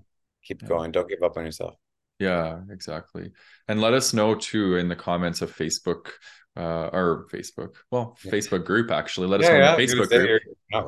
Keep 0.44 0.62
yeah. 0.62 0.68
going. 0.68 0.92
Don't 0.92 1.08
give 1.08 1.22
up 1.22 1.36
on 1.36 1.44
yourself. 1.44 1.76
Yeah, 2.18 2.60
exactly. 2.70 3.32
And 3.68 3.80
let 3.80 3.94
us 3.94 4.12
know 4.12 4.34
too 4.34 4.76
in 4.76 4.88
the 4.88 4.96
comments 4.96 5.42
of 5.42 5.54
Facebook 5.54 6.10
uh, 6.56 6.90
or 6.92 7.26
Facebook, 7.32 7.76
well, 7.90 8.16
Facebook 8.24 8.64
group 8.64 8.90
actually. 8.90 9.26
Let 9.26 9.40
us 9.40 9.46
yeah, 9.46 9.52
know 9.52 9.58
yeah, 9.58 9.76
the 9.76 9.82
Facebook 9.82 10.08
group 10.08 10.42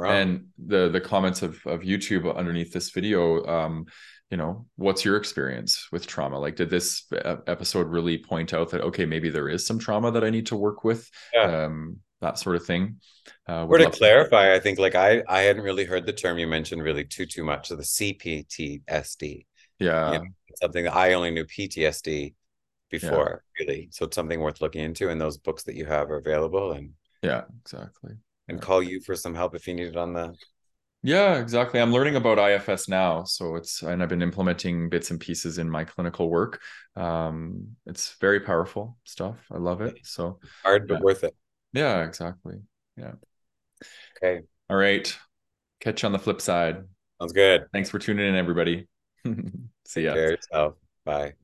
and 0.06 0.46
the 0.64 0.88
the 0.90 1.00
comments 1.00 1.42
of 1.42 1.60
of 1.66 1.80
YouTube 1.80 2.34
underneath 2.36 2.72
this 2.72 2.90
video. 2.90 3.44
Um, 3.46 3.86
you 4.30 4.36
know, 4.36 4.66
what's 4.76 5.04
your 5.04 5.16
experience 5.16 5.88
with 5.92 6.06
trauma? 6.06 6.38
Like, 6.38 6.56
did 6.56 6.70
this 6.70 7.04
episode 7.46 7.88
really 7.88 8.18
point 8.18 8.52
out 8.52 8.70
that 8.70 8.82
okay, 8.82 9.06
maybe 9.06 9.30
there 9.30 9.48
is 9.48 9.66
some 9.66 9.78
trauma 9.78 10.10
that 10.10 10.24
I 10.24 10.30
need 10.30 10.46
to 10.46 10.56
work 10.56 10.84
with? 10.84 11.08
Yeah. 11.32 11.64
Um, 11.64 11.98
that 12.24 12.38
sort 12.38 12.56
of 12.56 12.66
thing. 12.66 13.00
Uh, 13.48 13.66
or 13.66 13.78
to 13.78 13.90
clarify, 13.90 14.46
to- 14.46 14.54
I 14.54 14.58
think 14.58 14.78
like 14.78 14.94
I 14.94 15.22
I 15.28 15.42
hadn't 15.42 15.62
really 15.62 15.84
heard 15.84 16.06
the 16.06 16.12
term 16.12 16.38
you 16.38 16.46
mentioned 16.46 16.82
really 16.82 17.04
too 17.04 17.26
too 17.26 17.44
much 17.44 17.70
of 17.70 17.78
the 17.78 17.84
CPTSD. 17.84 19.46
Yeah, 19.78 20.12
you 20.12 20.18
know, 20.18 20.24
something 20.60 20.84
that 20.84 20.94
I 20.94 21.14
only 21.14 21.30
knew 21.30 21.44
PTSD 21.44 22.34
before 22.90 23.42
yeah. 23.58 23.64
really 23.66 23.88
so 23.90 24.04
it's 24.04 24.14
something 24.14 24.40
worth 24.40 24.60
looking 24.60 24.84
into 24.84 25.08
and 25.08 25.20
those 25.20 25.36
books 25.36 25.64
that 25.64 25.74
you 25.74 25.84
have 25.84 26.10
are 26.10 26.16
available 26.16 26.72
and 26.72 26.90
yeah 27.22 27.42
exactly 27.62 28.12
and 28.48 28.58
yeah. 28.58 28.64
call 28.64 28.82
you 28.82 29.00
for 29.00 29.16
some 29.16 29.34
help 29.34 29.54
if 29.54 29.66
you 29.66 29.74
need 29.74 29.88
it 29.88 29.96
on 29.96 30.12
the 30.12 30.34
yeah 31.02 31.38
exactly 31.38 31.80
i'm 31.80 31.92
learning 31.92 32.16
about 32.16 32.38
ifs 32.38 32.88
now 32.88 33.24
so 33.24 33.56
it's 33.56 33.82
and 33.82 34.02
i've 34.02 34.08
been 34.08 34.22
implementing 34.22 34.88
bits 34.88 35.10
and 35.10 35.18
pieces 35.20 35.58
in 35.58 35.68
my 35.68 35.84
clinical 35.84 36.30
work 36.30 36.60
um 36.96 37.66
it's 37.86 38.16
very 38.20 38.40
powerful 38.40 38.96
stuff 39.04 39.36
i 39.50 39.58
love 39.58 39.80
it 39.80 39.98
so 40.02 40.38
hard 40.62 40.86
but 40.86 40.94
yeah. 40.94 41.00
worth 41.00 41.24
it 41.24 41.34
yeah 41.74 42.04
exactly. 42.04 42.56
Yeah. 42.96 43.12
Okay. 44.16 44.42
All 44.70 44.76
right. 44.76 45.14
Catch 45.80 46.02
you 46.02 46.06
on 46.06 46.12
the 46.12 46.18
flip 46.18 46.40
side. 46.40 46.84
Sounds 47.20 47.32
good. 47.32 47.66
Thanks 47.72 47.90
for 47.90 47.98
tuning 47.98 48.26
in 48.26 48.36
everybody. 48.36 48.88
See 49.24 50.04
ya. 50.04 50.14
Take 50.14 50.14
care 50.14 50.30
yourself. 50.30 50.74
bye 51.04 51.34